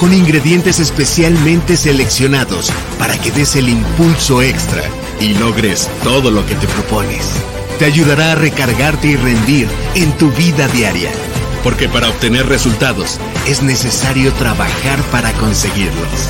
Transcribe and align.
con 0.00 0.14
ingredientes 0.14 0.80
especialmente 0.80 1.76
seleccionados 1.76 2.72
para 2.98 3.20
que 3.20 3.30
des 3.30 3.54
el 3.54 3.68
impulso 3.68 4.40
extra 4.40 4.82
y 5.20 5.34
logres 5.34 5.90
todo 6.02 6.30
lo 6.30 6.44
que 6.46 6.54
te 6.54 6.66
propones. 6.66 7.30
Te 7.78 7.84
ayudará 7.84 8.32
a 8.32 8.34
recargarte 8.34 9.08
y 9.08 9.16
rendir 9.16 9.68
en 9.94 10.10
tu 10.16 10.32
vida 10.32 10.68
diaria. 10.68 11.10
Porque 11.62 11.86
para 11.86 12.08
obtener 12.08 12.46
resultados 12.46 13.20
es 13.46 13.62
necesario 13.62 14.32
trabajar 14.32 14.98
para 15.12 15.32
conseguirlos. 15.34 16.28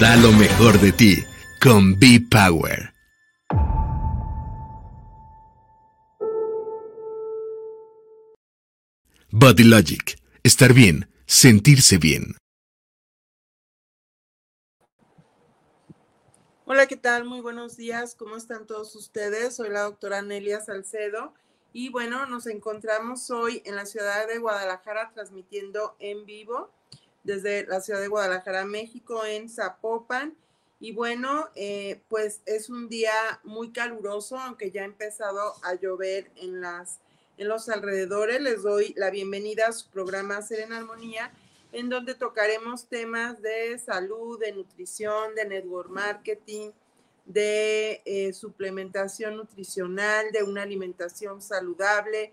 Da 0.00 0.16
lo 0.16 0.32
mejor 0.32 0.80
de 0.80 0.92
ti 0.92 1.24
con 1.60 1.98
Be 1.98 2.22
Power. 2.30 2.94
Body 9.30 9.64
Logic. 9.64 10.18
Estar 10.42 10.72
bien, 10.72 11.08
sentirse 11.26 11.98
bien. 11.98 12.39
Hola, 16.72 16.86
¿qué 16.86 16.96
tal? 16.96 17.24
Muy 17.24 17.40
buenos 17.40 17.76
días. 17.76 18.14
¿Cómo 18.14 18.36
están 18.36 18.64
todos 18.64 18.94
ustedes? 18.94 19.56
Soy 19.56 19.70
la 19.70 19.80
doctora 19.80 20.22
Nelia 20.22 20.60
Salcedo 20.60 21.34
y 21.72 21.88
bueno, 21.88 22.26
nos 22.26 22.46
encontramos 22.46 23.28
hoy 23.32 23.60
en 23.64 23.74
la 23.74 23.86
ciudad 23.86 24.28
de 24.28 24.38
Guadalajara 24.38 25.10
transmitiendo 25.12 25.96
en 25.98 26.24
vivo 26.26 26.70
desde 27.24 27.66
la 27.66 27.80
ciudad 27.80 28.00
de 28.00 28.06
Guadalajara, 28.06 28.64
México, 28.66 29.24
en 29.24 29.48
Zapopan. 29.48 30.36
Y 30.78 30.92
bueno, 30.92 31.48
eh, 31.56 32.02
pues 32.08 32.40
es 32.46 32.70
un 32.70 32.88
día 32.88 33.40
muy 33.42 33.72
caluroso, 33.72 34.38
aunque 34.38 34.70
ya 34.70 34.82
ha 34.82 34.84
empezado 34.84 35.54
a 35.64 35.74
llover 35.74 36.30
en, 36.36 36.60
las, 36.60 37.00
en 37.36 37.48
los 37.48 37.68
alrededores. 37.68 38.40
Les 38.40 38.62
doy 38.62 38.94
la 38.96 39.10
bienvenida 39.10 39.66
a 39.66 39.72
su 39.72 39.88
programa 39.88 40.40
Serena 40.40 40.76
Armonía 40.76 41.32
en 41.72 41.88
donde 41.88 42.14
tocaremos 42.14 42.86
temas 42.86 43.40
de 43.42 43.78
salud, 43.78 44.38
de 44.38 44.52
nutrición, 44.52 45.34
de 45.34 45.44
network 45.44 45.88
marketing, 45.90 46.70
de 47.24 48.02
eh, 48.04 48.32
suplementación 48.32 49.36
nutricional, 49.36 50.32
de 50.32 50.42
una 50.42 50.62
alimentación 50.62 51.40
saludable, 51.40 52.32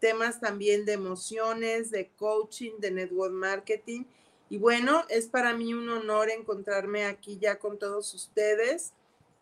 temas 0.00 0.40
también 0.40 0.84
de 0.84 0.94
emociones, 0.94 1.90
de 1.90 2.08
coaching, 2.16 2.72
de 2.78 2.90
network 2.90 3.32
marketing. 3.32 4.04
Y 4.50 4.58
bueno, 4.58 5.04
es 5.08 5.28
para 5.28 5.54
mí 5.54 5.74
un 5.74 5.88
honor 5.88 6.28
encontrarme 6.30 7.04
aquí 7.04 7.38
ya 7.40 7.58
con 7.58 7.78
todos 7.78 8.12
ustedes 8.14 8.92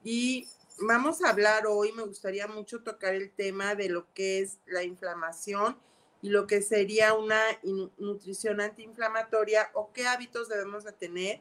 y 0.04 0.47
vamos 0.80 1.22
a 1.22 1.30
hablar 1.30 1.66
hoy, 1.66 1.92
me 1.92 2.02
gustaría 2.02 2.47
mucho 2.47 2.82
tocar 2.82 3.14
el 3.14 3.30
tema 3.30 3.75
de 3.75 3.88
lo 3.88 4.06
que 4.14 4.41
es 4.41 4.58
la 4.66 4.82
inflamación 4.82 5.77
y 6.22 6.28
lo 6.30 6.46
que 6.46 6.62
sería 6.62 7.14
una 7.14 7.40
nutrición 7.98 8.60
antiinflamatoria 8.60 9.70
o 9.74 9.92
qué 9.92 10.06
hábitos 10.06 10.48
debemos 10.48 10.84
de 10.84 10.92
tener 10.92 11.40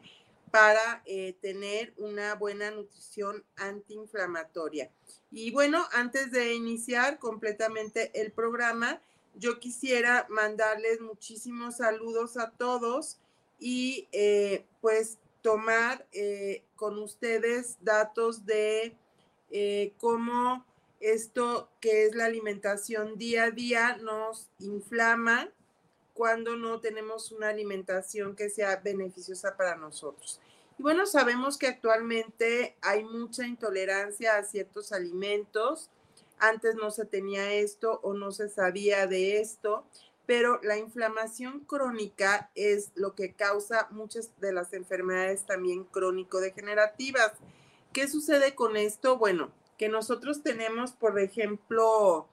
para 0.50 1.02
eh, 1.06 1.36
tener 1.40 1.92
una 1.96 2.34
buena 2.34 2.70
nutrición 2.70 3.44
antiinflamatoria. 3.56 4.90
Y 5.30 5.50
bueno, 5.52 5.86
antes 5.92 6.32
de 6.32 6.54
iniciar 6.54 7.18
completamente 7.18 8.10
el 8.20 8.32
programa, 8.32 9.00
yo 9.36 9.60
quisiera 9.60 10.26
mandarles 10.28 11.00
muchísimos 11.00 11.76
saludos 11.76 12.36
a 12.36 12.50
todos 12.50 13.18
y 13.60 14.08
eh, 14.10 14.66
pues 14.80 15.18
tomar 15.40 16.06
eh, 16.12 16.64
con 16.74 16.98
ustedes 16.98 17.76
datos 17.80 18.44
de 18.44 18.96
cómo 19.98 20.64
esto 21.00 21.70
que 21.80 22.04
es 22.04 22.14
la 22.14 22.26
alimentación 22.26 23.16
día 23.16 23.44
a 23.44 23.50
día 23.50 23.96
nos 23.96 24.50
inflama 24.58 25.50
cuando 26.14 26.56
no 26.56 26.80
tenemos 26.80 27.32
una 27.32 27.48
alimentación 27.48 28.36
que 28.36 28.50
sea 28.50 28.76
beneficiosa 28.76 29.56
para 29.56 29.76
nosotros. 29.76 30.38
Y 30.78 30.82
bueno, 30.82 31.06
sabemos 31.06 31.56
que 31.56 31.66
actualmente 31.66 32.76
hay 32.82 33.04
mucha 33.04 33.46
intolerancia 33.46 34.36
a 34.36 34.44
ciertos 34.44 34.92
alimentos. 34.92 35.90
Antes 36.38 36.74
no 36.74 36.90
se 36.90 37.06
tenía 37.06 37.52
esto 37.54 38.00
o 38.02 38.12
no 38.12 38.32
se 38.32 38.48
sabía 38.48 39.06
de 39.06 39.40
esto, 39.40 39.84
pero 40.26 40.60
la 40.62 40.78
inflamación 40.78 41.60
crónica 41.60 42.50
es 42.54 42.92
lo 42.94 43.14
que 43.14 43.32
causa 43.32 43.88
muchas 43.90 44.30
de 44.40 44.52
las 44.52 44.72
enfermedades 44.72 45.44
también 45.44 45.84
crónico-degenerativas. 45.84 47.32
¿Qué 47.92 48.08
sucede 48.08 48.54
con 48.54 48.76
esto? 48.76 49.18
Bueno, 49.18 49.50
que 49.80 49.88
nosotros 49.88 50.42
tenemos, 50.42 50.92
por 50.92 51.18
ejemplo, 51.18 52.28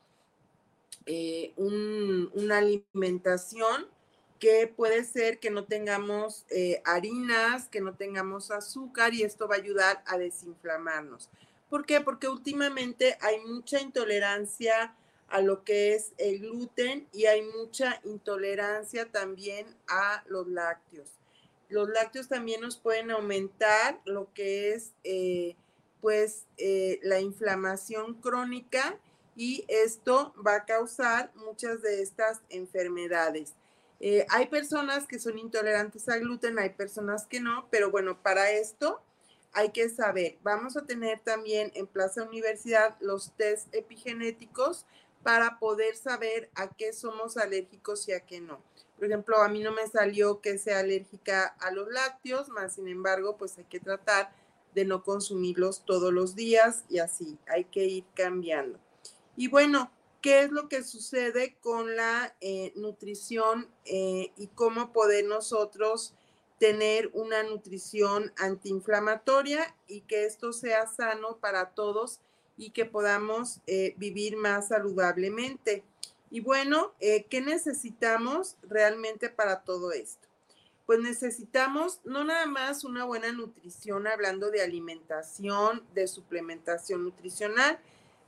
eh, 1.05 1.53
una 1.55 2.57
alimentación 2.57 3.87
que 4.37 4.67
puede 4.67 5.05
ser 5.05 5.39
que 5.39 5.49
no 5.49 5.63
tengamos 5.63 6.45
eh, 6.49 6.81
harinas, 6.83 7.69
que 7.69 7.79
no 7.79 7.95
tengamos 7.95 8.51
azúcar 8.51 9.13
y 9.13 9.23
esto 9.23 9.47
va 9.47 9.55
a 9.55 9.59
ayudar 9.59 10.03
a 10.07 10.17
desinflamarnos. 10.17 11.29
¿Por 11.69 11.85
qué? 11.85 12.01
Porque 12.01 12.27
últimamente 12.27 13.17
hay 13.21 13.39
mucha 13.39 13.79
intolerancia 13.79 14.93
a 15.29 15.39
lo 15.39 15.63
que 15.63 15.95
es 15.95 16.11
el 16.17 16.39
gluten 16.39 17.07
y 17.13 17.27
hay 17.27 17.43
mucha 17.43 18.01
intolerancia 18.03 19.09
también 19.09 19.67
a 19.87 20.21
los 20.27 20.49
lácteos. 20.49 21.07
Los 21.69 21.87
lácteos 21.87 22.27
también 22.27 22.59
nos 22.59 22.75
pueden 22.75 23.09
aumentar 23.09 24.01
lo 24.03 24.33
que 24.33 24.73
es 24.73 24.91
eh, 25.05 25.55
pues 26.01 26.45
eh, 26.57 26.99
la 27.03 27.19
inflamación 27.19 28.15
crónica 28.15 28.97
y 29.35 29.65
esto 29.67 30.33
va 30.45 30.55
a 30.55 30.65
causar 30.65 31.31
muchas 31.35 31.81
de 31.81 32.01
estas 32.01 32.41
enfermedades. 32.49 33.53
Eh, 33.99 34.25
hay 34.29 34.47
personas 34.47 35.07
que 35.07 35.19
son 35.19 35.39
intolerantes 35.39 36.07
al 36.09 36.21
gluten, 36.21 36.59
hay 36.59 36.69
personas 36.71 37.25
que 37.25 37.39
no, 37.39 37.67
pero 37.71 37.89
bueno, 37.89 38.21
para 38.21 38.51
esto 38.51 39.01
hay 39.53 39.71
que 39.71 39.89
saber, 39.89 40.37
vamos 40.43 40.77
a 40.77 40.85
tener 40.85 41.19
también 41.19 41.71
en 41.73 41.87
Plaza 41.87 42.23
Universidad 42.23 42.95
los 42.99 43.31
test 43.37 43.73
epigenéticos 43.73 44.85
para 45.23 45.57
poder 45.57 45.95
saber 45.95 46.49
a 46.55 46.69
qué 46.69 46.93
somos 46.93 47.37
alérgicos 47.37 48.07
y 48.07 48.13
a 48.13 48.19
qué 48.19 48.39
no. 48.39 48.61
Por 48.97 49.07
ejemplo, 49.07 49.37
a 49.41 49.47
mí 49.47 49.61
no 49.61 49.71
me 49.71 49.87
salió 49.87 50.41
que 50.41 50.57
sea 50.57 50.79
alérgica 50.79 51.55
a 51.59 51.71
los 51.71 51.87
lácteos, 51.89 52.49
más 52.49 52.75
sin 52.75 52.87
embargo, 52.87 53.37
pues 53.37 53.57
hay 53.57 53.65
que 53.65 53.79
tratar 53.79 54.31
de 54.73 54.85
no 54.85 55.03
consumirlos 55.03 55.83
todos 55.85 56.13
los 56.13 56.35
días 56.35 56.83
y 56.89 56.99
así 56.99 57.37
hay 57.47 57.65
que 57.65 57.85
ir 57.85 58.05
cambiando. 58.13 58.79
Y 59.35 59.47
bueno, 59.47 59.91
¿qué 60.21 60.43
es 60.43 60.51
lo 60.51 60.67
que 60.67 60.83
sucede 60.83 61.55
con 61.61 61.95
la 61.95 62.35
eh, 62.41 62.73
nutrición 62.75 63.69
eh, 63.85 64.31
y 64.37 64.47
cómo 64.47 64.91
poder 64.93 65.25
nosotros 65.25 66.13
tener 66.59 67.11
una 67.13 67.43
nutrición 67.43 68.33
antiinflamatoria 68.37 69.75
y 69.87 70.01
que 70.01 70.25
esto 70.25 70.53
sea 70.53 70.87
sano 70.87 71.37
para 71.37 71.69
todos 71.71 72.19
y 72.57 72.71
que 72.71 72.85
podamos 72.85 73.61
eh, 73.67 73.93
vivir 73.97 74.37
más 74.37 74.69
saludablemente? 74.69 75.83
Y 76.29 76.41
bueno, 76.41 76.93
¿qué 76.99 77.41
necesitamos 77.41 78.57
realmente 78.63 79.29
para 79.29 79.61
todo 79.61 79.93
esto? 79.93 80.26
Pues 80.87 81.01
necesitamos 81.01 81.99
no 82.05 82.23
nada 82.23 82.45
más 82.45 82.85
una 82.85 83.03
buena 83.03 83.33
nutrición, 83.33 84.07
hablando 84.07 84.49
de 84.49 84.63
alimentación, 84.63 85.83
de 85.93 86.07
suplementación 86.07 87.03
nutricional, 87.03 87.77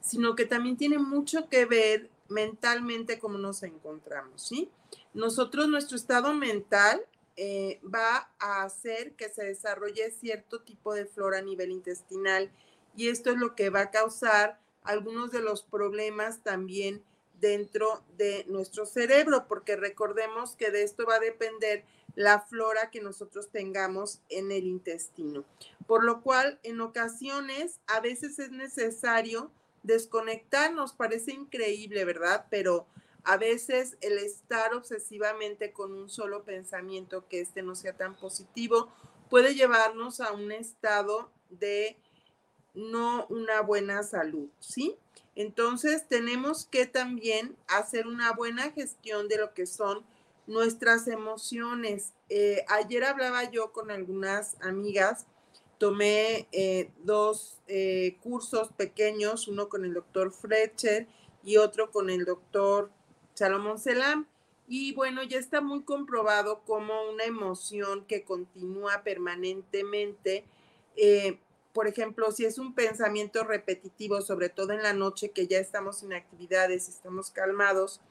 sino 0.02 0.36
que 0.36 0.46
también 0.46 0.76
tiene 0.76 1.00
mucho 1.00 1.48
que 1.48 1.66
ver 1.66 2.10
mentalmente 2.28 3.18
cómo 3.18 3.38
nos 3.38 3.64
encontramos, 3.64 4.42
¿sí? 4.46 4.70
Nosotros, 5.14 5.70
nuestro 5.70 5.96
estado 5.96 6.34
mental 6.34 7.02
eh, 7.38 7.80
va 7.84 8.30
a 8.40 8.64
hacer 8.64 9.14
que 9.14 9.30
se 9.30 9.46
desarrolle 9.46 10.12
cierto 10.12 10.60
tipo 10.60 10.94
de 10.94 11.06
flora 11.06 11.38
a 11.38 11.42
nivel 11.42 11.72
intestinal 11.72 12.52
y 12.94 13.08
esto 13.08 13.32
es 13.32 13.38
lo 13.38 13.56
que 13.56 13.70
va 13.70 13.84
a 13.84 13.92
causar 13.92 14.60
algunos 14.84 15.32
de 15.32 15.40
los 15.40 15.64
problemas 15.64 16.44
también 16.44 17.02
dentro 17.40 18.04
de 18.18 18.44
nuestro 18.50 18.86
cerebro, 18.86 19.46
porque 19.48 19.78
recordemos 19.78 20.58
que 20.58 20.72
de 20.72 20.84
esto 20.84 21.06
va 21.06 21.16
a 21.16 21.20
depender 21.20 21.86
la 22.20 22.42
flora 22.42 22.90
que 22.92 23.00
nosotros 23.00 23.48
tengamos 23.50 24.20
en 24.28 24.52
el 24.52 24.66
intestino. 24.66 25.46
Por 25.88 26.04
lo 26.04 26.22
cual, 26.22 26.60
en 26.64 26.82
ocasiones, 26.82 27.80
a 27.88 28.02
veces 28.02 28.40
es 28.40 28.52
necesario 28.52 29.54
desconectarnos, 29.84 30.92
parece 30.92 31.32
increíble, 31.32 32.04
¿verdad? 32.04 32.46
Pero 32.50 32.88
a 33.24 33.38
veces 33.38 33.96
el 34.02 34.18
estar 34.18 34.74
obsesivamente 34.74 35.72
con 35.72 35.94
un 35.94 36.10
solo 36.10 36.44
pensamiento 36.44 37.26
que 37.30 37.40
este 37.40 37.62
no 37.62 37.74
sea 37.74 37.96
tan 37.96 38.18
positivo 38.18 38.92
puede 39.30 39.56
llevarnos 39.56 40.20
a 40.20 40.34
un 40.34 40.52
estado 40.52 41.32
de 41.50 41.96
no 42.74 43.28
una 43.30 43.62
buena 43.62 44.04
salud, 44.04 44.50
¿sí? 44.60 44.98
Entonces 45.36 46.06
tenemos 46.10 46.66
que 46.66 46.86
también 46.86 47.56
hacer 47.70 48.08
una 48.08 48.34
buena 48.34 48.72
gestión 48.72 49.30
de 49.30 49.38
lo 49.38 49.54
que 49.54 49.66
son 49.66 50.04
nuestras 50.50 51.08
emociones. 51.08 52.14
Eh, 52.28 52.66
ayer 52.68 53.04
hablaba 53.04 53.50
yo 53.52 53.72
con 53.72 53.92
algunas 53.92 54.58
amigas, 54.62 55.28
tomé 55.78 56.48
eh, 56.52 56.92
dos 57.04 57.60
eh, 57.68 58.18
cursos 58.22 58.70
pequeños, 58.76 59.48
uno 59.48 59.70
con 59.70 59.86
el 59.86 59.94
doctor 59.94 60.34
Fletcher 60.34 61.08
y 61.44 61.58
otro 61.58 61.92
con 61.92 62.10
el 62.10 62.26
doctor 62.26 62.90
Salomón 63.36 63.78
Selam. 63.78 64.28
Y 64.68 64.94
bueno, 64.94 65.24
ya 65.24 65.38
está 65.38 65.62
muy 65.62 65.84
comprobado 65.84 66.62
como 66.66 67.10
una 67.10 67.26
emoción 67.26 68.06
que 68.06 68.24
continúa 68.24 69.04
permanentemente 69.04 70.46
por 71.74 71.88
ejemplo, 71.88 72.32
si 72.32 72.46
es 72.46 72.58
un 72.58 72.74
pensamiento 72.74 73.44
repetitivo, 73.44 74.22
sobre 74.22 74.50
todo 74.50 74.74
en 74.74 74.84
la 74.84 74.92
noche 74.92 75.32
que 75.32 75.48
ya 75.48 75.60
estamos 75.60 76.04
en 76.04 76.14
actividades, 76.14 76.90
estamos 76.90 77.30
calmados, 77.30 78.02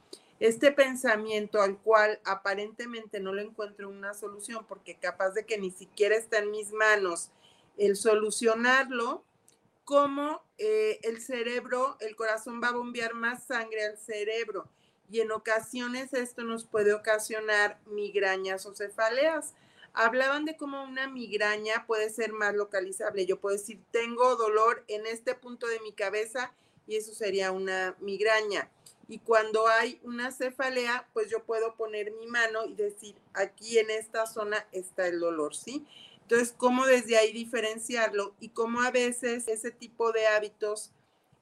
este 0.41 0.73
pensamiento 0.73 1.61
al 1.61 1.79
cual 1.79 2.21
aparentemente 2.25 3.21
no 3.21 3.33
le 3.33 3.43
encuentro 3.43 3.89
una 3.89 4.15
solución 4.15 4.65
porque 4.69 4.97
capaz 4.97 5.31
de 5.31 5.45
que 5.45 5.59
ni 5.59 5.71
siquiera 5.71 6.17
está 6.17 6.39
en 6.39 6.51
mis 6.51 6.73
manos 6.73 7.31
el 7.77 7.97
solucionarlo, 7.97 9.23
como 9.85 10.43
eh, 10.59 11.01
el 11.03 11.21
cerebro, 11.21 11.97
el 12.01 12.15
corazón 12.15 12.61
va 12.63 12.69
a 12.69 12.73
bombear 12.73 13.15
más 13.15 13.47
sangre 13.47 13.85
al 13.85 13.97
cerebro 13.99 14.69
y 15.11 15.21
en 15.21 15.33
ocasiones 15.33 16.13
esto 16.13 16.43
nos 16.43 16.65
puede 16.65 16.93
ocasionar 16.93 17.79
migrañas 17.87 18.67
o 18.67 18.75
cefaleas 18.75 19.55
hablaban 19.95 20.45
de 20.45 20.57
cómo 20.57 20.85
una 20.85 21.09
migraña 21.09 21.85
puede 21.87 22.09
ser 22.11 22.33
más 22.33 22.55
localizable. 22.55 23.27
Yo 23.27 23.41
puedo 23.41 23.57
decir, 23.57 23.81
tengo 23.91 24.37
dolor 24.37 24.85
en 24.87 25.07
este 25.07 25.35
punto 25.35 25.67
de 25.67 25.81
mi 25.81 25.93
cabeza 25.93 26.53
y 26.87 26.97
eso 26.97 27.13
sería 27.13 27.51
una 27.51 27.97
migraña. 28.01 28.71
Y 29.09 29.21
cuando 29.21 29.67
hay 29.67 30.01
una 30.05 30.31
cefalea, 30.31 31.09
pues 31.15 31.31
yo 31.31 31.43
puedo 31.43 31.75
poner 31.77 32.13
mi 32.13 32.27
mano 32.27 32.67
y 32.67 32.75
decir, 32.75 33.17
aquí 33.33 33.79
en 33.79 33.91
esta 33.91 34.27
zona 34.27 34.67
está 34.71 35.07
el 35.07 35.19
dolor, 35.19 35.57
¿sí? 35.57 35.87
Entonces, 36.21 36.55
¿cómo 36.55 36.85
desde 36.85 37.17
ahí 37.17 37.33
diferenciarlo? 37.33 38.35
Y 38.39 38.51
cómo 38.51 38.83
a 38.83 38.91
veces 38.91 39.49
ese 39.49 39.71
tipo 39.71 40.13
de 40.13 40.27
hábitos 40.27 40.93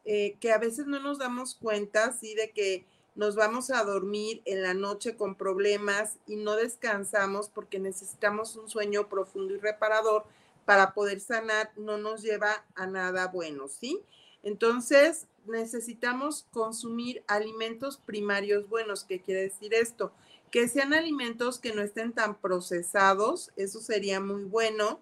eh, 0.04 0.36
que 0.40 0.52
a 0.52 0.58
veces 0.58 0.86
no 0.86 1.00
nos 1.00 1.18
damos 1.18 1.56
cuenta, 1.56 2.12
¿sí? 2.12 2.36
De 2.36 2.52
que 2.52 2.86
nos 3.16 3.34
vamos 3.34 3.70
a 3.70 3.82
dormir 3.82 4.42
en 4.44 4.62
la 4.62 4.74
noche 4.74 5.16
con 5.16 5.34
problemas 5.34 6.18
y 6.28 6.36
no 6.36 6.54
descansamos 6.54 7.48
porque 7.48 7.80
necesitamos 7.80 8.54
un 8.54 8.68
sueño 8.68 9.08
profundo 9.08 9.54
y 9.54 9.58
reparador 9.58 10.24
para 10.66 10.94
poder 10.94 11.20
sanar, 11.20 11.72
no 11.76 11.98
nos 11.98 12.22
lleva 12.22 12.64
a 12.76 12.86
nada 12.86 13.26
bueno, 13.28 13.66
¿sí? 13.68 14.02
Entonces, 14.42 15.26
necesitamos 15.48 16.46
consumir 16.50 17.22
alimentos 17.26 17.98
primarios 17.98 18.68
buenos. 18.68 19.04
¿Qué 19.04 19.20
quiere 19.20 19.42
decir 19.42 19.74
esto? 19.74 20.12
Que 20.50 20.68
sean 20.68 20.94
alimentos 20.94 21.58
que 21.58 21.74
no 21.74 21.82
estén 21.82 22.12
tan 22.12 22.40
procesados, 22.40 23.52
eso 23.56 23.80
sería 23.80 24.20
muy 24.20 24.44
bueno, 24.44 25.00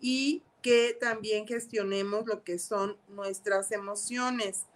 y 0.00 0.42
que 0.62 0.96
también 1.00 1.46
gestionemos 1.46 2.26
lo 2.26 2.44
que 2.44 2.58
son 2.58 2.96
nuestras 3.08 3.72
emociones 3.72 4.66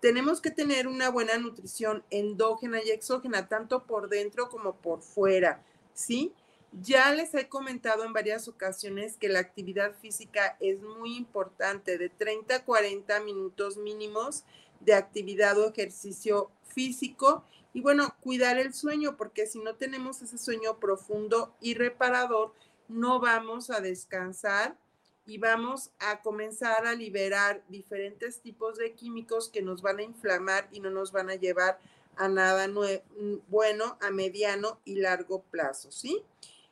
tenemos 0.00 0.40
que 0.40 0.50
tener 0.50 0.86
una 0.86 1.10
buena 1.10 1.38
nutrición 1.38 2.04
endógena 2.10 2.82
y 2.82 2.90
exógena, 2.90 3.48
tanto 3.48 3.84
por 3.84 4.08
dentro 4.08 4.48
como 4.48 4.76
por 4.76 5.02
fuera, 5.02 5.64
¿sí? 5.92 6.32
Ya 6.72 7.12
les 7.14 7.34
he 7.34 7.48
comentado 7.48 8.04
en 8.04 8.12
varias 8.12 8.46
ocasiones 8.46 9.16
que 9.16 9.28
la 9.28 9.40
actividad 9.40 9.94
física 10.00 10.56
es 10.60 10.80
muy 10.82 11.16
importante, 11.16 11.96
de 11.96 12.10
30 12.10 12.56
a 12.56 12.64
40 12.64 13.20
minutos 13.20 13.78
mínimos 13.78 14.44
de 14.80 14.94
actividad 14.94 15.58
o 15.58 15.68
ejercicio 15.70 16.50
físico. 16.62 17.44
Y 17.72 17.80
bueno, 17.80 18.14
cuidar 18.20 18.58
el 18.58 18.74
sueño, 18.74 19.16
porque 19.16 19.46
si 19.46 19.60
no 19.60 19.76
tenemos 19.76 20.20
ese 20.22 20.36
sueño 20.36 20.78
profundo 20.78 21.54
y 21.60 21.74
reparador, 21.74 22.52
no 22.88 23.18
vamos 23.18 23.70
a 23.70 23.80
descansar 23.80 24.76
y 25.26 25.38
vamos 25.38 25.90
a 25.98 26.22
comenzar 26.22 26.86
a 26.86 26.94
liberar 26.94 27.62
diferentes 27.68 28.40
tipos 28.40 28.78
de 28.78 28.94
químicos 28.94 29.48
que 29.48 29.62
nos 29.62 29.82
van 29.82 29.98
a 29.98 30.02
inflamar 30.02 30.68
y 30.72 30.80
no 30.80 30.90
nos 30.90 31.12
van 31.12 31.28
a 31.28 31.34
llevar 31.34 31.78
a 32.16 32.28
nada 32.28 32.66
bueno 33.48 33.98
a 34.00 34.10
mediano 34.10 34.80
y 34.84 34.96
largo 34.96 35.42
plazo, 35.42 35.92
¿sí? 35.92 36.22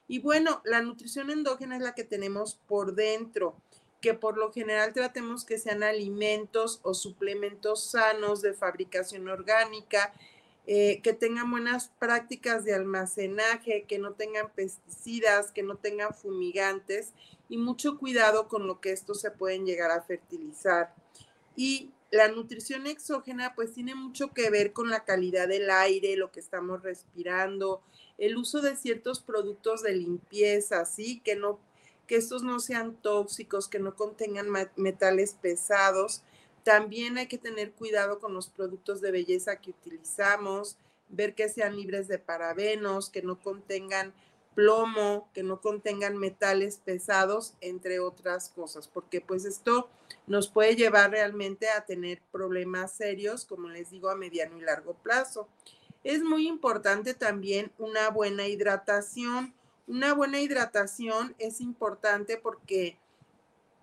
Y 0.09 0.21
bueno, 0.21 0.63
la 0.65 0.83
nutrición 0.83 1.31
endógena 1.31 1.77
es 1.77 1.83
la 1.83 1.95
que 1.95 2.05
tenemos 2.05 2.59
por 2.67 2.95
dentro, 2.95 3.57
que 4.01 4.15
por 4.15 4.39
lo 4.39 4.53
general 4.53 4.93
tratemos 4.93 5.45
que 5.45 5.59
sean 5.59 5.83
alimentos 5.83 6.81
o 6.83 6.95
suplementos 6.95 7.91
sanos 7.91 8.43
de 8.43 8.53
fabricación 8.53 9.29
orgánica, 9.29 10.13
eh, 10.69 11.01
que 11.03 11.13
tengan 11.13 11.51
buenas 11.51 11.91
prácticas 11.99 12.65
de 12.65 12.75
almacenaje, 12.75 13.85
que 13.85 13.99
no 13.99 14.13
tengan 14.13 14.51
pesticidas, 14.51 15.53
que 15.53 15.63
no 15.63 15.77
tengan 15.77 16.15
fumigantes 16.15 17.13
y 17.49 17.57
mucho 17.57 17.99
cuidado 17.99 18.49
con 18.49 18.67
lo 18.67 18.81
que 18.81 18.91
estos 18.91 19.21
se 19.21 19.31
pueden 19.31 19.65
llegar 19.65 19.91
a 19.91 20.03
fertilizar. 20.03 20.93
Y 21.55 21.91
la 22.11 22.29
nutrición 22.29 22.87
exógena 22.87 23.55
pues 23.55 23.73
tiene 23.73 23.95
mucho 23.95 24.33
que 24.33 24.51
ver 24.51 24.73
con 24.73 24.91
la 24.91 25.05
calidad 25.05 25.49
del 25.49 25.71
aire, 25.71 26.17
lo 26.17 26.33
que 26.33 26.41
estamos 26.41 26.83
respirando, 26.83 27.83
el 28.19 28.37
uso 28.37 28.61
de 28.61 28.77
ciertos 28.77 29.21
productos 29.21 29.83
de 29.83 29.95
limpieza, 29.95 30.85
¿sí? 30.85 31.21
Que 31.21 31.37
no 31.37 31.59
que 32.07 32.17
estos 32.17 32.43
no 32.43 32.61
sean 32.61 32.95
tóxicos, 32.95 33.69
que 33.69 33.79
no 33.79 33.97
contengan 33.97 34.47
metales 34.77 35.35
pesados. 35.35 36.23
También 36.63 37.19
hay 37.19 37.27
que 37.27 37.39
tener 37.39 37.73
cuidado 37.73 38.19
con 38.19 38.33
los 38.35 38.49
productos 38.49 39.01
de 39.01 39.11
belleza 39.11 39.57
que 39.57 39.71
utilizamos, 39.71 40.77
ver 41.09 41.35
que 41.35 41.49
sean 41.49 41.77
libres 41.77 42.09
de 42.09 42.19
parabenos, 42.19 43.11
que 43.11 43.23
no 43.23 43.41
contengan 43.41 44.15
plomo, 44.55 45.29
que 45.35 45.43
no 45.43 45.61
contengan 45.61 46.17
metales 46.17 46.81
pesados, 46.83 47.55
entre 47.61 48.01
otras 48.01 48.49
cosas, 48.49 48.89
porque 48.89 49.21
pues 49.21 49.45
esto 49.45 49.91
nos 50.27 50.49
puede 50.49 50.75
llevar 50.77 51.11
realmente 51.11 51.69
a 51.69 51.85
tener 51.85 52.23
problemas 52.33 52.93
serios, 52.93 53.45
como 53.45 53.69
les 53.69 53.91
digo, 53.91 54.09
a 54.09 54.17
mediano 54.17 54.57
y 54.57 54.63
largo 54.63 54.95
plazo. 54.95 55.47
Es 56.05 56.23
muy 56.23 56.47
importante 56.47 57.15
también 57.15 57.73
una 57.79 58.11
buena 58.11 58.47
hidratación. 58.47 59.55
Una 59.87 60.15
buena 60.15 60.41
hidratación 60.41 61.35
es 61.39 61.61
importante 61.61 62.37
porque 62.37 62.99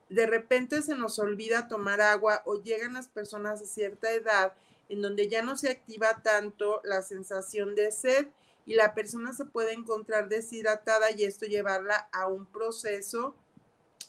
de 0.10 0.27
repente 0.27 0.82
se 0.82 0.96
nos 0.96 1.17
olvida 1.20 1.67
tomar 1.67 2.01
agua 2.01 2.43
o 2.46 2.62
llegan 2.62 2.93
las 2.93 3.08
personas 3.08 3.62
a 3.62 3.65
cierta 3.65 4.12
edad 4.12 4.53
en 4.89 5.01
donde 5.01 5.27
ya 5.27 5.41
no 5.41 5.58
se 5.58 5.72
activa 5.72 6.22
tanto 6.22 6.82
la 6.84 7.01
sensación 7.01 7.74
de 7.75 7.91
sed 7.91 8.27
y 8.65 8.75
la 8.75 8.93
persona 8.93 9.34
se 9.34 9.46
puede 9.46 9.74
encontrar 9.74 10.29
deshidratada 10.29 11.12
y 11.12 11.24
esto 11.24 11.46
llevarla 11.46 12.10
a 12.12 12.27
un 12.27 12.46
proceso 12.46 13.36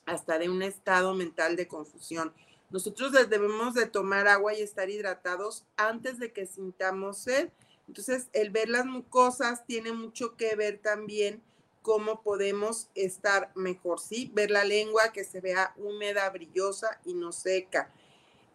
hasta 0.07 0.39
de 0.39 0.49
un 0.49 0.63
estado 0.63 1.15
mental 1.15 1.57
de 1.57 1.67
confusión. 1.67 2.33
Nosotros 2.71 3.13
debemos 3.13 3.75
de 3.75 3.87
tomar 3.87 4.29
agua 4.29 4.55
y 4.55 4.63
estar 4.63 4.91
hidratados 4.91 5.65
antes 5.77 6.19
de 6.19 6.33
que 6.33 6.47
sintamos 6.47 7.19
sed. 7.19 7.51
Entonces, 7.89 8.29
el 8.33 8.51
ver 8.51 8.69
las 8.69 8.87
mucosas 8.87 9.67
tiene 9.67 9.93
mucho 9.93 10.37
que 10.37 10.57
ver 10.57 10.79
también 10.79 11.43
cómo 11.83 12.23
podemos 12.23 12.89
estar 12.95 13.53
mejor, 13.55 14.01
¿sí? 14.01 14.31
Ver 14.35 14.51
la 14.51 14.65
lengua 14.65 15.13
que 15.13 15.25
se 15.25 15.41
vea 15.41 15.75
húmeda, 15.77 16.29
brillosa 16.31 16.99
y 17.05 17.13
no 17.13 17.31
seca. 17.31 17.93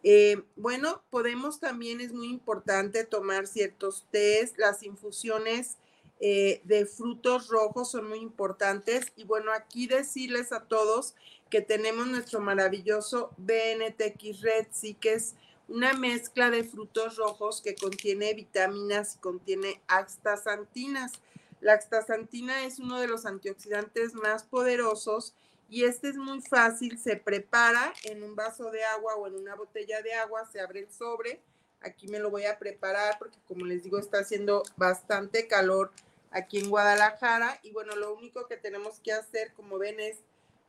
Eh, 0.01 0.41
bueno, 0.55 1.03
podemos 1.09 1.59
también, 1.59 2.01
es 2.01 2.11
muy 2.11 2.29
importante 2.29 3.03
tomar 3.03 3.45
ciertos 3.45 4.07
tés, 4.11 4.53
las 4.57 4.81
infusiones 4.81 5.77
eh, 6.21 6.61
de 6.65 6.85
frutos 6.85 7.47
rojos 7.49 7.91
son 7.91 8.07
muy 8.09 8.19
importantes. 8.19 9.11
Y 9.15 9.25
bueno, 9.25 9.51
aquí 9.51 9.87
decirles 9.87 10.51
a 10.51 10.65
todos 10.65 11.15
que 11.49 11.61
tenemos 11.61 12.07
nuestro 12.07 12.39
maravilloso 12.39 13.31
BNTX 13.37 14.41
Red, 14.41 14.67
sí 14.71 14.93
que 14.95 15.13
es 15.13 15.35
una 15.69 15.93
mezcla 15.93 16.49
de 16.49 16.63
frutos 16.63 17.15
rojos 17.17 17.61
que 17.61 17.75
contiene 17.75 18.33
vitaminas 18.33 19.15
y 19.15 19.19
contiene 19.19 19.81
astaxantinas. 19.87 21.13
La 21.61 21.73
astaxantina 21.73 22.65
es 22.65 22.79
uno 22.79 22.99
de 22.99 23.07
los 23.07 23.25
antioxidantes 23.25 24.15
más 24.15 24.43
poderosos 24.43 25.33
y 25.69 25.83
este 25.83 26.09
es 26.09 26.17
muy 26.17 26.41
fácil, 26.41 26.97
se 26.97 27.15
prepara 27.15 27.93
en 28.03 28.23
un 28.23 28.35
vaso 28.35 28.71
de 28.71 28.83
agua 28.83 29.15
o 29.15 29.27
en 29.27 29.35
una 29.35 29.53
botella 29.55 30.01
de 30.01 30.13
agua, 30.13 30.49
se 30.51 30.59
abre 30.59 30.79
el 30.81 30.91
sobre. 30.91 31.39
Aquí 31.81 32.07
me 32.07 32.19
lo 32.19 32.31
voy 32.31 32.45
a 32.45 32.57
preparar 32.57 33.19
porque 33.19 33.37
como 33.47 33.65
les 33.65 33.83
digo 33.83 33.99
está 33.99 34.19
haciendo 34.19 34.63
bastante 34.75 35.47
calor 35.47 35.91
aquí 36.31 36.57
en 36.57 36.69
Guadalajara. 36.69 37.59
Y 37.61 37.71
bueno, 37.71 37.95
lo 37.95 38.15
único 38.15 38.47
que 38.47 38.57
tenemos 38.57 38.99
que 39.01 39.13
hacer, 39.13 39.53
como 39.53 39.77
ven, 39.77 39.99
es 39.99 40.17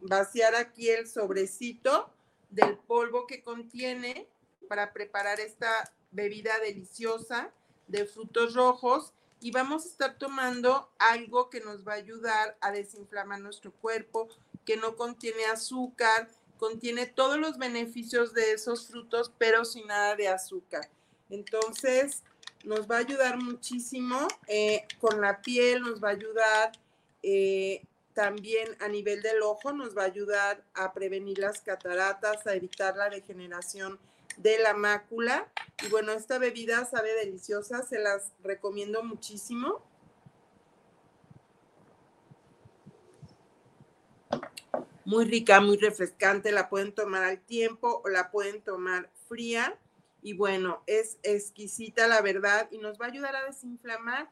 vaciar 0.01 0.55
aquí 0.55 0.91
el 0.91 1.09
sobrecito 1.09 2.11
del 2.51 2.77
polvo 2.77 3.27
que 3.27 3.43
contiene 3.43 4.29
para 4.71 4.93
preparar 4.93 5.41
esta 5.41 5.93
bebida 6.13 6.57
deliciosa 6.61 7.51
de 7.89 8.07
frutos 8.07 8.55
rojos 8.55 9.13
y 9.41 9.51
vamos 9.51 9.85
a 9.85 9.89
estar 9.89 10.17
tomando 10.17 10.89
algo 11.01 11.51
que 11.51 11.61
nos 11.61 11.85
va 11.85 11.95
a 11.95 11.97
ayudar 11.97 12.57
a 12.61 12.71
desinflamar 12.71 13.41
nuestro 13.41 13.73
cuerpo, 13.73 14.29
que 14.65 14.77
no 14.77 14.95
contiene 14.95 15.45
azúcar, 15.47 16.31
contiene 16.57 17.07
todos 17.07 17.37
los 17.37 17.59
beneficios 17.59 18.33
de 18.33 18.53
esos 18.53 18.87
frutos, 18.87 19.33
pero 19.39 19.65
sin 19.65 19.89
nada 19.89 20.15
de 20.15 20.29
azúcar. 20.29 20.89
Entonces, 21.31 22.23
nos 22.63 22.89
va 22.89 22.99
a 22.99 23.01
ayudar 23.01 23.39
muchísimo 23.39 24.29
eh, 24.47 24.87
con 25.01 25.21
la 25.21 25.43
piel, 25.43 25.83
nos 25.83 26.01
va 26.01 26.11
a 26.11 26.13
ayudar 26.13 26.71
eh, 27.25 27.83
también 28.15 28.77
a 28.79 28.87
nivel 28.87 29.21
del 29.21 29.43
ojo, 29.43 29.73
nos 29.73 29.99
va 29.99 30.03
a 30.03 30.07
ayudar 30.07 30.63
a 30.75 30.93
prevenir 30.93 31.41
las 31.41 31.61
cataratas, 31.61 32.47
a 32.47 32.55
evitar 32.55 32.97
la 32.97 33.11
degeneración 33.11 33.99
de 34.43 34.59
la 34.59 34.75
mácula. 34.75 35.51
Y 35.85 35.89
bueno, 35.89 36.13
esta 36.13 36.39
bebida 36.39 36.85
sabe 36.85 37.15
deliciosa, 37.15 37.83
se 37.83 37.99
las 37.99 38.33
recomiendo 38.43 39.03
muchísimo. 39.03 39.83
Muy 45.05 45.25
rica, 45.25 45.61
muy 45.61 45.77
refrescante, 45.77 46.53
la 46.53 46.69
pueden 46.69 46.95
tomar 46.95 47.25
al 47.25 47.41
tiempo 47.41 48.01
o 48.05 48.09
la 48.09 48.31
pueden 48.31 48.63
tomar 48.63 49.11
fría. 49.29 49.79
Y 50.23 50.35
bueno, 50.35 50.83
es 50.87 51.19
exquisita 51.23 52.07
la 52.07 52.21
verdad 52.21 52.69
y 52.71 52.79
nos 52.79 53.01
va 53.01 53.07
a 53.07 53.09
ayudar 53.09 53.35
a 53.37 53.47
desinflamar. 53.47 54.31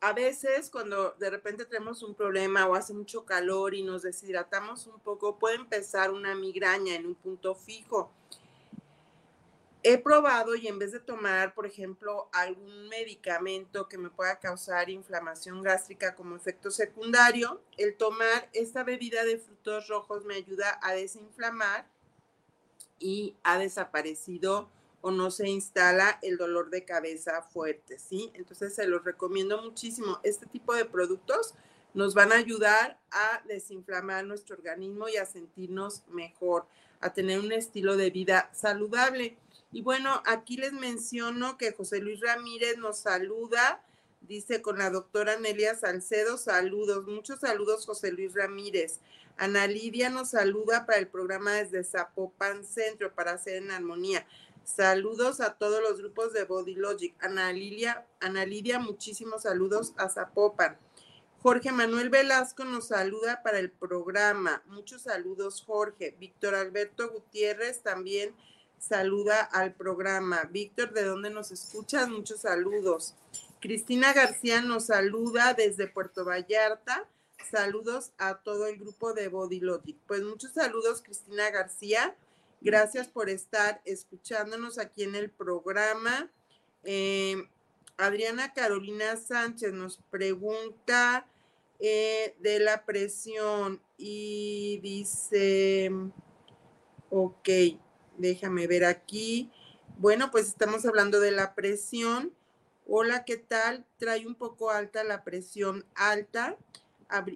A 0.00 0.12
veces 0.12 0.68
cuando 0.68 1.12
de 1.12 1.30
repente 1.30 1.64
tenemos 1.64 2.02
un 2.02 2.16
problema 2.16 2.66
o 2.66 2.74
hace 2.74 2.92
mucho 2.92 3.24
calor 3.24 3.72
y 3.72 3.84
nos 3.84 4.02
deshidratamos 4.02 4.88
un 4.88 4.98
poco, 4.98 5.38
puede 5.38 5.54
empezar 5.54 6.10
una 6.10 6.34
migraña 6.34 6.96
en 6.96 7.06
un 7.06 7.14
punto 7.14 7.54
fijo 7.54 8.10
he 9.82 9.98
probado 9.98 10.54
y 10.54 10.68
en 10.68 10.78
vez 10.78 10.92
de 10.92 11.00
tomar, 11.00 11.54
por 11.54 11.66
ejemplo, 11.66 12.28
algún 12.32 12.88
medicamento 12.88 13.88
que 13.88 13.98
me 13.98 14.10
pueda 14.10 14.38
causar 14.38 14.90
inflamación 14.90 15.62
gástrica 15.62 16.14
como 16.14 16.36
efecto 16.36 16.70
secundario, 16.70 17.60
el 17.78 17.96
tomar 17.96 18.48
esta 18.52 18.84
bebida 18.84 19.24
de 19.24 19.38
frutos 19.38 19.88
rojos 19.88 20.24
me 20.24 20.34
ayuda 20.34 20.78
a 20.82 20.92
desinflamar 20.92 21.86
y 22.98 23.36
ha 23.42 23.58
desaparecido 23.58 24.70
o 25.00 25.10
no 25.10 25.32
se 25.32 25.48
instala 25.48 26.18
el 26.22 26.36
dolor 26.36 26.70
de 26.70 26.84
cabeza 26.84 27.42
fuerte, 27.42 27.98
¿sí? 27.98 28.30
Entonces 28.34 28.74
se 28.74 28.86
los 28.86 29.04
recomiendo 29.04 29.60
muchísimo. 29.60 30.20
Este 30.22 30.46
tipo 30.46 30.74
de 30.74 30.84
productos 30.84 31.54
nos 31.92 32.14
van 32.14 32.32
a 32.32 32.36
ayudar 32.36 32.98
a 33.10 33.42
desinflamar 33.46 34.24
nuestro 34.24 34.56
organismo 34.56 35.08
y 35.08 35.16
a 35.16 35.26
sentirnos 35.26 36.06
mejor, 36.08 36.66
a 37.00 37.12
tener 37.12 37.40
un 37.40 37.52
estilo 37.52 37.96
de 37.96 38.10
vida 38.10 38.48
saludable. 38.52 39.36
Y 39.72 39.80
bueno, 39.80 40.22
aquí 40.26 40.58
les 40.58 40.74
menciono 40.74 41.56
que 41.56 41.72
José 41.72 42.00
Luis 42.00 42.20
Ramírez 42.20 42.76
nos 42.76 42.98
saluda, 42.98 43.82
dice 44.20 44.60
con 44.60 44.78
la 44.78 44.90
doctora 44.90 45.38
Nelia 45.38 45.74
Salcedo, 45.74 46.36
saludos, 46.36 47.06
muchos 47.06 47.40
saludos 47.40 47.86
José 47.86 48.12
Luis 48.12 48.34
Ramírez. 48.34 49.00
Ana 49.38 49.66
Lidia 49.66 50.10
nos 50.10 50.30
saluda 50.30 50.84
para 50.84 50.98
el 50.98 51.08
programa 51.08 51.54
desde 51.54 51.84
Zapopan 51.84 52.66
Centro 52.66 53.14
para 53.14 53.32
hacer 53.32 53.62
en 53.62 53.70
armonía. 53.70 54.26
Saludos 54.62 55.40
a 55.40 55.54
todos 55.54 55.82
los 55.82 55.98
grupos 55.98 56.34
de 56.34 56.44
Body 56.44 56.74
Logic. 56.74 57.14
Ana, 57.18 57.50
Lilia, 57.50 58.06
Ana 58.20 58.44
Lidia, 58.44 58.78
muchísimos 58.78 59.42
saludos 59.44 59.94
a 59.96 60.10
Zapopan. 60.10 60.76
Jorge 61.40 61.72
Manuel 61.72 62.10
Velasco 62.10 62.64
nos 62.64 62.88
saluda 62.88 63.42
para 63.42 63.58
el 63.58 63.70
programa. 63.70 64.62
Muchos 64.66 65.02
saludos, 65.02 65.64
Jorge. 65.66 66.14
Víctor 66.20 66.54
Alberto 66.54 67.10
Gutiérrez 67.10 67.82
también 67.82 68.34
saluda 68.82 69.42
al 69.42 69.74
programa. 69.74 70.42
Víctor, 70.50 70.92
¿de 70.92 71.04
dónde 71.04 71.30
nos 71.30 71.52
escuchas? 71.52 72.08
Muchos 72.08 72.40
saludos. 72.40 73.14
Cristina 73.60 74.12
García 74.12 74.60
nos 74.60 74.86
saluda 74.86 75.54
desde 75.54 75.86
Puerto 75.86 76.24
Vallarta. 76.24 77.08
Saludos 77.50 78.12
a 78.18 78.38
todo 78.38 78.66
el 78.66 78.78
grupo 78.78 79.14
de 79.14 79.28
Body 79.28 79.60
Logic. 79.60 79.96
Pues 80.06 80.22
muchos 80.22 80.52
saludos, 80.52 81.02
Cristina 81.02 81.50
García. 81.50 82.16
Gracias 82.60 83.08
por 83.08 83.28
estar 83.30 83.80
escuchándonos 83.84 84.78
aquí 84.78 85.04
en 85.04 85.14
el 85.14 85.30
programa. 85.30 86.30
Eh, 86.82 87.48
Adriana 87.96 88.52
Carolina 88.52 89.16
Sánchez 89.16 89.72
nos 89.72 89.98
pregunta 90.10 91.26
eh, 91.78 92.34
de 92.40 92.58
la 92.58 92.84
presión 92.84 93.80
y 93.96 94.80
dice, 94.82 95.90
ok, 97.10 97.48
Déjame 98.22 98.68
ver 98.68 98.84
aquí. 98.84 99.50
Bueno, 99.98 100.30
pues 100.30 100.46
estamos 100.46 100.86
hablando 100.86 101.18
de 101.18 101.32
la 101.32 101.56
presión. 101.56 102.32
Hola, 102.86 103.24
¿qué 103.24 103.36
tal? 103.36 103.84
Trae 103.98 104.28
un 104.28 104.36
poco 104.36 104.70
alta 104.70 105.02
la 105.02 105.24
presión 105.24 105.84
alta 105.96 106.56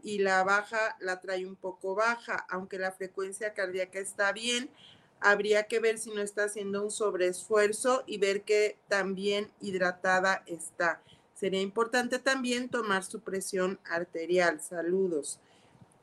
y 0.04 0.20
la 0.20 0.44
baja 0.44 0.96
la 1.00 1.20
trae 1.20 1.44
un 1.44 1.56
poco 1.56 1.96
baja, 1.96 2.46
aunque 2.48 2.78
la 2.78 2.92
frecuencia 2.92 3.52
cardíaca 3.52 3.98
está 3.98 4.30
bien. 4.30 4.70
Habría 5.18 5.64
que 5.64 5.80
ver 5.80 5.98
si 5.98 6.10
no 6.10 6.22
está 6.22 6.44
haciendo 6.44 6.84
un 6.84 6.92
sobreesfuerzo 6.92 8.04
y 8.06 8.18
ver 8.18 8.42
que 8.42 8.78
también 8.86 9.50
hidratada 9.60 10.44
está. 10.46 11.02
Sería 11.34 11.62
importante 11.62 12.20
también 12.20 12.68
tomar 12.68 13.02
su 13.02 13.22
presión 13.22 13.80
arterial. 13.90 14.60
Saludos. 14.60 15.40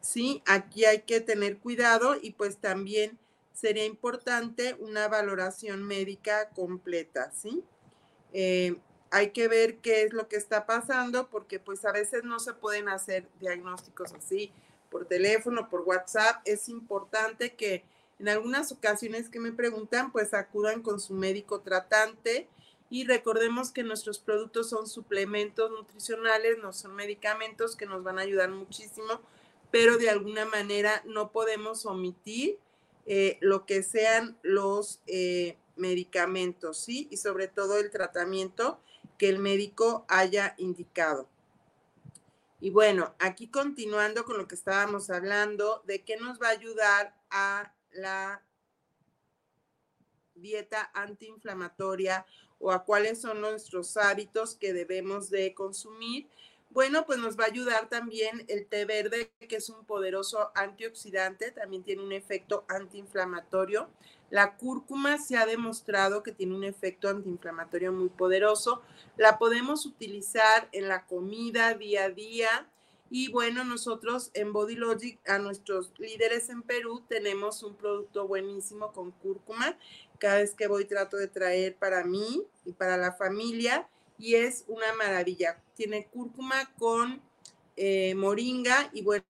Sí, 0.02 0.44
aquí 0.46 0.84
hay 0.84 1.04
que 1.04 1.22
tener 1.22 1.60
cuidado 1.60 2.18
y 2.22 2.32
pues 2.32 2.58
también 2.58 3.18
sería 3.54 3.86
importante 3.86 4.76
una 4.80 5.08
valoración 5.08 5.84
médica 5.84 6.50
completa, 6.50 7.32
¿sí? 7.32 7.64
Eh, 8.34 8.76
hay 9.12 9.30
que 9.30 9.48
ver 9.48 9.78
qué 9.78 10.04
es 10.04 10.14
lo 10.14 10.28
que 10.28 10.38
está 10.38 10.66
pasando 10.66 11.30
porque 11.30 11.60
pues 11.60 11.86
a 11.86 11.92
veces 11.92 12.24
no 12.24 12.40
se 12.40 12.54
pueden 12.54 12.90
hacer 12.90 13.28
diagnósticos 13.40 14.12
así 14.14 14.52
por 14.90 15.06
teléfono, 15.06 15.70
por 15.70 15.82
WhatsApp. 15.82 16.42
Es 16.46 16.68
importante 16.68 17.54
que 17.54 17.84
en 18.18 18.28
algunas 18.28 18.72
ocasiones 18.72 19.30
que 19.30 19.40
me 19.40 19.52
preguntan 19.52 20.12
pues 20.12 20.34
acudan 20.34 20.82
con 20.82 21.00
su 21.00 21.14
médico 21.14 21.62
tratante 21.62 22.48
y 22.90 23.06
recordemos 23.06 23.72
que 23.72 23.84
nuestros 23.84 24.18
productos 24.18 24.70
son 24.70 24.88
suplementos 24.88 25.70
nutricionales, 25.70 26.58
no 26.58 26.74
son 26.74 26.96
medicamentos 26.96 27.76
que 27.76 27.86
nos 27.86 28.04
van 28.04 28.18
a 28.18 28.24
ayudar 28.24 28.50
muchísimo, 28.50 29.22
pero 29.70 29.98
de 29.98 30.10
alguna 30.10 30.46
manera 30.46 31.04
no 31.06 31.32
podemos 31.32 31.86
omitir 31.86 32.58
eh, 33.06 33.38
lo 33.42 33.66
que 33.66 33.84
sean 33.84 34.38
los 34.44 35.02
eh, 35.08 35.58
medicamentos, 35.76 36.78
¿sí? 36.78 37.08
Y 37.12 37.18
sobre 37.18 37.48
todo 37.48 37.78
el 37.80 37.92
tratamiento 37.92 38.80
que 39.18 39.30
el 39.30 39.40
médico 39.40 40.06
haya 40.08 40.56
indicado. 40.58 41.28
Y 42.60 42.70
bueno, 42.70 43.14
aquí 43.20 43.50
continuando 43.50 44.24
con 44.24 44.38
lo 44.38 44.48
que 44.48 44.56
estábamos 44.56 45.10
hablando, 45.10 45.84
de 45.86 46.04
qué 46.04 46.16
nos 46.16 46.42
va 46.42 46.48
a 46.48 46.52
ayudar 46.52 47.14
a 47.30 47.74
la 47.92 48.42
dieta 50.36 50.90
antiinflamatoria 50.94 52.26
o 52.60 52.72
a 52.72 52.86
cuáles 52.86 53.20
son 53.20 53.42
nuestros 53.42 53.98
hábitos 53.98 54.56
que 54.56 54.72
debemos 54.72 55.30
de 55.30 55.54
consumir. 55.54 56.30
Bueno, 56.74 57.06
pues 57.06 57.20
nos 57.20 57.38
va 57.38 57.44
a 57.44 57.48
ayudar 57.48 57.88
también 57.88 58.46
el 58.48 58.66
té 58.66 58.86
verde, 58.86 59.32
que 59.48 59.58
es 59.58 59.70
un 59.70 59.86
poderoso 59.86 60.52
antioxidante, 60.56 61.52
también 61.52 61.84
tiene 61.84 62.02
un 62.02 62.12
efecto 62.12 62.66
antiinflamatorio. 62.68 63.92
La 64.32 64.58
cúrcuma 64.58 65.20
se 65.20 65.38
ha 65.38 65.46
demostrado 65.46 66.24
que 66.24 66.32
tiene 66.32 66.56
un 66.56 66.64
efecto 66.64 67.10
antiinflamatorio 67.10 67.94
muy 67.94 68.10
poderoso. 68.10 68.82
La 69.18 69.38
podemos 69.38 69.86
utilizar 69.86 70.68
en 70.72 70.88
la 70.88 71.06
comida 71.06 71.76
día 71.76 72.06
a 72.06 72.10
día. 72.10 72.68
Y 73.12 73.30
bueno, 73.30 73.64
nosotros 73.64 74.32
en 74.34 74.52
Body 74.52 74.76
Logic, 74.76 75.20
a 75.30 75.38
nuestros 75.38 75.94
líderes 76.00 76.50
en 76.50 76.64
Perú, 76.64 77.04
tenemos 77.08 77.62
un 77.62 77.76
producto 77.76 78.28
buenísimo 78.28 78.94
con 78.94 79.12
cúrcuma. 79.12 79.78
Cada 80.18 80.38
vez 80.38 80.56
que 80.56 80.66
voy 80.66 80.86
trato 80.86 81.18
de 81.18 81.28
traer 81.28 81.76
para 81.76 82.04
mí 82.04 82.48
y 82.66 82.72
para 82.72 82.98
la 82.98 83.14
familia 83.14 83.88
y 84.24 84.36
es 84.36 84.64
una 84.68 84.94
maravilla. 84.94 85.62
Tiene 85.76 86.08
cúrcuma 86.08 86.74
con 86.78 87.22
eh, 87.76 88.16
moringa 88.16 88.90
y 88.94 89.02
bueno, 89.02 89.26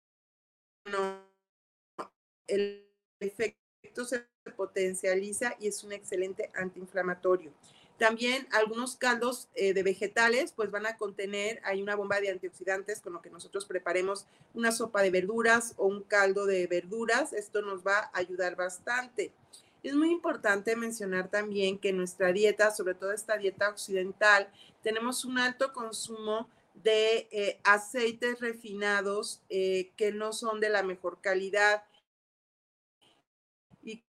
el 2.47 2.87
efecto 3.19 4.03
se 4.05 4.25
potencializa 4.57 5.55
y 5.59 5.67
es 5.67 5.83
un 5.83 5.91
excelente 5.91 6.49
antiinflamatorio. 6.55 7.53
También 7.99 8.47
algunos 8.51 8.95
caldos 8.95 9.47
eh, 9.53 9.75
de 9.75 9.83
vegetales 9.83 10.53
pues 10.53 10.71
van 10.71 10.87
a 10.87 10.97
contener, 10.97 11.61
hay 11.65 11.83
una 11.83 11.95
bomba 11.95 12.19
de 12.19 12.31
antioxidantes 12.31 12.99
con 12.99 13.13
lo 13.13 13.21
que 13.21 13.29
nosotros 13.29 13.65
preparemos 13.65 14.25
una 14.55 14.71
sopa 14.71 15.03
de 15.03 15.11
verduras 15.11 15.75
o 15.77 15.85
un 15.85 16.01
caldo 16.01 16.47
de 16.47 16.65
verduras. 16.65 17.31
Esto 17.33 17.61
nos 17.61 17.85
va 17.85 17.99
a 17.99 18.11
ayudar 18.13 18.55
bastante. 18.55 19.33
Es 19.81 19.95
muy 19.95 20.11
importante 20.11 20.75
mencionar 20.75 21.29
también 21.29 21.77
que 21.77 21.93
nuestra 21.93 22.33
dieta, 22.33 22.71
sobre 22.71 22.95
todo 22.95 23.13
esta 23.13 23.37
dieta 23.37 23.69
occidental, 23.69 24.51
tenemos 24.81 25.25
un 25.25 25.37
alto 25.37 25.73
consumo 25.73 26.49
de 26.73 27.27
eh, 27.31 27.59
aceites 27.63 28.39
refinados 28.39 29.41
eh, 29.49 29.91
que 29.97 30.11
no 30.11 30.33
son 30.33 30.59
de 30.59 30.69
la 30.69 30.83
mejor 30.83 31.19
calidad. 31.21 31.83
Y 33.83 34.03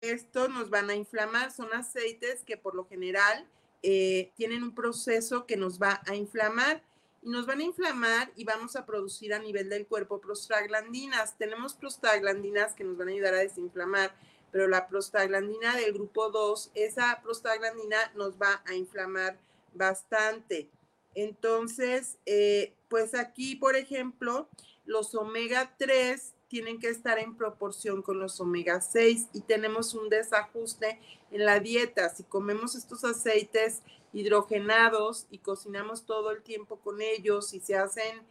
esto 0.00 0.48
nos 0.48 0.70
van 0.70 0.90
a 0.90 0.94
inflamar. 0.94 1.50
Son 1.50 1.72
aceites 1.72 2.44
que 2.44 2.56
por 2.56 2.74
lo 2.74 2.86
general 2.86 3.48
eh, 3.82 4.32
tienen 4.36 4.62
un 4.62 4.74
proceso 4.74 5.46
que 5.46 5.56
nos 5.56 5.80
va 5.80 6.00
a 6.06 6.14
inflamar. 6.14 6.82
Y 7.22 7.30
nos 7.30 7.46
van 7.46 7.58
a 7.58 7.64
inflamar 7.64 8.32
y 8.36 8.44
vamos 8.44 8.76
a 8.76 8.86
producir 8.86 9.34
a 9.34 9.40
nivel 9.40 9.68
del 9.68 9.86
cuerpo 9.86 10.20
prostaglandinas. 10.20 11.36
Tenemos 11.36 11.74
prostaglandinas 11.74 12.74
que 12.74 12.84
nos 12.84 12.96
van 12.96 13.08
a 13.08 13.12
ayudar 13.12 13.34
a 13.34 13.38
desinflamar 13.38 14.14
pero 14.50 14.66
la 14.66 14.88
prostaglandina 14.88 15.76
del 15.76 15.92
grupo 15.92 16.30
2, 16.30 16.72
esa 16.74 17.20
prostaglandina 17.22 18.12
nos 18.14 18.40
va 18.40 18.62
a 18.64 18.74
inflamar 18.74 19.38
bastante. 19.74 20.70
Entonces, 21.14 22.18
eh, 22.26 22.74
pues 22.88 23.14
aquí, 23.14 23.56
por 23.56 23.76
ejemplo, 23.76 24.48
los 24.84 25.14
omega 25.14 25.74
3 25.78 26.34
tienen 26.48 26.78
que 26.78 26.88
estar 26.88 27.18
en 27.18 27.36
proporción 27.36 28.02
con 28.02 28.18
los 28.18 28.40
omega 28.40 28.80
6 28.80 29.28
y 29.34 29.40
tenemos 29.42 29.94
un 29.94 30.08
desajuste 30.08 30.98
en 31.30 31.44
la 31.44 31.60
dieta. 31.60 32.08
Si 32.08 32.24
comemos 32.24 32.74
estos 32.74 33.04
aceites 33.04 33.82
hidrogenados 34.12 35.26
y 35.30 35.38
cocinamos 35.38 36.04
todo 36.04 36.30
el 36.30 36.42
tiempo 36.42 36.76
con 36.76 37.02
ellos 37.02 37.52
y 37.52 37.60
se 37.60 37.76
hacen 37.76 38.22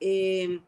eh, 0.00 0.60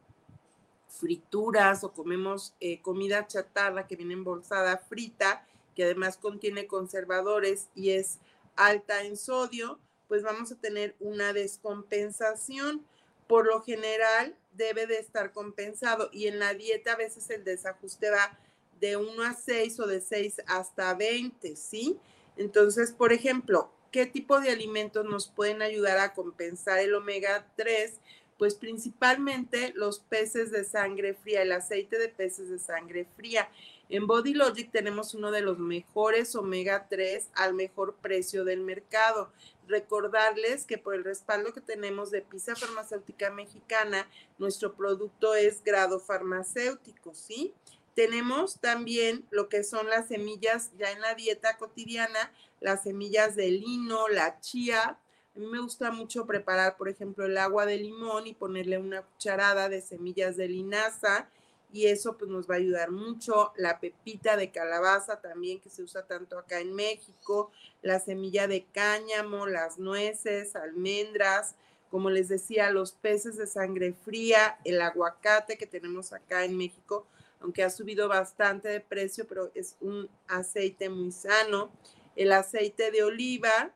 frituras 0.88 1.84
o 1.84 1.92
comemos 1.92 2.54
eh, 2.60 2.80
comida 2.82 3.26
chatarra 3.26 3.86
que 3.86 3.96
viene 3.96 4.14
embolsada 4.14 4.78
frita, 4.78 5.46
que 5.74 5.84
además 5.84 6.16
contiene 6.16 6.66
conservadores 6.66 7.68
y 7.74 7.90
es 7.90 8.18
alta 8.56 9.04
en 9.04 9.16
sodio, 9.16 9.78
pues 10.08 10.22
vamos 10.22 10.50
a 10.50 10.56
tener 10.56 10.96
una 10.98 11.32
descompensación. 11.32 12.84
Por 13.26 13.46
lo 13.46 13.62
general 13.62 14.34
debe 14.52 14.86
de 14.86 14.98
estar 14.98 15.32
compensado 15.32 16.08
y 16.12 16.26
en 16.26 16.38
la 16.38 16.54
dieta 16.54 16.94
a 16.94 16.96
veces 16.96 17.28
el 17.30 17.44
desajuste 17.44 18.10
va 18.10 18.38
de 18.80 18.96
1 18.96 19.22
a 19.22 19.34
6 19.34 19.80
o 19.80 19.86
de 19.86 20.00
6 20.00 20.42
hasta 20.46 20.94
20, 20.94 21.56
¿sí? 21.56 21.98
Entonces, 22.36 22.92
por 22.92 23.12
ejemplo, 23.12 23.70
¿qué 23.90 24.06
tipo 24.06 24.40
de 24.40 24.50
alimentos 24.50 25.04
nos 25.04 25.28
pueden 25.28 25.62
ayudar 25.62 25.98
a 25.98 26.14
compensar 26.14 26.78
el 26.78 26.94
omega 26.94 27.46
3? 27.56 27.94
Pues 28.38 28.54
principalmente 28.54 29.72
los 29.74 29.98
peces 29.98 30.50
de 30.52 30.64
sangre 30.64 31.14
fría, 31.14 31.42
el 31.42 31.52
aceite 31.52 31.98
de 31.98 32.08
peces 32.08 32.48
de 32.48 32.58
sangre 32.58 33.06
fría. 33.16 33.50
En 33.90 34.06
Body 34.06 34.34
Logic 34.34 34.70
tenemos 34.70 35.14
uno 35.14 35.30
de 35.30 35.40
los 35.40 35.58
mejores 35.58 36.34
omega 36.36 36.86
3 36.90 37.30
al 37.34 37.54
mejor 37.54 37.94
precio 37.94 38.44
del 38.44 38.60
mercado. 38.60 39.32
Recordarles 39.66 40.66
que 40.66 40.76
por 40.76 40.94
el 40.94 41.04
respaldo 41.04 41.54
que 41.54 41.62
tenemos 41.62 42.10
de 42.10 42.20
Pisa 42.20 42.54
Farmacéutica 42.54 43.30
Mexicana, 43.30 44.06
nuestro 44.38 44.74
producto 44.74 45.34
es 45.34 45.64
grado 45.64 46.00
farmacéutico, 46.00 47.14
¿sí? 47.14 47.54
Tenemos 47.94 48.60
también 48.60 49.24
lo 49.30 49.48
que 49.48 49.64
son 49.64 49.88
las 49.88 50.08
semillas 50.08 50.70
ya 50.78 50.90
en 50.92 51.00
la 51.00 51.14
dieta 51.14 51.56
cotidiana, 51.56 52.30
las 52.60 52.82
semillas 52.82 53.36
de 53.36 53.50
lino, 53.50 54.06
la 54.08 54.38
chía. 54.40 54.98
A 55.34 55.38
mí 55.38 55.46
me 55.46 55.60
gusta 55.60 55.90
mucho 55.92 56.26
preparar, 56.26 56.76
por 56.76 56.90
ejemplo, 56.90 57.24
el 57.24 57.38
agua 57.38 57.64
de 57.64 57.78
limón 57.78 58.26
y 58.26 58.34
ponerle 58.34 58.76
una 58.76 59.00
cucharada 59.00 59.70
de 59.70 59.80
semillas 59.80 60.36
de 60.36 60.48
linaza 60.48 61.30
y 61.72 61.86
eso 61.86 62.16
pues 62.16 62.30
nos 62.30 62.48
va 62.48 62.54
a 62.54 62.58
ayudar 62.58 62.90
mucho. 62.90 63.52
La 63.56 63.80
pepita 63.80 64.36
de 64.36 64.50
calabaza 64.50 65.20
también 65.20 65.60
que 65.60 65.70
se 65.70 65.82
usa 65.82 66.06
tanto 66.06 66.38
acá 66.38 66.60
en 66.60 66.74
México, 66.74 67.50
la 67.82 68.00
semilla 68.00 68.46
de 68.46 68.64
cáñamo, 68.64 69.46
las 69.46 69.78
nueces, 69.78 70.56
almendras, 70.56 71.54
como 71.90 72.10
les 72.10 72.28
decía, 72.28 72.70
los 72.70 72.92
peces 72.92 73.36
de 73.36 73.46
sangre 73.46 73.94
fría, 74.04 74.58
el 74.64 74.80
aguacate 74.80 75.56
que 75.56 75.66
tenemos 75.66 76.12
acá 76.12 76.44
en 76.44 76.56
México, 76.56 77.06
aunque 77.40 77.62
ha 77.62 77.70
subido 77.70 78.08
bastante 78.08 78.68
de 78.68 78.80
precio, 78.80 79.26
pero 79.26 79.50
es 79.54 79.76
un 79.80 80.08
aceite 80.26 80.88
muy 80.88 81.12
sano. 81.12 81.70
El 82.16 82.32
aceite 82.32 82.90
de 82.90 83.04
oliva, 83.04 83.72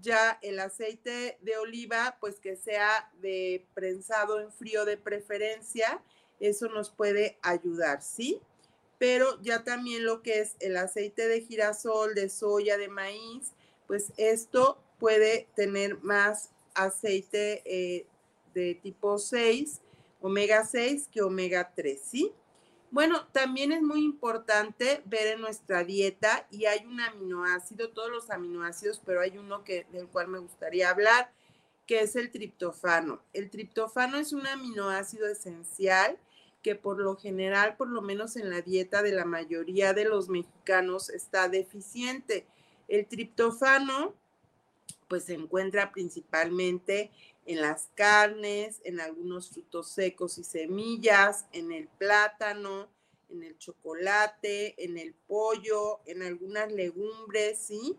ya 0.00 0.38
el 0.42 0.60
aceite 0.60 1.38
de 1.42 1.56
oliva, 1.56 2.16
pues 2.20 2.38
que 2.38 2.56
sea 2.56 3.10
de 3.20 3.66
prensado 3.74 4.40
en 4.40 4.52
frío 4.52 4.84
de 4.84 4.96
preferencia 4.96 6.00
eso 6.40 6.68
nos 6.68 6.90
puede 6.90 7.38
ayudar, 7.42 8.02
¿sí? 8.02 8.40
Pero 8.98 9.40
ya 9.42 9.64
también 9.64 10.04
lo 10.04 10.22
que 10.22 10.40
es 10.40 10.56
el 10.60 10.76
aceite 10.76 11.28
de 11.28 11.42
girasol, 11.42 12.14
de 12.14 12.28
soya, 12.28 12.78
de 12.78 12.88
maíz, 12.88 13.52
pues 13.86 14.12
esto 14.16 14.78
puede 14.98 15.48
tener 15.54 16.02
más 16.02 16.50
aceite 16.74 17.62
eh, 17.64 18.06
de 18.54 18.74
tipo 18.76 19.18
6, 19.18 19.80
omega 20.20 20.64
6 20.64 21.08
que 21.12 21.22
omega 21.22 21.72
3, 21.74 22.00
¿sí? 22.02 22.32
Bueno, 22.90 23.26
también 23.32 23.72
es 23.72 23.82
muy 23.82 24.04
importante 24.04 25.02
ver 25.04 25.26
en 25.26 25.40
nuestra 25.40 25.82
dieta 25.82 26.46
y 26.50 26.66
hay 26.66 26.86
un 26.86 27.00
aminoácido, 27.00 27.90
todos 27.90 28.08
los 28.08 28.30
aminoácidos, 28.30 29.02
pero 29.04 29.20
hay 29.20 29.36
uno 29.36 29.64
que, 29.64 29.84
del 29.90 30.06
cual 30.06 30.28
me 30.28 30.38
gustaría 30.38 30.90
hablar, 30.90 31.32
que 31.86 32.00
es 32.00 32.16
el 32.16 32.30
triptofano. 32.30 33.20
El 33.32 33.50
triptofano 33.50 34.18
es 34.18 34.32
un 34.32 34.46
aminoácido 34.46 35.26
esencial 35.26 36.18
que 36.62 36.74
por 36.74 36.98
lo 36.98 37.16
general, 37.16 37.76
por 37.76 37.88
lo 37.88 38.00
menos 38.00 38.36
en 38.36 38.48
la 38.48 38.62
dieta 38.62 39.02
de 39.02 39.12
la 39.12 39.26
mayoría 39.26 39.92
de 39.92 40.06
los 40.06 40.30
mexicanos, 40.30 41.10
está 41.10 41.48
deficiente. 41.48 42.46
El 42.88 43.06
triptofano, 43.06 44.14
pues 45.06 45.24
se 45.24 45.34
encuentra 45.34 45.92
principalmente 45.92 47.10
en 47.44 47.60
las 47.60 47.90
carnes, 47.94 48.80
en 48.84 49.00
algunos 49.00 49.50
frutos 49.50 49.88
secos 49.88 50.38
y 50.38 50.44
semillas, 50.44 51.44
en 51.52 51.70
el 51.70 51.86
plátano, 51.86 52.88
en 53.28 53.42
el 53.42 53.58
chocolate, 53.58 54.82
en 54.82 54.96
el 54.96 55.12
pollo, 55.12 56.00
en 56.06 56.22
algunas 56.22 56.72
legumbres, 56.72 57.58
¿sí? 57.58 57.98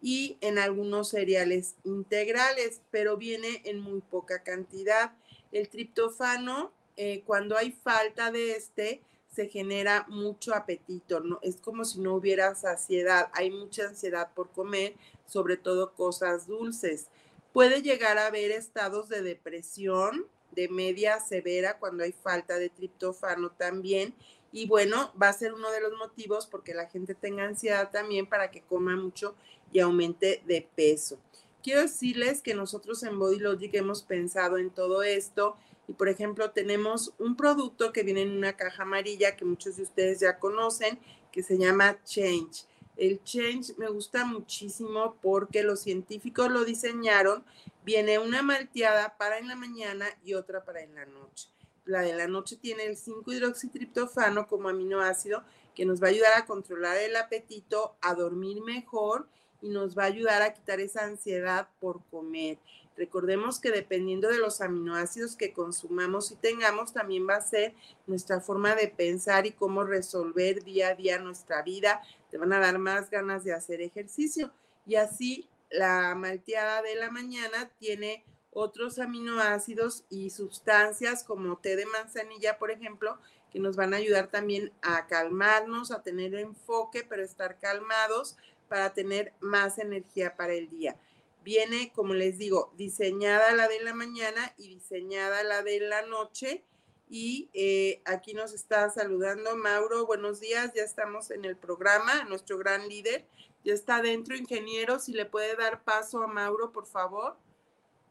Y 0.00 0.36
en 0.40 0.58
algunos 0.58 1.08
cereales 1.08 1.74
integrales, 1.84 2.80
pero 2.90 3.16
viene 3.16 3.62
en 3.64 3.80
muy 3.80 4.00
poca 4.00 4.42
cantidad. 4.42 5.12
El 5.50 5.68
triptofano 5.68 6.72
eh, 7.00 7.22
cuando 7.24 7.56
hay 7.56 7.70
falta 7.70 8.32
de 8.32 8.56
este, 8.56 9.00
se 9.32 9.48
genera 9.48 10.04
mucho 10.08 10.52
apetito, 10.52 11.20
¿no? 11.20 11.38
Es 11.42 11.54
como 11.60 11.84
si 11.84 12.00
no 12.00 12.14
hubiera 12.14 12.56
saciedad, 12.56 13.30
hay 13.34 13.52
mucha 13.52 13.84
ansiedad 13.84 14.32
por 14.34 14.50
comer, 14.50 14.94
sobre 15.24 15.56
todo 15.56 15.94
cosas 15.94 16.48
dulces. 16.48 17.06
Puede 17.52 17.82
llegar 17.82 18.18
a 18.18 18.26
haber 18.26 18.50
estados 18.50 19.08
de 19.08 19.22
depresión 19.22 20.26
de 20.50 20.68
media 20.68 21.20
severa 21.20 21.78
cuando 21.78 22.02
hay 22.02 22.10
falta 22.10 22.58
de 22.58 22.68
triptofano 22.68 23.52
también. 23.52 24.12
Y 24.50 24.66
bueno, 24.66 25.12
va 25.22 25.28
a 25.28 25.32
ser 25.34 25.54
uno 25.54 25.70
de 25.70 25.80
los 25.80 25.92
motivos 25.98 26.48
porque 26.48 26.74
la 26.74 26.88
gente 26.88 27.14
tenga 27.14 27.44
ansiedad 27.44 27.92
también 27.92 28.26
para 28.26 28.50
que 28.50 28.62
coma 28.62 28.96
mucho 28.96 29.36
y 29.72 29.80
aumente 29.80 30.42
de 30.46 30.66
peso. 30.74 31.18
Quiero 31.62 31.82
decirles 31.82 32.40
que 32.40 32.54
nosotros 32.54 33.02
en 33.02 33.18
Body 33.18 33.38
Logic 33.38 33.74
hemos 33.74 34.02
pensado 34.02 34.58
en 34.58 34.70
todo 34.70 35.02
esto 35.02 35.56
y 35.88 35.94
por 35.94 36.10
ejemplo, 36.10 36.50
tenemos 36.50 37.14
un 37.18 37.34
producto 37.34 37.92
que 37.92 38.02
viene 38.02 38.22
en 38.22 38.36
una 38.36 38.52
caja 38.52 38.82
amarilla 38.82 39.36
que 39.36 39.46
muchos 39.46 39.78
de 39.78 39.84
ustedes 39.84 40.20
ya 40.20 40.38
conocen, 40.38 40.98
que 41.32 41.42
se 41.42 41.56
llama 41.56 41.98
Change. 42.04 42.66
El 42.98 43.22
Change 43.24 43.74
me 43.78 43.88
gusta 43.88 44.26
muchísimo 44.26 45.16
porque 45.22 45.62
los 45.62 45.80
científicos 45.80 46.50
lo 46.50 46.66
diseñaron. 46.66 47.42
Viene 47.84 48.18
una 48.18 48.42
malteada 48.42 49.16
para 49.16 49.38
en 49.38 49.48
la 49.48 49.56
mañana 49.56 50.06
y 50.22 50.34
otra 50.34 50.62
para 50.62 50.82
en 50.82 50.94
la 50.94 51.06
noche. 51.06 51.48
La 51.86 52.02
de 52.02 52.12
la 52.12 52.28
noche 52.28 52.56
tiene 52.56 52.84
el 52.84 52.98
5-hidroxitriptofano 52.98 54.46
como 54.46 54.68
aminoácido 54.68 55.42
que 55.74 55.86
nos 55.86 56.02
va 56.02 56.08
a 56.08 56.10
ayudar 56.10 56.34
a 56.36 56.44
controlar 56.44 56.98
el 56.98 57.16
apetito, 57.16 57.96
a 58.02 58.14
dormir 58.14 58.60
mejor 58.60 59.26
y 59.60 59.68
nos 59.68 59.96
va 59.96 60.04
a 60.04 60.06
ayudar 60.06 60.42
a 60.42 60.54
quitar 60.54 60.80
esa 60.80 61.04
ansiedad 61.04 61.68
por 61.80 62.04
comer. 62.10 62.58
Recordemos 62.96 63.60
que 63.60 63.70
dependiendo 63.70 64.28
de 64.28 64.38
los 64.38 64.60
aminoácidos 64.60 65.36
que 65.36 65.52
consumamos 65.52 66.32
y 66.32 66.36
tengamos, 66.36 66.92
también 66.92 67.28
va 67.28 67.36
a 67.36 67.40
ser 67.40 67.74
nuestra 68.08 68.40
forma 68.40 68.74
de 68.74 68.88
pensar 68.88 69.46
y 69.46 69.52
cómo 69.52 69.84
resolver 69.84 70.64
día 70.64 70.88
a 70.88 70.94
día 70.96 71.18
nuestra 71.18 71.62
vida. 71.62 72.02
Te 72.30 72.38
van 72.38 72.52
a 72.52 72.58
dar 72.58 72.78
más 72.78 73.08
ganas 73.08 73.44
de 73.44 73.54
hacer 73.54 73.80
ejercicio. 73.82 74.52
Y 74.84 74.96
así 74.96 75.48
la 75.70 76.14
malteada 76.16 76.82
de 76.82 76.96
la 76.96 77.10
mañana 77.10 77.70
tiene 77.78 78.24
otros 78.50 78.98
aminoácidos 78.98 80.04
y 80.10 80.30
sustancias 80.30 81.22
como 81.22 81.58
té 81.58 81.76
de 81.76 81.86
manzanilla, 81.86 82.58
por 82.58 82.72
ejemplo, 82.72 83.18
que 83.52 83.60
nos 83.60 83.76
van 83.76 83.94
a 83.94 83.98
ayudar 83.98 84.28
también 84.28 84.72
a 84.82 85.06
calmarnos, 85.06 85.92
a 85.92 86.02
tener 86.02 86.34
enfoque, 86.34 87.06
pero 87.08 87.22
estar 87.22 87.58
calmados 87.58 88.36
para 88.68 88.92
tener 88.92 89.32
más 89.40 89.78
energía 89.78 90.36
para 90.36 90.54
el 90.54 90.68
día. 90.68 90.96
Viene, 91.44 91.92
como 91.94 92.14
les 92.14 92.38
digo, 92.38 92.72
diseñada 92.76 93.52
la 93.52 93.68
de 93.68 93.80
la 93.80 93.94
mañana 93.94 94.52
y 94.58 94.68
diseñada 94.68 95.42
la 95.42 95.62
de 95.62 95.80
la 95.80 96.02
noche. 96.02 96.62
Y 97.08 97.48
eh, 97.54 98.02
aquí 98.04 98.34
nos 98.34 98.52
está 98.52 98.90
saludando 98.90 99.56
Mauro. 99.56 100.06
Buenos 100.06 100.40
días, 100.40 100.72
ya 100.74 100.82
estamos 100.82 101.30
en 101.30 101.46
el 101.46 101.56
programa, 101.56 102.24
nuestro 102.24 102.58
gran 102.58 102.88
líder. 102.88 103.24
Ya 103.64 103.72
está 103.72 104.02
dentro, 104.02 104.36
ingeniero. 104.36 104.98
Si 104.98 105.12
le 105.12 105.24
puede 105.24 105.56
dar 105.56 105.84
paso 105.84 106.22
a 106.22 106.26
Mauro, 106.26 106.70
por 106.72 106.86
favor. 106.86 107.36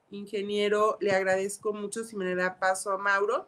Ingeniero, 0.10 0.98
le 1.00 1.12
agradezco 1.12 1.74
mucho 1.74 2.04
si 2.04 2.16
me 2.16 2.34
da 2.34 2.60
paso 2.60 2.92
a 2.92 2.98
Mauro. 2.98 3.48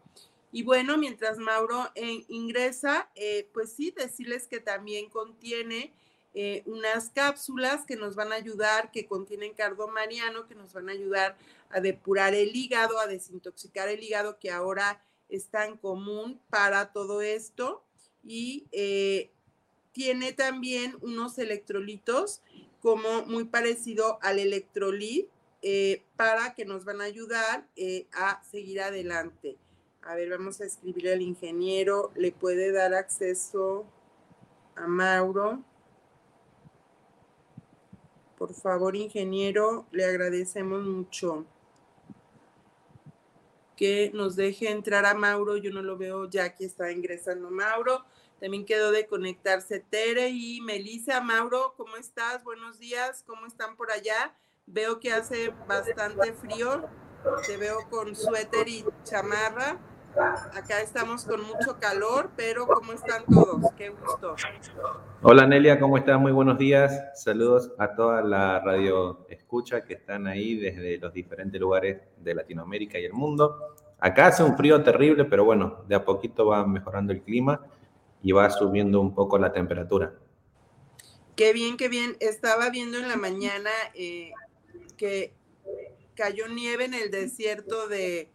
Y 0.52 0.64
bueno, 0.64 0.98
mientras 0.98 1.38
Mauro 1.38 1.90
eh, 1.96 2.26
ingresa, 2.28 3.10
eh, 3.16 3.48
pues 3.54 3.74
sí, 3.74 3.92
decirles 3.92 4.48
que 4.48 4.60
también 4.60 5.10
contiene 5.10 5.94
eh, 6.42 6.64
unas 6.68 7.10
cápsulas 7.10 7.86
que 7.86 7.98
nos 7.98 8.16
van 8.16 8.32
a 8.32 8.36
ayudar, 8.36 8.92
que 8.92 9.06
contienen 9.06 9.54
cardomariano, 9.54 10.48
que 10.48 10.56
nos 10.56 10.72
van 10.72 10.88
a 10.88 10.94
ayudar 10.94 11.36
a 11.70 11.82
depurar 11.82 12.34
el 12.34 12.56
hígado, 12.56 12.98
a 12.98 13.08
desintoxicar 13.08 13.90
el 13.90 14.02
hígado, 14.02 14.40
que 14.40 14.50
ahora 14.50 15.04
es 15.28 15.48
tan 15.48 15.76
común 15.76 16.40
para 16.50 16.94
todo 16.94 17.22
esto. 17.22 17.84
Y 18.24 18.68
eh, 18.72 19.32
tiene 19.92 20.32
también 20.32 20.96
unos 21.02 21.38
electrolitos 21.40 22.42
como 22.82 23.26
muy 23.26 23.44
parecido 23.44 24.18
al 24.22 24.40
electrolit 24.40 25.28
eh, 25.62 26.06
para 26.16 26.54
que 26.54 26.64
nos 26.64 26.86
van 26.86 27.02
a 27.02 27.04
ayudar 27.04 27.68
eh, 27.76 28.08
a 28.14 28.42
seguir 28.50 28.80
adelante. 28.80 29.58
A 30.04 30.16
ver, 30.16 30.30
vamos 30.30 30.62
a 30.62 30.66
escribir 30.66 31.10
al 31.10 31.22
ingeniero. 31.22 32.14
¿Le 32.16 32.32
puede 32.32 32.72
dar 32.72 32.94
acceso 32.94 33.86
a 34.78 34.88
Mauro? 34.88 35.66
Por 38.40 38.54
favor, 38.54 38.96
ingeniero, 38.96 39.86
le 39.92 40.06
agradecemos 40.06 40.86
mucho 40.86 41.46
que 43.76 44.12
nos 44.14 44.38
deje 44.38 44.72
entrar 44.72 45.06
a 45.06 45.14
Mauro. 45.14 45.58
Yo 45.58 45.72
no 45.72 45.82
lo 45.82 45.98
veo, 45.98 46.30
ya 46.30 46.46
aquí 46.46 46.64
está 46.64 46.90
ingresando 46.90 47.52
Mauro. 47.52 48.06
También 48.40 48.66
quedó 48.66 48.94
de 48.94 49.08
conectarse 49.08 49.82
Tere 49.82 50.30
y 50.30 50.62
Melissa. 50.62 51.20
Mauro, 51.20 51.74
¿cómo 51.76 51.98
estás? 51.98 52.46
Buenos 52.46 52.80
días, 52.80 53.26
¿cómo 53.28 53.46
están 53.46 53.76
por 53.76 53.92
allá? 53.92 54.34
Veo 54.66 55.02
que 55.02 55.12
hace 55.12 55.50
bastante 55.68 56.32
frío. 56.32 56.88
Te 57.46 57.58
veo 57.58 57.90
con 57.90 58.16
suéter 58.16 58.70
y 58.70 58.86
chamarra. 59.04 59.89
Acá 60.16 60.82
estamos 60.82 61.24
con 61.24 61.42
mucho 61.42 61.78
calor, 61.80 62.32
pero 62.36 62.66
¿cómo 62.66 62.94
están 62.94 63.24
todos? 63.26 63.72
Qué 63.78 63.90
gusto. 63.90 64.36
Hola 65.22 65.46
Nelia, 65.46 65.80
¿cómo 65.80 65.98
estás? 65.98 66.20
Muy 66.20 66.32
buenos 66.32 66.58
días. 66.58 67.04
Saludos 67.14 67.72
a 67.78 67.94
toda 67.96 68.22
la 68.22 68.60
radio 68.60 69.26
escucha 69.30 69.86
que 69.86 69.94
están 69.94 70.26
ahí 70.26 70.56
desde 70.56 70.98
los 70.98 71.14
diferentes 71.14 71.62
lugares 71.62 72.02
de 72.18 72.34
Latinoamérica 72.34 72.98
y 72.98 73.06
el 73.06 73.14
mundo. 73.14 73.76
Acá 74.00 74.28
hace 74.28 74.44
un 74.44 74.58
frío 74.58 74.84
terrible, 74.84 75.26
pero 75.26 75.46
bueno, 75.46 75.84
de 75.88 75.96
a 75.96 76.04
poquito 76.04 76.48
va 76.48 76.66
mejorando 76.66 77.14
el 77.14 77.22
clima 77.22 77.62
y 78.24 78.32
va 78.32 78.50
subiendo 78.50 79.00
un 79.02 79.14
poco 79.14 79.38
la 79.38 79.54
temperatura. 79.54 80.14
Qué 81.36 81.54
bien, 81.54 81.78
qué 81.78 81.88
bien. 81.88 82.18
Estaba 82.20 82.70
viendo 82.70 82.98
en 82.98 83.08
la 83.08 83.16
mañana 83.16 83.70
eh, 83.94 84.32
que 84.98 85.34
cayó 86.16 86.48
nieve 86.48 86.86
en 86.86 86.96
el 86.96 87.12
desierto 87.12 87.88
de 87.88 88.30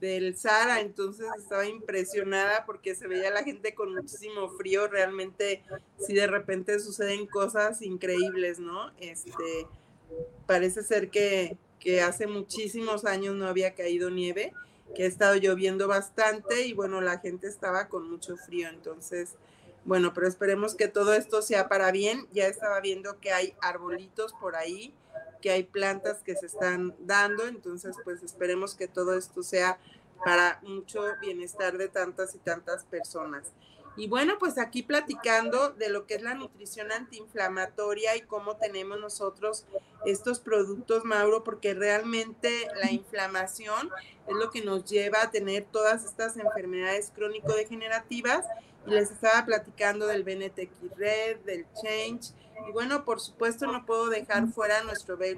del 0.00 0.36
Sahara, 0.36 0.80
entonces 0.80 1.26
estaba 1.38 1.66
impresionada 1.66 2.64
porque 2.64 2.94
se 2.94 3.06
veía 3.06 3.30
la 3.30 3.44
gente 3.44 3.74
con 3.74 3.94
muchísimo 3.94 4.48
frío, 4.50 4.88
realmente 4.88 5.62
si 5.98 6.14
de 6.14 6.26
repente 6.26 6.80
suceden 6.80 7.26
cosas 7.26 7.82
increíbles, 7.82 8.58
¿no? 8.58 8.90
Este, 8.98 9.66
parece 10.46 10.82
ser 10.82 11.10
que, 11.10 11.56
que 11.78 12.00
hace 12.00 12.26
muchísimos 12.26 13.04
años 13.04 13.34
no 13.34 13.46
había 13.46 13.74
caído 13.74 14.10
nieve 14.10 14.52
que 14.94 15.04
ha 15.04 15.06
estado 15.06 15.36
lloviendo 15.36 15.88
bastante 15.88 16.66
y 16.66 16.72
bueno, 16.72 17.00
la 17.00 17.18
gente 17.18 17.46
estaba 17.46 17.88
con 17.88 18.10
mucho 18.10 18.36
frío, 18.36 18.68
entonces, 18.68 19.34
bueno, 19.84 20.12
pero 20.14 20.26
esperemos 20.26 20.74
que 20.74 20.88
todo 20.88 21.14
esto 21.14 21.42
sea 21.42 21.68
para 21.68 21.90
bien. 21.92 22.26
Ya 22.32 22.46
estaba 22.46 22.80
viendo 22.80 23.18
que 23.20 23.32
hay 23.32 23.54
arbolitos 23.62 24.32
por 24.34 24.56
ahí, 24.56 24.94
que 25.40 25.50
hay 25.50 25.64
plantas 25.64 26.22
que 26.22 26.36
se 26.36 26.46
están 26.46 26.94
dando, 27.00 27.46
entonces 27.46 27.96
pues 28.04 28.22
esperemos 28.22 28.74
que 28.74 28.88
todo 28.88 29.16
esto 29.16 29.42
sea 29.42 29.78
para 30.24 30.60
mucho 30.62 31.02
bienestar 31.20 31.78
de 31.78 31.88
tantas 31.88 32.34
y 32.34 32.38
tantas 32.38 32.84
personas. 32.84 33.52
Y 33.96 34.08
bueno, 34.08 34.38
pues 34.38 34.56
aquí 34.56 34.82
platicando 34.82 35.70
de 35.70 35.88
lo 35.88 36.06
que 36.06 36.14
es 36.14 36.22
la 36.22 36.34
nutrición 36.34 36.92
antiinflamatoria 36.92 38.16
y 38.16 38.22
cómo 38.22 38.56
tenemos 38.56 39.00
nosotros 39.00 39.66
estos 40.06 40.40
productos, 40.40 41.04
Mauro, 41.04 41.42
porque 41.44 41.74
realmente 41.74 42.68
la 42.82 42.92
inflamación 42.92 43.90
es 44.26 44.34
lo 44.34 44.50
que 44.50 44.62
nos 44.62 44.84
lleva 44.84 45.22
a 45.22 45.30
tener 45.30 45.66
todas 45.70 46.04
estas 46.04 46.36
enfermedades 46.36 47.12
crónico-degenerativas. 47.14 48.46
Y 48.86 48.90
les 48.90 49.10
estaba 49.10 49.44
platicando 49.44 50.06
del 50.06 50.22
BNTX 50.22 50.96
Red, 50.96 51.40
del 51.40 51.66
Change. 51.82 52.32
Y 52.68 52.72
bueno, 52.72 53.04
por 53.04 53.20
supuesto 53.20 53.66
no 53.66 53.86
puedo 53.86 54.08
dejar 54.08 54.48
fuera 54.48 54.82
nuestro 54.82 55.16
b 55.16 55.36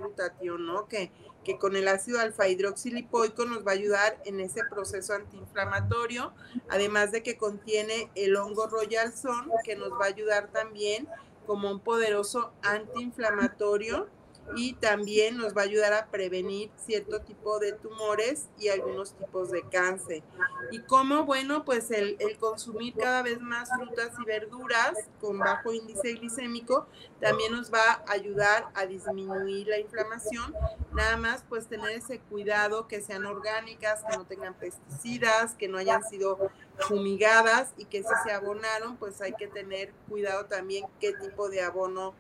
¿no? 0.59 0.89
Que 0.89 1.11
que 1.45 1.59
con 1.59 1.77
el 1.77 1.89
ácido 1.89 2.21
alfa 2.21 2.49
hidroxilipoico 2.49 3.45
nos 3.45 3.67
va 3.67 3.73
a 3.73 3.75
ayudar 3.75 4.19
en 4.25 4.41
ese 4.41 4.63
proceso 4.71 5.15
antiinflamatorio, 5.15 6.33
además 6.69 7.13
de 7.13 7.23
que 7.23 7.37
contiene 7.37 8.11
el 8.15 8.37
hongo 8.37 8.67
Royal 8.67 9.13
Son, 9.13 9.51
que 9.65 9.77
nos 9.77 9.93
va 9.93 10.05
a 10.05 10.09
ayudar 10.09 10.49
también 10.49 11.09
como 11.47 11.71
un 11.71 11.81
poderoso 11.81 12.53
antiinflamatorio 12.63 14.09
y 14.55 14.75
también 14.75 15.37
nos 15.37 15.57
va 15.57 15.63
a 15.63 15.65
ayudar 15.65 15.93
a 15.93 16.07
prevenir 16.07 16.71
cierto 16.77 17.21
tipo 17.21 17.59
de 17.59 17.73
tumores 17.73 18.49
y 18.59 18.69
algunos 18.69 19.15
tipos 19.15 19.51
de 19.51 19.63
cáncer. 19.69 20.23
Y 20.71 20.81
como, 20.81 21.25
bueno, 21.25 21.65
pues 21.65 21.91
el, 21.91 22.19
consumir 22.39 22.95
cada 22.95 23.23
vez 23.23 23.41
más 23.41 23.71
frutas 23.71 24.11
y 24.21 24.25
verduras 24.25 24.95
con 25.21 25.39
bajo 25.39 25.73
índice 25.73 26.15
glicémico 26.15 26.87
también 27.21 27.53
nos 27.53 27.73
va 27.73 28.03
a 28.07 28.13
ayudar 28.13 28.69
a 28.75 28.87
disminuir 28.87 29.69
la 29.69 29.79
inflamación. 29.79 30.55
Nada 30.93 31.17
más 31.17 31.45
pues 31.49 31.67
tener 31.67 31.91
ese 31.91 32.19
cuidado 32.19 32.89
que 32.89 33.01
sean 33.01 33.25
orgánicas, 33.27 34.03
que 34.09 34.17
no 34.17 34.27
tengan 34.27 34.55
pesticidas, 34.55 35.55
que 35.55 35.69
no 35.69 35.79
hayan 35.79 36.03
sido 36.05 36.51
fumigadas 36.89 37.73
y 37.77 37.85
que 37.85 38.03
si 38.03 38.15
se 38.25 38.33
abonaron 38.33 38.97
pues 38.97 39.21
hay 39.21 39.35
que 39.35 39.47
tener 39.47 39.93
cuidado 40.09 40.47
también 40.47 40.87
qué 41.01 41.13
tipo 41.13 41.49
de 41.49 41.63
abono 41.63 42.15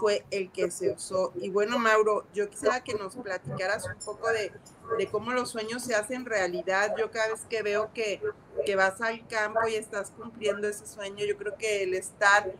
fue 0.00 0.24
el 0.30 0.50
que 0.50 0.70
se 0.70 0.90
usó. 0.90 1.32
Y 1.36 1.50
bueno, 1.50 1.78
Mauro, 1.78 2.26
yo 2.34 2.48
quisiera 2.48 2.82
que 2.82 2.94
nos 2.94 3.14
platicaras 3.16 3.86
un 3.86 3.98
poco 4.04 4.28
de, 4.30 4.52
cómo 5.10 5.32
los 5.32 5.50
sueños 5.50 5.82
se 5.82 5.94
hacen 5.94 6.24
realidad. 6.24 6.94
Yo 6.98 7.10
cada 7.10 7.28
vez 7.28 7.44
que 7.48 7.62
veo 7.62 7.92
que, 7.92 8.20
que 8.64 8.76
vas 8.76 9.00
al 9.00 9.26
campo 9.26 9.66
y 9.68 9.74
estás 9.74 10.10
cumpliendo 10.10 10.68
ese 10.68 10.86
sueño, 10.86 11.24
yo 11.24 11.36
creo 11.36 11.56
que 11.56 11.82
el 11.82 11.94
estar 11.94 12.52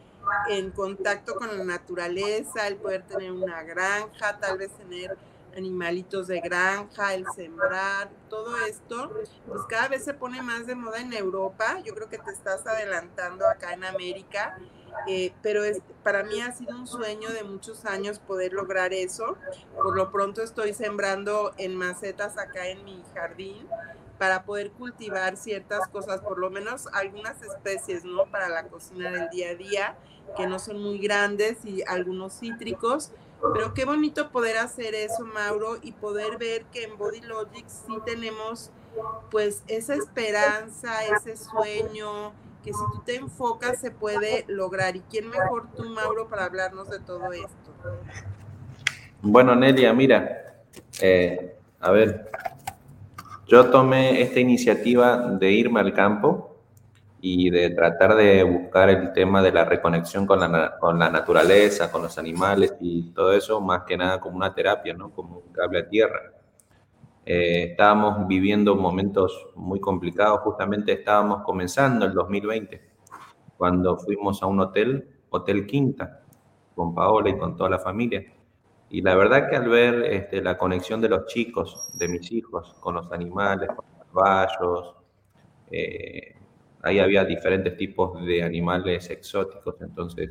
en 0.49 0.71
contacto 0.71 1.35
con 1.35 1.57
la 1.57 1.65
naturaleza, 1.65 2.67
el 2.67 2.77
poder 2.77 3.03
tener 3.03 3.33
una 3.33 3.63
granja, 3.63 4.39
tal 4.39 4.59
vez 4.59 4.71
tener 4.77 5.17
animalitos 5.57 6.27
de 6.27 6.41
granja, 6.41 7.15
el 7.15 7.25
sembrar, 7.37 8.11
todo 8.29 8.57
esto, 8.67 9.13
pues 9.47 9.61
cada 9.69 9.89
vez 9.89 10.05
se 10.05 10.15
pone 10.15 10.43
más 10.43 10.67
de 10.67 10.75
moda 10.75 11.01
en 11.01 11.13
Europa. 11.13 11.81
Yo 11.85 11.95
creo 11.95 12.09
que 12.09 12.19
te 12.19 12.31
estás 12.31 12.67
adelantando 12.67 13.47
acá 13.47 13.73
en 13.73 13.85
América 13.85 14.59
eh, 15.09 15.33
pero 15.43 15.65
es, 15.65 15.81
para 16.03 16.25
mí 16.25 16.41
ha 16.41 16.53
sido 16.53 16.77
un 16.77 16.87
sueño 16.87 17.31
de 17.31 17.45
muchos 17.45 17.85
años 17.85 18.19
poder 18.19 18.53
lograr 18.53 18.93
eso. 18.93 19.37
Por 19.75 19.97
lo 19.97 20.11
pronto 20.11 20.43
estoy 20.43 20.75
sembrando 20.75 21.53
en 21.59 21.77
macetas 21.77 22.39
acá 22.39 22.69
en 22.69 22.85
mi 22.85 23.03
jardín 23.15 23.69
para 24.19 24.45
poder 24.45 24.71
cultivar 24.71 25.37
ciertas 25.37 25.89
cosas, 25.89 26.21
por 26.21 26.39
lo 26.39 26.51
menos 26.51 26.87
algunas 26.93 27.43
especies, 27.43 28.05
¿no? 28.05 28.27
Para 28.27 28.49
la 28.49 28.69
cocina 28.69 29.11
del 29.11 29.29
día 29.31 29.51
a 29.51 29.55
día, 29.55 29.97
que 30.37 30.47
no 30.47 30.59
son 30.59 30.81
muy 30.81 30.99
grandes 30.99 31.65
y 31.65 31.83
algunos 31.87 32.39
cítricos. 32.39 33.11
Pero 33.53 33.75
qué 33.75 33.85
bonito 33.85 34.31
poder 34.31 34.57
hacer 34.59 34.95
eso, 34.95 35.25
Mauro, 35.27 35.79
y 35.83 35.93
poder 35.93 36.39
ver 36.39 36.65
que 36.67 36.85
en 36.85 36.97
Body 36.97 37.21
Logic 37.21 37.67
sí 37.69 37.99
tenemos 38.07 38.71
pues 39.31 39.63
esa 39.67 39.95
esperanza, 39.95 41.05
ese 41.05 41.37
sueño, 41.37 42.33
que 42.65 42.73
si 42.73 42.79
tú 42.93 43.03
te 43.05 43.17
enfocas 43.17 43.79
se 43.79 43.91
puede 43.91 44.45
lograr. 44.49 44.97
¿Y 44.97 45.01
quién 45.01 45.29
mejor 45.29 45.67
tú, 45.77 45.85
Mauro, 45.91 46.29
para 46.29 46.47
hablarnos 46.47 46.89
de 46.89 46.99
todo 46.99 47.31
esto? 47.33 47.49
Bueno, 49.21 49.55
Nelia, 49.55 49.93
mira, 49.93 50.63
eh, 51.01 51.57
a 51.81 51.91
ver, 51.91 52.31
yo 53.47 53.71
tomé 53.71 54.23
esta 54.23 54.41
iniciativa 54.41 55.17
de 55.39 55.53
irme 55.53 55.81
al 55.81 55.93
campo 55.93 56.57
y 57.21 57.51
de 57.51 57.71
tratar 57.71 58.17
de 58.17 58.43
buscar 58.43 58.91
el 58.91 59.13
tema 59.13 59.43
de 59.43 59.53
la 59.53 59.65
reconexión 59.65 60.27
con 60.27 60.41
la, 60.41 60.77
con 60.79 60.99
la 60.99 61.11
naturaleza, 61.11 61.91
con 61.91 62.03
los 62.03 62.19
animales 62.19 62.75
y 62.81 63.11
todo 63.13 63.33
eso, 63.33 63.61
más 63.61 63.85
que 63.85 63.97
nada 63.97 64.21
como 64.21 64.37
una 64.37 64.55
terapia, 64.55 64.95
¿no? 64.95 65.11
Como 65.11 65.39
un 65.39 65.53
cable 65.53 65.81
a 65.81 65.89
tierra. 65.89 66.34
Eh, 67.27 67.71
estábamos 67.71 68.27
viviendo 68.29 68.77
momentos 68.77 69.49
muy 69.55 69.81
complicados, 69.81 70.41
justamente 70.41 70.93
estábamos 70.93 71.43
comenzando 71.43 72.05
el 72.05 72.13
2020, 72.13 72.83
cuando 73.57 73.97
fuimos 73.97 74.43
a 74.43 74.47
un 74.47 74.61
hotel, 74.61 75.09
Hotel 75.31 75.67
Quinta, 75.67 76.21
con 76.75 76.95
Paola 76.95 77.31
y 77.31 77.39
con 77.39 77.57
toda 77.57 77.71
la 77.71 77.79
familia. 77.79 78.25
Y 78.91 79.01
la 79.01 79.15
verdad 79.15 79.49
que 79.49 79.57
al 79.57 79.69
ver 79.69 80.05
este, 80.05 80.43
la 80.43 80.59
conexión 80.59 81.01
de 81.01 81.09
los 81.09 81.27
chicos, 81.27 81.91
de 81.95 82.09
mis 82.09 82.31
hijos, 82.31 82.75
con 82.81 82.95
los 82.95 83.11
animales, 83.11 83.69
con 83.69 83.85
los 83.99 84.07
caballos, 84.13 84.95
eh, 85.71 86.37
ahí 86.83 86.99
había 86.99 87.25
diferentes 87.25 87.77
tipos 87.77 88.25
de 88.25 88.43
animales 88.43 89.09
exóticos, 89.11 89.77
entonces 89.81 90.31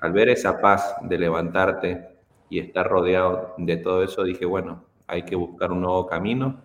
al 0.00 0.12
ver 0.12 0.28
esa 0.28 0.60
paz 0.60 0.96
de 1.02 1.18
levantarte 1.18 2.08
y 2.48 2.60
estar 2.60 2.88
rodeado 2.88 3.54
de 3.58 3.78
todo 3.78 4.02
eso, 4.04 4.22
dije, 4.22 4.44
bueno, 4.44 4.84
hay 5.06 5.24
que 5.24 5.36
buscar 5.36 5.72
un 5.72 5.82
nuevo 5.82 6.06
camino, 6.06 6.62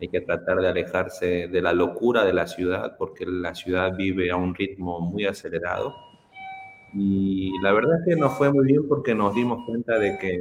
hay 0.00 0.08
que 0.08 0.20
tratar 0.20 0.60
de 0.60 0.68
alejarse 0.68 1.48
de 1.48 1.62
la 1.62 1.72
locura 1.72 2.24
de 2.24 2.32
la 2.32 2.46
ciudad, 2.46 2.96
porque 2.96 3.26
la 3.26 3.54
ciudad 3.54 3.94
vive 3.96 4.30
a 4.30 4.36
un 4.36 4.54
ritmo 4.54 5.00
muy 5.00 5.26
acelerado. 5.26 5.94
Y 6.94 7.52
la 7.62 7.72
verdad 7.72 8.00
es 8.00 8.14
que 8.14 8.20
nos 8.20 8.36
fue 8.36 8.52
muy 8.52 8.64
bien 8.64 8.88
porque 8.88 9.14
nos 9.14 9.34
dimos 9.34 9.64
cuenta 9.66 9.98
de 9.98 10.18
que, 10.18 10.40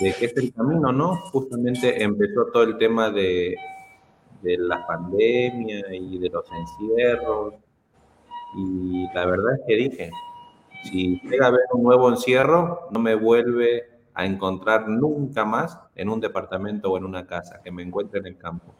de 0.00 0.12
que 0.14 0.24
es 0.24 0.36
el 0.36 0.52
camino, 0.52 0.92
¿no? 0.92 1.16
Justamente 1.30 2.02
empezó 2.02 2.46
todo 2.46 2.64
el 2.64 2.78
tema 2.78 3.10
de, 3.10 3.56
de 4.42 4.56
la 4.58 4.86
pandemia 4.86 5.94
y 5.94 6.18
de 6.18 6.28
los 6.30 6.44
encierros. 6.50 7.54
Y 8.56 9.06
la 9.14 9.26
verdad 9.26 9.54
es 9.54 9.60
que 9.66 9.76
dije, 9.76 10.10
si 10.84 11.20
llega 11.20 11.46
a 11.46 11.48
haber 11.48 11.66
un 11.72 11.82
nuevo 11.82 12.08
encierro, 12.08 12.88
no 12.90 13.00
me 13.00 13.14
vuelve 13.14 13.95
a 14.16 14.24
encontrar 14.24 14.88
nunca 14.88 15.44
más 15.44 15.78
en 15.94 16.08
un 16.08 16.20
departamento 16.20 16.90
o 16.90 16.96
en 16.96 17.04
una 17.04 17.26
casa, 17.26 17.60
que 17.62 17.70
me 17.70 17.82
encuentre 17.82 18.18
en 18.20 18.26
el 18.26 18.38
campo. 18.38 18.74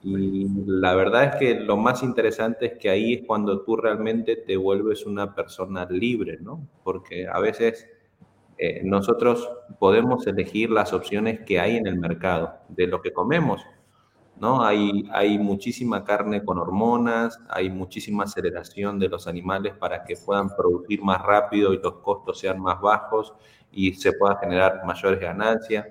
Y 0.00 0.48
la 0.64 0.94
verdad 0.94 1.24
es 1.24 1.36
que 1.36 1.54
lo 1.60 1.76
más 1.76 2.04
interesante 2.04 2.66
es 2.66 2.72
que 2.78 2.88
ahí 2.88 3.14
es 3.14 3.26
cuando 3.26 3.62
tú 3.62 3.76
realmente 3.76 4.36
te 4.36 4.56
vuelves 4.56 5.06
una 5.06 5.34
persona 5.34 5.86
libre, 5.90 6.38
¿no? 6.40 6.64
Porque 6.84 7.26
a 7.26 7.40
veces 7.40 7.88
eh, 8.58 8.82
nosotros 8.84 9.50
podemos 9.80 10.24
elegir 10.28 10.70
las 10.70 10.92
opciones 10.92 11.40
que 11.40 11.58
hay 11.58 11.76
en 11.76 11.88
el 11.88 11.98
mercado 11.98 12.54
de 12.68 12.86
lo 12.86 13.02
que 13.02 13.12
comemos, 13.12 13.60
¿no? 14.42 14.64
Hay, 14.64 15.38
muchísima 15.38 16.02
carne 16.02 16.44
con 16.44 16.58
hormonas, 16.58 17.38
hay 17.48 17.70
muchísima 17.70 18.24
aceleración 18.24 18.98
de 18.98 19.08
los 19.08 19.28
animales 19.28 19.72
para 19.78 20.02
que 20.02 20.16
puedan 20.16 20.48
producir 20.56 21.00
más 21.00 21.22
rápido 21.22 21.72
y 21.72 21.78
los 21.78 21.98
costos 21.98 22.40
sean 22.40 22.60
más 22.60 22.80
bajos 22.80 23.32
y 23.70 23.92
se 23.94 24.12
pueda 24.14 24.36
generar 24.38 24.82
mayores 24.84 25.20
ganancias. 25.20 25.86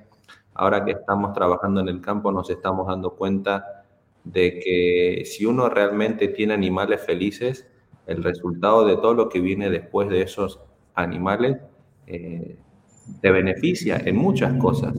Ahora 0.54 0.84
que 0.84 0.92
estamos 0.92 1.32
trabajando 1.32 1.80
en 1.80 1.88
el 1.88 2.02
campo 2.02 2.30
nos 2.30 2.50
estamos 2.50 2.88
dando 2.88 3.12
cuenta 3.12 3.86
de 4.26 4.60
que 4.60 5.24
si 5.24 5.46
uno 5.46 5.70
realmente 5.70 6.28
tiene 6.28 6.54
animales 6.54 7.00
felices, 7.00 7.66
el 8.06 8.22
resultado 8.22 8.86
de 8.86 8.98
todo 8.98 9.14
lo 9.14 9.30
que 9.30 9.40
viene 9.40 9.70
después 9.70 10.10
de 10.10 10.24
esos 10.24 10.60
animales 10.94 11.56
eh, 12.06 12.58
te 13.22 13.32
beneficia 13.32 13.96
en 14.04 14.18
muchas 14.18 14.54
cosas. 14.56 14.94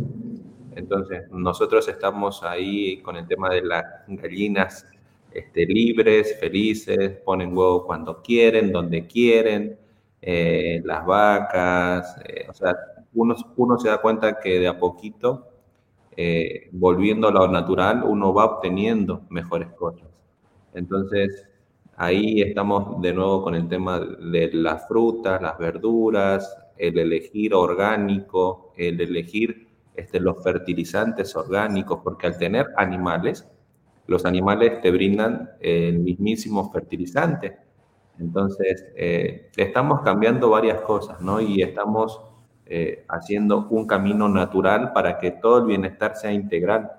Entonces, 0.77 1.31
nosotros 1.31 1.89
estamos 1.89 2.43
ahí 2.43 3.01
con 3.03 3.17
el 3.17 3.27
tema 3.27 3.51
de 3.51 3.63
las 3.63 3.85
gallinas 4.09 4.87
este, 5.33 5.67
libres, 5.67 6.39
felices, 6.39 7.19
ponen 7.25 7.57
huevo 7.57 7.87
cuando 7.87 8.23
quieren, 8.23 8.73
donde 8.73 9.07
quieren, 9.07 9.79
eh, 10.21 10.81
las 10.85 11.05
vacas, 11.07 12.17
eh, 12.29 12.47
o 12.49 12.55
sea, 12.55 12.77
uno, 13.15 13.35
uno 13.57 13.79
se 13.79 13.89
da 13.89 13.99
cuenta 13.99 14.39
que 14.39 14.61
de 14.61 14.69
a 14.69 14.79
poquito 14.79 15.53
eh, 16.17 16.69
volviendo 16.73 17.29
a 17.29 17.31
lo 17.33 17.49
natural, 17.49 18.03
uno 18.05 18.35
va 18.35 18.45
obteniendo 18.45 19.23
mejores 19.31 19.69
cosas. 19.73 20.09
Entonces, 20.75 21.49
ahí 21.97 22.43
estamos 22.43 23.01
de 23.01 23.15
nuevo 23.15 23.43
con 23.43 23.55
el 23.55 23.69
tema 23.69 23.99
de 24.01 24.51
las 24.53 24.87
frutas, 24.89 25.41
las 25.41 25.59
verduras, 25.59 26.55
el 26.77 26.99
elegir 26.99 27.55
orgánico, 27.55 28.73
el 28.77 29.01
elegir 29.01 29.69
este, 29.95 30.21
los 30.21 30.43
fertilizantes 30.43 31.35
orgánicos, 31.37 32.01
porque 32.03 32.27
al 32.27 32.39
tener 32.39 32.69
animales, 32.77 33.49
los 34.07 34.25
animales 34.25 34.81
te 34.81 34.91
brindan 34.91 35.51
el 35.61 35.99
mismísimo 36.01 36.71
fertilizante. 36.73 37.59
Entonces, 38.19 38.87
eh, 38.97 39.51
estamos 39.57 40.03
cambiando 40.03 40.51
varias 40.51 40.81
cosas, 40.83 41.21
¿no? 41.21 41.41
Y 41.41 41.63
estamos 41.63 42.21
eh, 42.75 43.05
haciendo 43.09 43.69
un 43.69 43.87
camino 43.87 44.29
natural 44.29 44.93
para 44.95 45.19
que 45.19 45.33
todo 45.33 45.59
el 45.59 45.67
bienestar 45.67 46.17
sea 46.17 46.33
integral. 46.33 46.91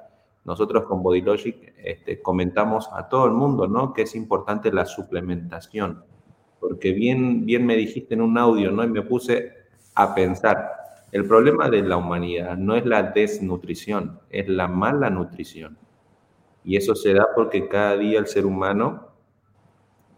Nosotros 0.46 0.84
con 0.84 1.02
BodyLogic 1.02 1.74
este, 1.78 2.22
comentamos 2.22 2.90
a 2.94 3.08
todo 3.08 3.26
el 3.26 3.32
mundo 3.32 3.68
¿no? 3.68 3.94
que 3.94 4.04
es 4.04 4.14
importante 4.14 4.72
la 4.72 4.86
suplementación, 4.86 6.04
porque 6.60 6.92
bien, 6.92 7.46
bien 7.46 7.66
me 7.66 7.76
dijiste 7.76 8.14
en 8.14 8.22
un 8.22 8.38
audio 8.38 8.72
¿no? 8.72 8.84
y 8.84 8.88
me 8.88 9.02
puse 9.02 9.54
a 9.96 10.14
pensar, 10.14 10.83
el 11.14 11.28
problema 11.28 11.70
de 11.70 11.84
la 11.84 11.98
humanidad 11.98 12.58
no 12.58 12.76
es 12.76 12.88
la 12.88 13.04
desnutrición, 13.04 14.20
es 14.32 14.50
la 14.50 14.68
mala 14.68 15.12
nutrición. 15.12 15.78
Y 16.64 16.76
eso 16.76 16.96
se 16.96 17.14
da 17.14 17.28
porque 17.36 17.68
cada 17.68 17.96
día 17.98 18.18
el 18.18 18.26
ser 18.26 18.48
humano 18.48 19.10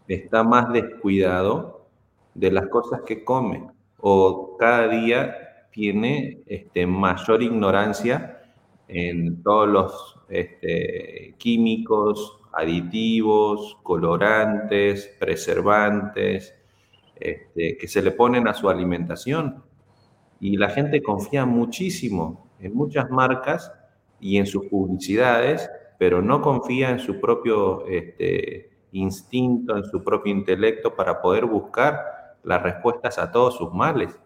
está 0.08 0.42
más 0.42 0.72
descuidado 0.72 1.86
de 2.32 2.50
las 2.50 2.68
cosas 2.68 3.02
que 3.02 3.24
come 3.24 3.68
o 3.98 4.56
cada 4.58 4.88
día 4.88 5.68
tiene 5.70 6.42
este, 6.46 6.86
mayor 6.86 7.42
ignorancia 7.42 8.40
en 8.88 9.42
todos 9.42 9.68
los 9.68 10.18
este, 10.30 11.34
químicos, 11.36 12.38
aditivos, 12.54 13.76
colorantes, 13.82 15.14
preservantes, 15.20 16.54
este, 17.16 17.76
que 17.76 17.86
se 17.86 18.00
le 18.00 18.12
ponen 18.12 18.48
a 18.48 18.54
su 18.54 18.70
alimentación. 18.70 19.65
Y 20.40 20.56
la 20.56 20.70
gente 20.70 21.02
confía 21.02 21.46
muchísimo 21.46 22.48
en 22.60 22.74
muchas 22.74 23.10
marcas 23.10 23.72
y 24.20 24.38
en 24.38 24.46
sus 24.46 24.66
publicidades, 24.66 25.70
pero 25.98 26.22
no 26.22 26.42
confía 26.42 26.90
en 26.90 26.98
su 26.98 27.20
propio 27.20 27.86
este, 27.86 28.70
instinto, 28.92 29.76
en 29.76 29.84
su 29.84 30.02
propio 30.02 30.32
intelecto 30.32 30.94
para 30.94 31.20
poder 31.20 31.46
buscar 31.46 32.36
las 32.42 32.62
respuestas 32.62 33.18
a 33.18 33.30
todos 33.30 33.56
sus 33.56 33.72
males. 33.72 34.18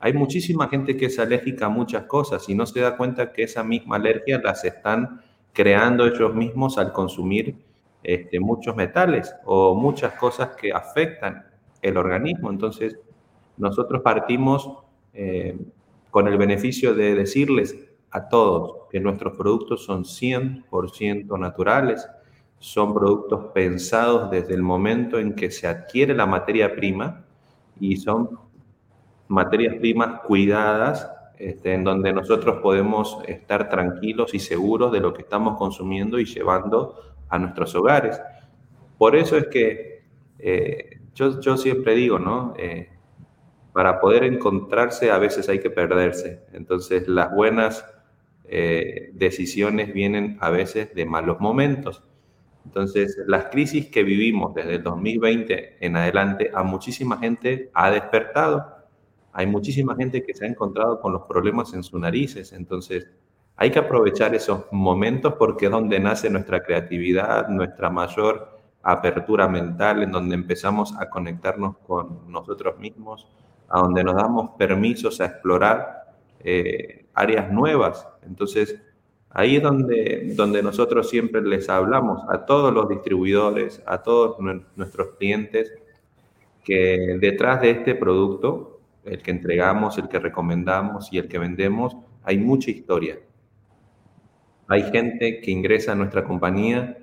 Hay 0.00 0.12
muchísima 0.12 0.68
gente 0.68 0.96
que 0.96 1.06
es 1.06 1.18
alérgica 1.18 1.66
a 1.66 1.70
muchas 1.70 2.04
cosas 2.04 2.48
y 2.48 2.54
no 2.54 2.66
se 2.66 2.80
da 2.80 2.96
cuenta 2.96 3.32
que 3.32 3.42
esa 3.42 3.64
misma 3.64 3.96
alergia 3.96 4.40
las 4.42 4.64
están 4.64 5.22
creando 5.52 6.04
ellos 6.06 6.34
mismos 6.34 6.78
al 6.78 6.92
consumir 6.92 7.56
este, 8.02 8.38
muchos 8.38 8.76
metales 8.76 9.34
o 9.46 9.74
muchas 9.74 10.12
cosas 10.14 10.50
que 10.56 10.72
afectan 10.72 11.46
el 11.80 11.96
organismo. 11.96 12.50
Entonces, 12.50 12.98
nosotros 13.56 14.02
partimos 14.02 14.84
eh, 15.14 15.56
con 16.10 16.28
el 16.28 16.36
beneficio 16.36 16.94
de 16.94 17.14
decirles 17.14 17.76
a 18.10 18.28
todos 18.28 18.88
que 18.90 19.00
nuestros 19.00 19.36
productos 19.36 19.84
son 19.84 20.04
100% 20.04 21.38
naturales, 21.38 22.06
son 22.58 22.94
productos 22.94 23.46
pensados 23.52 24.30
desde 24.30 24.54
el 24.54 24.62
momento 24.62 25.18
en 25.18 25.34
que 25.34 25.50
se 25.50 25.66
adquiere 25.66 26.14
la 26.14 26.26
materia 26.26 26.74
prima 26.74 27.24
y 27.80 27.96
son 27.96 28.30
materias 29.28 29.74
primas 29.76 30.20
cuidadas, 30.20 31.10
este, 31.38 31.74
en 31.74 31.84
donde 31.84 32.12
nosotros 32.12 32.60
podemos 32.62 33.18
estar 33.26 33.68
tranquilos 33.68 34.32
y 34.34 34.38
seguros 34.38 34.92
de 34.92 35.00
lo 35.00 35.12
que 35.12 35.22
estamos 35.22 35.58
consumiendo 35.58 36.18
y 36.18 36.24
llevando 36.24 36.96
a 37.28 37.38
nuestros 37.38 37.74
hogares. 37.74 38.20
Por 38.96 39.16
eso 39.16 39.36
es 39.36 39.48
que 39.48 40.04
eh, 40.38 41.00
yo, 41.14 41.40
yo, 41.40 41.56
siempre 41.56 41.94
digo, 41.94 42.18
¿no? 42.18 42.54
Eh, 42.56 42.88
para 43.74 44.00
poder 44.00 44.24
encontrarse 44.24 45.10
a 45.10 45.18
veces 45.18 45.50
hay 45.50 45.58
que 45.58 45.68
perderse. 45.68 46.46
Entonces 46.54 47.06
las 47.06 47.30
buenas 47.34 47.84
eh, 48.44 49.10
decisiones 49.12 49.92
vienen 49.92 50.38
a 50.40 50.48
veces 50.48 50.94
de 50.94 51.04
malos 51.04 51.38
momentos. 51.40 52.02
Entonces 52.64 53.18
las 53.26 53.46
crisis 53.46 53.90
que 53.90 54.02
vivimos 54.02 54.54
desde 54.54 54.76
el 54.76 54.82
2020 54.82 55.84
en 55.84 55.96
adelante 55.96 56.50
a 56.54 56.62
muchísima 56.62 57.18
gente 57.18 57.70
ha 57.74 57.90
despertado 57.90 58.74
hay 59.36 59.48
muchísima 59.48 59.96
gente 59.96 60.22
que 60.22 60.32
se 60.32 60.44
ha 60.44 60.48
encontrado 60.48 61.00
con 61.00 61.12
los 61.12 61.22
problemas 61.22 61.74
en 61.74 61.82
sus 61.82 62.00
narices, 62.00 62.52
entonces 62.52 63.08
hay 63.56 63.72
que 63.72 63.80
aprovechar 63.80 64.32
esos 64.32 64.66
momentos 64.70 65.34
porque 65.34 65.66
es 65.66 65.72
donde 65.72 65.98
nace 65.98 66.30
nuestra 66.30 66.62
creatividad, 66.62 67.48
nuestra 67.48 67.90
mayor 67.90 68.60
apertura 68.82 69.48
mental, 69.48 70.04
en 70.04 70.12
donde 70.12 70.36
empezamos 70.36 70.94
a 71.00 71.10
conectarnos 71.10 71.76
con 71.78 72.30
nosotros 72.30 72.78
mismos, 72.78 73.26
a 73.68 73.80
donde 73.80 74.04
nos 74.04 74.14
damos 74.14 74.50
permisos 74.58 75.20
a 75.20 75.26
explorar 75.26 76.04
eh, 76.40 77.06
áreas 77.14 77.50
nuevas. 77.50 78.06
Entonces, 78.26 78.80
ahí 79.30 79.56
es 79.56 79.62
donde, 79.62 80.32
donde 80.36 80.62
nosotros 80.62 81.08
siempre 81.08 81.42
les 81.42 81.68
hablamos 81.68 82.22
a 82.28 82.44
todos 82.46 82.72
los 82.72 82.88
distribuidores, 82.88 83.82
a 83.86 84.02
todos 84.02 84.36
nuestros 84.76 85.16
clientes, 85.18 85.72
que 86.62 87.18
detrás 87.20 87.60
de 87.60 87.70
este 87.70 87.94
producto 87.94 88.74
el 89.04 89.22
que 89.22 89.30
entregamos, 89.30 89.98
el 89.98 90.08
que 90.08 90.18
recomendamos 90.18 91.12
y 91.12 91.18
el 91.18 91.28
que 91.28 91.38
vendemos, 91.38 91.96
hay 92.22 92.38
mucha 92.38 92.70
historia. 92.70 93.18
Hay 94.66 94.82
gente 94.90 95.40
que 95.40 95.50
ingresa 95.50 95.92
a 95.92 95.94
nuestra 95.94 96.24
compañía 96.24 96.98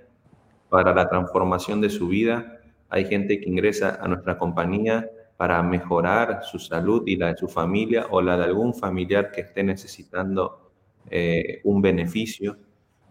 para 0.70 0.96
la 0.96 1.08
transformación 1.08 1.80
de 1.80 1.90
su 1.90 2.08
vida, 2.08 2.60
hay 2.90 3.06
gente 3.06 3.40
que 3.40 3.50
ingresa 3.50 4.00
a 4.02 4.08
nuestra 4.08 4.38
compañía 4.38 5.10
para 5.42 5.64
mejorar 5.64 6.44
su 6.44 6.60
salud 6.60 7.02
y 7.08 7.16
la 7.16 7.30
de 7.30 7.36
su 7.36 7.48
familia 7.48 8.06
o 8.12 8.22
la 8.22 8.38
de 8.38 8.44
algún 8.44 8.76
familiar 8.76 9.32
que 9.32 9.42
esté 9.42 9.64
necesitando 9.64 10.70
eh, 11.10 11.62
un 11.64 11.82
beneficio. 11.82 12.58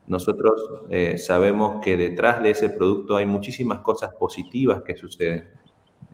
Nosotros 0.07 0.85
eh, 0.91 1.19
sabemos 1.19 1.85
que 1.85 1.97
detrás 1.97 2.41
de 2.41 2.51
ese 2.51 2.71
producto 2.71 3.17
hay 3.17 3.27
muchísimas 3.27 3.81
cosas 3.81 4.15
positivas 4.15 4.81
que 4.83 4.97
suceden. 4.97 5.49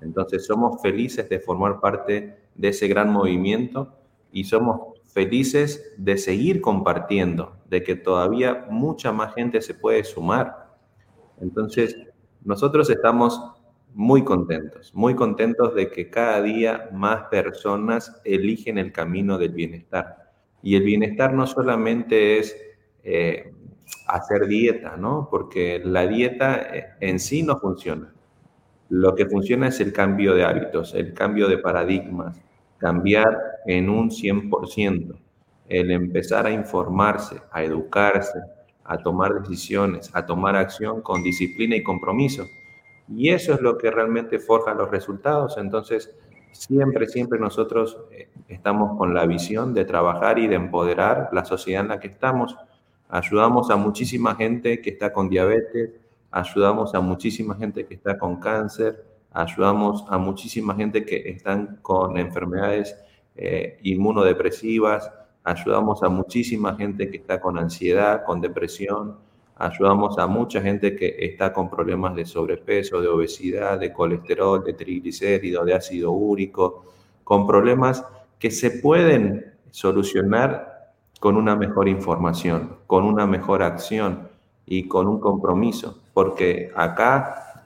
Entonces 0.00 0.46
somos 0.46 0.81
felices 0.81 1.29
de 1.29 1.38
formar 1.38 1.81
parte 1.81 2.38
de 2.55 2.68
ese 2.68 2.88
gran 2.88 3.12
movimiento 3.12 3.92
y 4.33 4.44
somos 4.44 4.98
felices 5.12 5.92
de 5.98 6.16
seguir 6.16 6.62
compartiendo, 6.62 7.59
de 7.66 7.83
que 7.83 7.94
todavía 7.94 8.64
mucha 8.70 9.12
más 9.12 9.35
gente 9.35 9.61
se 9.61 9.74
puede 9.74 10.02
sumar. 10.02 10.79
Entonces, 11.42 11.94
nosotros 12.42 12.88
estamos 12.88 13.38
muy 13.94 14.25
contentos, 14.25 14.94
muy 14.94 15.14
contentos 15.14 15.75
de 15.75 15.90
que 15.90 16.11
cada 16.11 16.42
día 16.42 16.90
más 16.92 17.25
personas 17.25 18.20
eligen 18.25 18.79
el 18.79 18.92
camino 18.92 19.38
del 19.38 19.53
bienestar. 19.53 20.33
Y 20.62 20.77
el 20.77 20.83
bienestar 20.83 21.33
no 21.33 21.46
solamente 21.46 22.38
es 22.38 22.57
eh, 23.05 23.53
hacer 24.09 24.46
dieta, 24.46 24.96
¿no? 24.96 25.29
Porque 25.31 25.81
la 25.85 26.07
dieta 26.07 26.57
eh, 26.57 26.87
en 27.01 27.18
sí 27.18 27.42
no 27.42 27.59
funciona. 27.59 28.12
Lo 28.88 29.14
que 29.14 29.27
funciona 29.27 29.68
es 29.68 29.81
el 29.81 29.92
cambio 29.92 30.35
de 30.35 30.44
hábitos, 30.44 30.94
el 30.94 31.12
cambio 31.14 31.49
de 31.49 31.59
paradigmas, 31.59 32.40
cambiar 32.79 33.37
en 33.66 33.88
un 33.88 34.11
100%, 34.11 35.16
el 35.68 35.90
empezar 35.90 36.46
a 36.46 36.51
informarse, 36.51 37.40
a 37.51 37.64
educarse, 37.64 38.38
a 38.85 38.99
tomar 38.99 39.42
decisiones, 39.42 40.11
a 40.14 40.25
tomar 40.25 40.55
acción 40.57 41.03
con 41.03 41.22
disciplina 41.22 41.77
y 41.77 41.83
compromiso. 41.83 42.44
Y 43.09 43.31
eso 43.31 43.55
es 43.55 43.61
lo 43.61 43.79
que 43.79 43.90
realmente 43.90 44.38
forja 44.38 44.75
los 44.75 44.90
resultados. 44.90 45.57
Entonces, 45.59 46.14
siempre, 46.53 47.07
siempre 47.09 47.38
nosotros 47.38 47.99
eh, 48.11 48.29
estamos 48.49 48.97
con 48.97 49.14
la 49.14 49.27
visión 49.27 49.75
de 49.75 49.85
trabajar 49.85 50.38
y 50.38 50.49
de 50.49 50.57
empoderar 50.57 51.29
la 51.33 51.45
sociedad 51.45 51.83
en 51.83 51.88
la 51.88 52.01
que 52.01 52.09
estamos. 52.09 52.57
Ayudamos 53.09 53.71
a 53.71 53.77
muchísima 53.77 54.35
gente 54.35 54.81
que 54.81 54.90
está 54.90 55.12
con 55.12 55.29
diabetes, 55.29 55.90
ayudamos 56.31 56.95
a 56.95 57.01
muchísima 57.01 57.55
gente 57.55 57.87
que 57.87 57.95
está 57.95 58.19
con 58.19 58.40
cáncer, 58.40 59.05
ayudamos 59.33 60.05
a 60.09 60.19
muchísima 60.19 60.75
gente 60.75 61.05
que 61.05 61.29
están 61.29 61.79
con 61.83 62.19
enfermedades 62.19 62.97
eh, 63.37 63.79
inmunodepresivas, 63.83 65.12
ayudamos 65.45 66.03
a 66.03 66.09
muchísima 66.09 66.75
gente 66.75 67.09
que 67.11 67.19
está 67.19 67.40
con 67.40 67.59
ansiedad, 67.59 68.25
con 68.25 68.40
depresión, 68.40 69.19
ayudamos 69.57 70.19
a 70.19 70.27
mucha 70.27 70.61
gente 70.61 70.95
que 70.95 71.16
está 71.19 71.53
con 71.53 71.71
problemas 71.71 72.14
de 72.14 72.27
sobrepeso, 72.27 73.01
de 73.01 73.09
obesidad, 73.09 73.79
de 73.79 73.92
colesterol, 73.92 74.62
de 74.62 74.75
triglicéridos, 74.75 75.64
de 75.64 75.75
ácido 75.75 76.12
úrico, 76.12 76.85
con 77.25 77.47
problemas 77.47 78.05
que 78.38 78.51
se 78.51 78.71
pueden 78.71 79.55
solucionar 79.71 80.92
con 81.21 81.37
una 81.37 81.57
mejor 81.57 81.88
información, 81.88 82.77
con 82.87 83.05
una 83.05 83.27
mejor 83.27 83.62
acción 83.62 84.29
y 84.66 84.87
con 84.87 85.09
un 85.09 85.21
compromiso, 85.21 85.99
porque 86.12 86.71
acá 86.75 87.64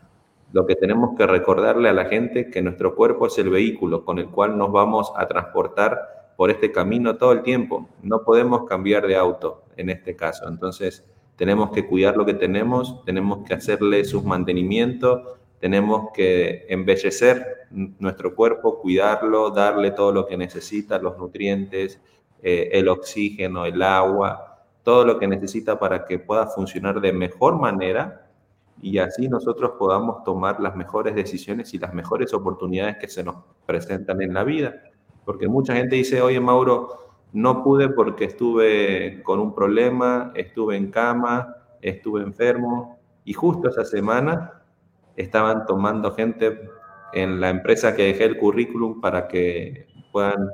lo 0.53 0.67
que 0.67 0.77
tenemos 0.77 1.17
que 1.17 1.27
recordarle 1.27 1.89
a 1.89 1.93
la 1.93 2.07
gente 2.07 2.41
es 2.41 2.47
que 2.53 2.63
nuestro 2.63 2.95
cuerpo 2.95 3.27
es 3.27 3.39
el 3.39 3.51
vehículo 3.51 4.05
con 4.05 4.19
el 4.19 4.29
cual 4.29 4.57
nos 4.57 4.71
vamos 4.73 5.13
a 5.17 5.27
transportar 5.27 6.33
por 6.37 6.51
este 6.51 6.73
camino 6.73 7.17
todo 7.17 7.33
el 7.33 7.43
tiempo. 7.43 7.89
No 8.03 8.23
podemos 8.25 8.65
cambiar 8.69 9.07
de 9.07 9.17
auto 9.17 9.63
en 9.77 9.91
este 9.91 10.17
caso. 10.17 10.49
Entonces, 10.49 11.05
tenemos 11.41 11.71
que 11.71 11.87
cuidar 11.87 12.19
lo 12.19 12.27
que 12.27 12.35
tenemos, 12.35 13.03
tenemos 13.07 13.47
que 13.47 13.55
hacerle 13.55 14.05
sus 14.05 14.23
mantenimientos, 14.23 15.23
tenemos 15.59 16.11
que 16.13 16.67
embellecer 16.69 17.67
nuestro 17.71 18.35
cuerpo, 18.35 18.79
cuidarlo, 18.79 19.49
darle 19.49 19.93
todo 19.93 20.13
lo 20.13 20.27
que 20.27 20.37
necesita, 20.37 20.99
los 20.99 21.17
nutrientes, 21.17 21.99
eh, 22.43 22.69
el 22.73 22.89
oxígeno, 22.89 23.65
el 23.65 23.81
agua, 23.81 24.67
todo 24.83 25.03
lo 25.07 25.19
que 25.19 25.27
necesita 25.27 25.79
para 25.79 26.05
que 26.05 26.19
pueda 26.19 26.47
funcionar 26.47 27.01
de 27.01 27.15
mejor 27.15 27.59
manera 27.59 28.29
y 28.83 28.99
así 28.99 29.27
nosotros 29.27 29.73
podamos 29.79 30.23
tomar 30.25 30.61
las 30.61 30.77
mejores 30.77 31.15
decisiones 31.15 31.73
y 31.73 31.79
las 31.79 31.95
mejores 31.95 32.35
oportunidades 32.35 32.99
que 32.99 33.09
se 33.09 33.25
nos 33.25 33.37
presentan 33.65 34.21
en 34.21 34.35
la 34.35 34.45
vida. 34.45 34.75
Porque 35.25 35.49
mucha 35.49 35.75
gente 35.75 35.97
dice, 35.97 36.21
oye 36.21 36.39
Mauro, 36.39 37.10
no 37.33 37.63
pude 37.63 37.89
porque 37.89 38.25
estuve 38.25 39.23
con 39.23 39.39
un 39.39 39.55
problema, 39.55 40.33
estuve 40.35 40.77
en 40.77 40.91
cama, 40.91 41.57
estuve 41.81 42.23
enfermo 42.23 42.99
y 43.25 43.33
justo 43.33 43.69
esa 43.69 43.85
semana 43.85 44.63
estaban 45.17 45.67
tomando 45.67 46.13
gente 46.13 46.61
en 47.13 47.41
la 47.41 47.51
empresa 47.51 47.95
que 47.95 48.05
dejé 48.05 48.25
el 48.25 48.39
currículum 48.39 49.01
para 49.01 49.29
que 49.29 49.87
puedan 50.13 50.51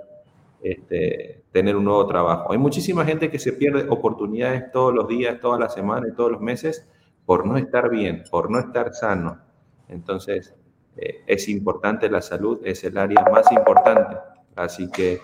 este, 0.62 1.44
tener 1.52 1.76
un 1.76 1.84
nuevo 1.84 2.06
trabajo. 2.06 2.52
Hay 2.52 2.58
muchísima 2.58 3.04
gente 3.04 3.30
que 3.30 3.38
se 3.38 3.52
pierde 3.52 3.88
oportunidades 3.88 4.70
todos 4.72 4.92
los 4.94 5.08
días, 5.08 5.40
todas 5.40 5.60
las 5.60 5.74
semanas 5.74 6.10
y 6.12 6.16
todos 6.16 6.32
los 6.32 6.40
meses 6.40 6.88
por 7.24 7.46
no 7.46 7.56
estar 7.56 7.90
bien, 7.90 8.24
por 8.30 8.50
no 8.50 8.58
estar 8.58 8.94
sano. 8.94 9.40
Entonces, 9.88 10.54
eh, 10.96 11.22
es 11.26 11.48
importante 11.48 12.08
la 12.08 12.22
salud, 12.22 12.60
es 12.64 12.84
el 12.84 12.96
área 12.96 13.24
más 13.30 13.50
importante. 13.52 14.16
Así 14.56 14.90
que 14.90 15.20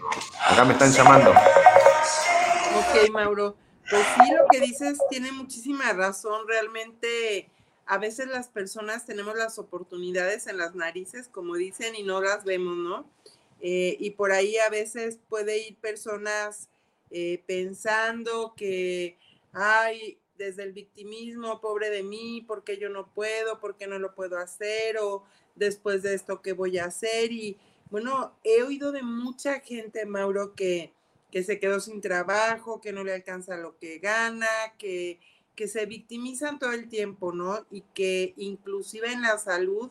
acá 0.47 0.65
me 0.65 0.75
están 0.75 0.93
llamando. 0.93 1.31
Ok, 1.31 3.11
Mauro. 3.11 3.57
Pues 3.89 4.07
sí, 4.15 4.33
lo 4.33 4.47
que 4.51 4.61
dices 4.61 4.99
tiene 5.09 5.33
muchísima 5.33 5.93
razón. 5.95 6.47
Realmente, 6.47 7.51
a 7.87 7.99
veces 7.99 8.29
las 8.29 8.49
personas 8.49 9.07
tenemos 9.07 9.35
las 9.37 9.59
oportunidades 9.59 10.47
en 10.47 10.59
las 10.59 10.75
narices, 10.75 11.29
como 11.29 11.57
dicen, 11.57 11.95
y 11.97 12.03
no 12.03 12.21
las 12.21 12.45
vemos, 12.45 12.77
¿no? 12.77 13.11
Eh, 13.61 13.97
y 13.99 14.11
por 14.11 14.33
ahí 14.33 14.59
a 14.59 14.69
veces 14.69 15.19
puede 15.29 15.67
ir 15.67 15.77
personas 15.77 16.69
eh, 17.11 17.43
pensando 17.47 18.55
que, 18.55 19.19
ay, 19.53 20.19
desde 20.37 20.65
el 20.65 20.73
victimismo, 20.73 21.61
pobre 21.61 21.89
de 21.89 22.03
mí, 22.03 22.45
porque 22.47 22.77
yo 22.77 22.89
no 22.91 23.07
puedo, 23.15 23.61
porque 23.61 23.87
no 23.87 23.99
lo 23.99 24.15
puedo 24.15 24.39
hacer, 24.39 24.99
o 24.99 25.25
después 25.55 26.03
de 26.03 26.15
esto, 26.15 26.43
¿qué 26.43 26.53
voy 26.53 26.79
a 26.79 26.87
hacer? 26.87 27.33
Y 27.33 27.57
bueno, 27.93 28.35
he 28.43 28.63
oído 28.63 28.91
de 28.91 29.03
mucha 29.03 29.61
gente, 29.61 30.07
Mauro, 30.07 30.55
que, 30.55 30.95
que 31.31 31.45
se 31.45 31.61
quedó 31.61 31.79
sin 31.79 32.01
trabajo, 32.01 32.81
que 32.81 32.91
no 32.91 33.05
le 33.05 33.13
alcanza 33.13 33.59
lo 33.59 33.77
que 33.77 33.99
gana, 33.99 34.49
que, 34.79 35.21
que 35.55 35.69
se 35.69 35.85
victimizan 35.85 36.59
todo 36.59 36.73
el 36.73 36.89
tiempo, 36.89 37.35
¿no? 37.35 37.67
Y 37.71 37.83
que 37.93 38.33
inclusive 38.39 39.13
en 39.13 39.21
la 39.21 39.37
salud, 39.37 39.91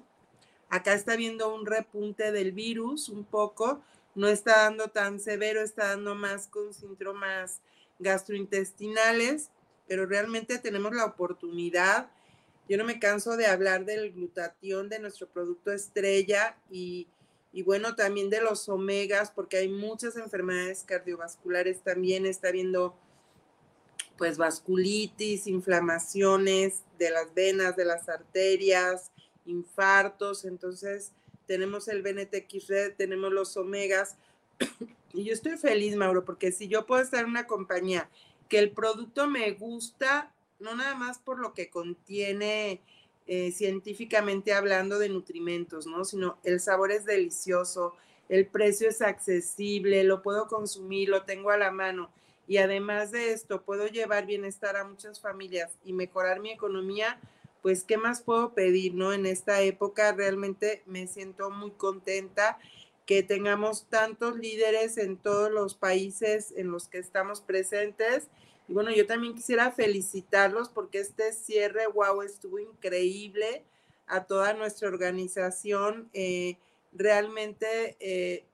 acá 0.68 0.96
está 0.96 1.16
viendo 1.16 1.54
un 1.54 1.68
repunte 1.68 2.32
del 2.32 2.54
virus 2.54 3.08
un 3.08 3.24
poco, 3.24 3.84
no 4.16 4.28
está 4.28 4.64
dando 4.64 4.88
tan 4.88 5.20
severo, 5.20 5.62
está 5.62 5.90
dando 5.90 6.16
más 6.16 6.48
con 6.48 6.74
síntomas 6.74 7.62
gastrointestinales, 8.00 9.52
pero 9.88 10.08
realmente 10.08 10.58
tenemos 10.58 10.92
la 10.96 11.06
oportunidad. 11.06 12.10
Yo 12.68 12.80
no 12.80 12.84
me 12.84 12.98
canso 12.98 13.38
de 13.38 13.46
hablar 13.46 13.86
del 13.86 14.12
glutatión 14.12 14.90
de 14.90 14.98
nuestro 14.98 15.28
producto 15.28 15.72
estrella 15.72 16.58
y 16.72 17.08
y 17.54 17.64
bueno, 17.64 17.96
también 17.96 18.30
de 18.30 18.42
los 18.42 18.70
omegas, 18.70 19.32
porque 19.32 19.58
hay 19.58 19.68
muchas 19.70 20.16
enfermedades 20.16 20.84
cardiovasculares 20.84 21.82
también, 21.84 22.26
está 22.26 22.50
habiendo 22.50 22.96
pues 24.18 24.38
vasculitis, 24.38 25.48
inflamaciones 25.48 26.84
de 26.98 27.10
las 27.10 27.34
venas, 27.34 27.76
de 27.76 27.86
las 27.86 28.08
arterias, 28.08 29.12
infartos, 29.46 30.46
entonces 30.46 31.12
tenemos 31.48 31.88
el 31.88 32.04
BNTX 32.04 32.68
Red, 32.68 32.94
tenemos 32.96 33.34
los 33.34 33.58
omegas, 33.58 34.16
y 35.14 35.24
yo 35.26 35.34
estoy 35.34 35.58
feliz, 35.58 35.96
Mauro, 35.96 36.24
porque 36.24 36.52
si 36.52 36.68
yo 36.68 36.86
puedo 36.86 37.02
estar 37.02 37.24
en 37.24 37.32
una 37.32 37.48
compañía 37.48 38.10
que 38.48 38.60
el 38.60 38.72
producto 38.72 39.28
me 39.28 39.52
gusta, 39.52 40.34
no 40.60 40.76
nada 40.76 40.96
más 40.96 41.20
por 41.20 41.40
lo 41.40 41.54
que 41.54 41.70
contiene 41.70 42.82
eh, 43.28 43.52
científicamente 43.52 44.54
hablando 44.54 45.00
de 45.00 45.10
nutrimentos, 45.10 45.88
¿no? 45.88 46.04
Sino 46.06 46.38
el 46.44 46.60
sabor 46.60 46.92
es 46.92 47.06
delicioso, 47.06 47.96
el 48.30 48.48
precio 48.48 48.90
es 48.90 49.02
accesible, 49.02 50.04
lo 50.04 50.22
puedo 50.22 50.48
consumir, 50.48 51.10
lo 51.10 51.24
tengo 51.24 51.52
a 51.52 51.58
la 51.58 51.72
mano. 51.72 52.10
Y 52.48 52.58
además 52.58 53.12
de 53.12 53.32
esto, 53.32 53.62
puedo 53.62 53.88
llevar 53.88 54.26
bienestar 54.26 54.76
a 54.76 54.84
muchas 54.84 55.20
familias 55.20 55.72
y 55.86 55.94
mejorar 55.94 56.40
mi 56.40 56.52
economía, 56.52 57.20
pues, 57.62 57.84
¿qué 57.84 57.98
más 57.98 58.22
puedo 58.22 58.54
pedir, 58.54 58.94
no? 58.96 59.14
En 59.14 59.26
esta 59.26 59.62
época 59.62 60.12
realmente 60.14 60.82
me 60.86 61.08
siento 61.08 61.52
muy 61.52 61.72
contenta 61.72 62.58
que 63.06 63.24
tengamos 63.24 63.86
tantos 63.90 64.38
líderes 64.38 64.98
en 64.98 65.18
todos 65.18 65.52
los 65.52 65.76
países 65.76 66.54
en 66.56 66.72
los 66.72 66.88
que 66.88 66.98
estamos 66.98 67.42
presentes 67.42 68.28
y 68.67 68.74
bueno, 68.74 68.91
yo 68.91 69.06
también 69.06 69.34
quisiera 69.34 69.71
felicitarlos 69.71 70.69
porque 70.69 71.00
este 71.00 71.34
cierre, 71.34 71.88
wow, 71.88 72.21
estuvo 72.21 72.60
increíble 72.60 73.63
a 74.08 74.26
toda 74.26 74.54
nuestra 74.54 74.88
organización. 74.88 76.10
Eh, 76.13 76.58
realmente, 76.93 77.97
eh, 78.00 78.45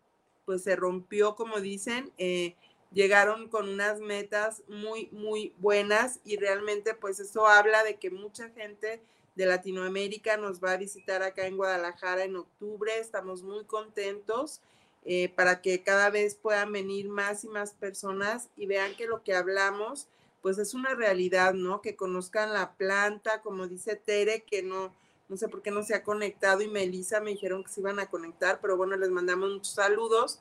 pues 0.46 0.64
se 0.64 0.76
rompió, 0.76 1.36
como 1.36 1.60
dicen, 1.60 2.12
eh, 2.18 2.56
llegaron 2.94 3.50
con 3.50 3.70
unas 3.70 4.00
metas 4.00 4.64
muy, 4.68 5.10
muy 5.12 5.54
buenas 5.60 6.20
y 6.24 6.38
realmente, 6.38 6.94
pues 6.94 7.20
eso 7.20 7.48
habla 7.48 7.84
de 7.84 7.98
que 7.98 8.10
mucha 8.10 8.50
gente 8.50 9.02
de 9.36 9.46
Latinoamérica 9.46 10.38
nos 10.38 10.64
va 10.64 10.72
a 10.72 10.78
visitar 10.78 11.22
acá 11.22 11.46
en 11.46 11.58
Guadalajara 11.58 12.24
en 12.24 12.38
octubre. 12.38 12.98
Estamos 12.98 13.44
muy 13.44 13.66
contentos. 13.66 14.62
Eh, 15.06 15.30
para 15.36 15.62
que 15.62 15.84
cada 15.84 16.10
vez 16.10 16.36
puedan 16.36 16.72
venir 16.74 17.08
más 17.08 17.44
y 17.46 17.48
más 17.48 17.72
personas 17.72 18.50
y 18.58 18.66
vean 18.66 18.96
que 18.96 19.08
lo 19.08 19.24
que 19.24 19.34
hablamos, 19.34 20.08
pues 20.42 20.58
es 20.58 20.74
una 20.74 20.96
realidad, 20.96 21.54
¿no? 21.54 21.82
Que 21.82 21.96
conozcan 21.96 22.54
la 22.54 22.74
planta, 22.74 23.42
como 23.42 23.68
dice 23.68 23.96
Tere, 23.96 24.44
que 24.44 24.64
no, 24.64 24.94
no 25.30 25.38
sé 25.38 25.48
por 25.48 25.62
qué 25.62 25.72
no 25.72 25.84
se 25.84 25.96
ha 25.96 26.04
conectado 26.04 26.62
y 26.62 26.68
Melissa 26.68 27.20
me 27.22 27.32
dijeron 27.32 27.64
que 27.64 27.72
se 27.72 27.82
iban 27.82 28.00
a 28.00 28.10
conectar, 28.10 28.60
pero 28.62 28.78
bueno, 28.78 28.96
les 28.98 29.10
mandamos 29.10 29.50
muchos 29.50 29.74
saludos, 29.74 30.40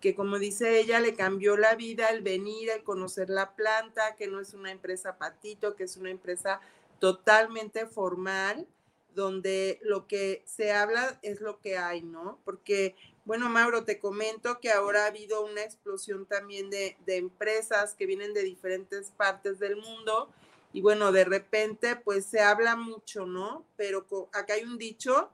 que 0.00 0.14
como 0.14 0.38
dice 0.38 0.78
ella, 0.78 1.00
le 1.00 1.14
cambió 1.14 1.56
la 1.56 1.74
vida 1.74 2.08
el 2.08 2.22
venir, 2.22 2.70
el 2.70 2.84
conocer 2.84 3.30
la 3.30 3.54
planta, 3.54 4.14
que 4.16 4.28
no 4.28 4.40
es 4.40 4.54
una 4.54 4.70
empresa 4.70 5.16
patito, 5.16 5.74
que 5.74 5.84
es 5.84 5.96
una 5.96 6.10
empresa 6.10 6.60
totalmente 7.00 7.86
formal, 7.86 8.66
donde 9.14 9.78
lo 9.82 10.06
que 10.06 10.42
se 10.44 10.72
habla 10.72 11.18
es 11.22 11.40
lo 11.40 11.58
que 11.60 11.78
hay, 11.78 12.02
¿no? 12.02 12.38
Porque 12.44 12.94
bueno, 13.26 13.48
Mauro, 13.48 13.82
te 13.82 13.98
comento 13.98 14.60
que 14.60 14.70
ahora 14.70 15.02
ha 15.02 15.08
habido 15.08 15.44
una 15.44 15.62
explosión 15.62 16.26
también 16.26 16.70
de, 16.70 16.96
empresas 17.06 17.94
que 17.94 18.06
vienen 18.06 18.32
de 18.32 18.44
diferentes 18.44 19.10
partes 19.10 19.58
del 19.58 19.76
mundo 19.76 20.30
y 20.72 20.80
bueno, 20.80 21.10
de 21.10 21.24
repente 21.24 21.96
pues 21.96 22.24
se 22.24 22.40
habla 22.40 22.76
mucho, 22.76 23.26
¿no? 23.26 23.66
Pero 23.76 24.06
acá 24.32 24.54
hay 24.54 24.62
un 24.62 24.78
dicho 24.78 25.30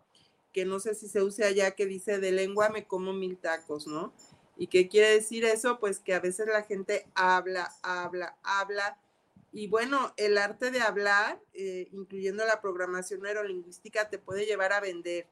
que 0.54 0.64
no 0.64 0.80
sé 0.80 0.94
si 0.94 1.06
se 1.06 1.22
use 1.22 1.44
allá, 1.44 1.72
que 1.72 1.84
dice 1.84 2.18
de 2.18 2.32
lengua 2.32 2.70
me 2.70 2.86
como 2.86 3.12
mil 3.12 3.36
tacos, 3.36 3.86
¿no? 3.86 4.14
¿Y 4.56 4.68
qué 4.68 4.88
quiere 4.88 5.10
decir 5.10 5.44
eso? 5.44 5.78
Pues 5.78 5.98
que 5.98 6.14
a 6.14 6.20
veces 6.20 6.46
la 6.46 6.62
gente 6.62 7.06
habla, 7.14 7.74
habla, 7.82 8.36
habla. 8.42 8.98
Y 9.52 9.66
bueno, 9.66 10.14
el 10.16 10.38
arte 10.38 10.70
de 10.70 10.80
hablar, 10.80 11.38
eh, 11.52 11.88
incluyendo 11.92 12.46
la 12.46 12.62
programación 12.62 13.20
neurolingüística, 13.20 14.08
te 14.08 14.18
puede 14.18 14.46
llevar 14.46 14.72
a 14.72 14.80
vender 14.80 15.26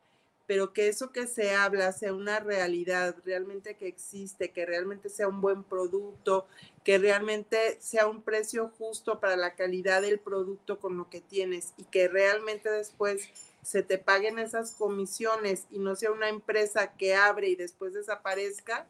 pero 0.50 0.72
que 0.72 0.88
eso 0.88 1.12
que 1.12 1.28
se 1.28 1.54
habla 1.54 1.92
sea 1.92 2.12
una 2.12 2.40
realidad, 2.40 3.14
realmente 3.24 3.76
que 3.76 3.86
existe, 3.86 4.50
que 4.50 4.66
realmente 4.66 5.08
sea 5.08 5.28
un 5.28 5.40
buen 5.40 5.62
producto, 5.62 6.48
que 6.82 6.98
realmente 6.98 7.78
sea 7.80 8.08
un 8.08 8.20
precio 8.20 8.72
justo 8.76 9.20
para 9.20 9.36
la 9.36 9.54
calidad 9.54 10.02
del 10.02 10.18
producto 10.18 10.80
con 10.80 10.98
lo 10.98 11.08
que 11.08 11.20
tienes 11.20 11.72
y 11.76 11.84
que 11.84 12.08
realmente 12.08 12.68
después 12.68 13.28
se 13.62 13.84
te 13.84 13.96
paguen 13.96 14.40
esas 14.40 14.72
comisiones 14.72 15.68
y 15.70 15.78
no 15.78 15.94
sea 15.94 16.10
una 16.10 16.28
empresa 16.28 16.96
que 16.96 17.14
abre 17.14 17.50
y 17.50 17.54
después 17.54 17.94
desaparezca, 17.94 18.88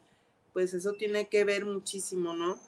pues 0.54 0.72
eso 0.72 0.94
tiene 0.94 1.28
que 1.28 1.44
ver 1.44 1.66
muchísimo, 1.66 2.32
¿no? 2.32 2.58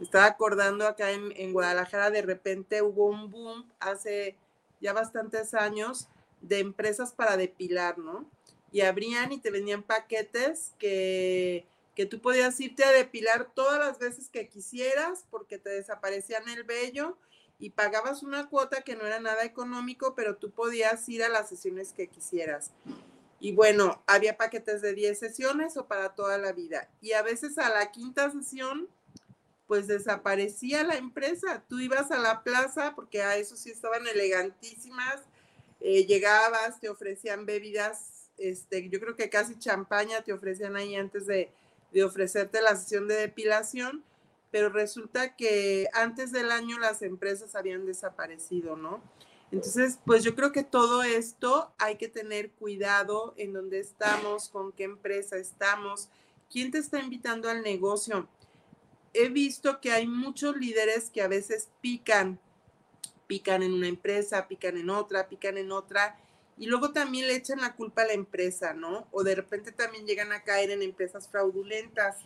estaba 0.00 0.26
acordando 0.26 0.86
acá 0.86 1.10
en, 1.10 1.32
en 1.34 1.52
Guadalajara, 1.52 2.12
de 2.12 2.22
repente 2.22 2.80
hubo 2.80 3.06
un 3.06 3.28
boom 3.28 3.68
hace 3.80 4.36
ya 4.80 4.92
bastantes 4.92 5.52
años 5.52 6.06
de 6.42 6.60
empresas 6.60 7.12
para 7.12 7.36
depilar, 7.36 7.98
¿no? 7.98 8.35
Y 8.72 8.80
abrían 8.80 9.32
y 9.32 9.38
te 9.38 9.50
vendían 9.50 9.82
paquetes 9.82 10.72
que, 10.78 11.64
que 11.94 12.06
tú 12.06 12.20
podías 12.20 12.58
irte 12.60 12.84
a 12.84 12.92
depilar 12.92 13.50
todas 13.54 13.78
las 13.78 13.98
veces 13.98 14.28
que 14.28 14.48
quisieras 14.48 15.24
porque 15.30 15.58
te 15.58 15.70
desaparecían 15.70 16.48
el 16.48 16.64
vello 16.64 17.16
y 17.58 17.70
pagabas 17.70 18.22
una 18.22 18.48
cuota 18.48 18.82
que 18.82 18.96
no 18.96 19.06
era 19.06 19.18
nada 19.18 19.44
económico, 19.44 20.14
pero 20.14 20.36
tú 20.36 20.50
podías 20.50 21.08
ir 21.08 21.24
a 21.24 21.28
las 21.28 21.48
sesiones 21.48 21.92
que 21.92 22.08
quisieras. 22.08 22.70
Y 23.40 23.52
bueno, 23.52 24.02
había 24.06 24.36
paquetes 24.36 24.82
de 24.82 24.94
10 24.94 25.18
sesiones 25.18 25.76
o 25.76 25.86
para 25.86 26.14
toda 26.14 26.38
la 26.38 26.52
vida. 26.52 26.88
Y 27.00 27.12
a 27.12 27.22
veces 27.22 27.58
a 27.58 27.68
la 27.70 27.90
quinta 27.92 28.30
sesión, 28.30 28.88
pues 29.66 29.86
desaparecía 29.86 30.84
la 30.84 30.96
empresa. 30.96 31.62
Tú 31.68 31.78
ibas 31.80 32.10
a 32.10 32.18
la 32.18 32.42
plaza, 32.42 32.94
porque 32.94 33.22
a 33.22 33.36
eso 33.36 33.56
sí 33.56 33.70
estaban 33.70 34.06
elegantísimas, 34.06 35.22
eh, 35.80 36.06
llegabas, 36.06 36.80
te 36.80 36.88
ofrecían 36.88 37.46
bebidas 37.46 38.15
este, 38.38 38.88
yo 38.88 39.00
creo 39.00 39.16
que 39.16 39.30
casi 39.30 39.58
champaña 39.58 40.22
te 40.22 40.32
ofrecían 40.32 40.76
ahí 40.76 40.94
antes 40.94 41.26
de, 41.26 41.50
de 41.92 42.04
ofrecerte 42.04 42.60
la 42.60 42.76
sesión 42.76 43.08
de 43.08 43.16
depilación, 43.16 44.04
pero 44.50 44.68
resulta 44.68 45.36
que 45.36 45.88
antes 45.92 46.32
del 46.32 46.50
año 46.50 46.78
las 46.78 47.02
empresas 47.02 47.54
habían 47.54 47.86
desaparecido, 47.86 48.76
¿no? 48.76 49.02
Entonces, 49.52 49.98
pues 50.04 50.24
yo 50.24 50.34
creo 50.34 50.50
que 50.52 50.64
todo 50.64 51.02
esto 51.02 51.72
hay 51.78 51.96
que 51.96 52.08
tener 52.08 52.50
cuidado 52.50 53.34
en 53.36 53.52
dónde 53.52 53.78
estamos, 53.78 54.48
con 54.48 54.72
qué 54.72 54.84
empresa 54.84 55.36
estamos, 55.36 56.08
quién 56.50 56.70
te 56.70 56.78
está 56.78 57.00
invitando 57.00 57.48
al 57.48 57.62
negocio. 57.62 58.28
He 59.14 59.28
visto 59.28 59.80
que 59.80 59.92
hay 59.92 60.06
muchos 60.06 60.56
líderes 60.56 61.10
que 61.10 61.22
a 61.22 61.28
veces 61.28 61.68
pican, 61.80 62.40
pican 63.26 63.62
en 63.62 63.72
una 63.72 63.88
empresa, 63.88 64.48
pican 64.48 64.76
en 64.76 64.90
otra, 64.90 65.28
pican 65.28 65.58
en 65.58 65.72
otra, 65.72 66.18
y 66.58 66.66
luego 66.66 66.92
también 66.92 67.26
le 67.26 67.36
echan 67.36 67.60
la 67.60 67.74
culpa 67.74 68.02
a 68.02 68.06
la 68.06 68.14
empresa, 68.14 68.72
¿no? 68.72 69.06
O 69.10 69.22
de 69.22 69.34
repente 69.34 69.72
también 69.72 70.06
llegan 70.06 70.32
a 70.32 70.42
caer 70.42 70.70
en 70.70 70.82
empresas 70.82 71.28
fraudulentas. 71.28 72.16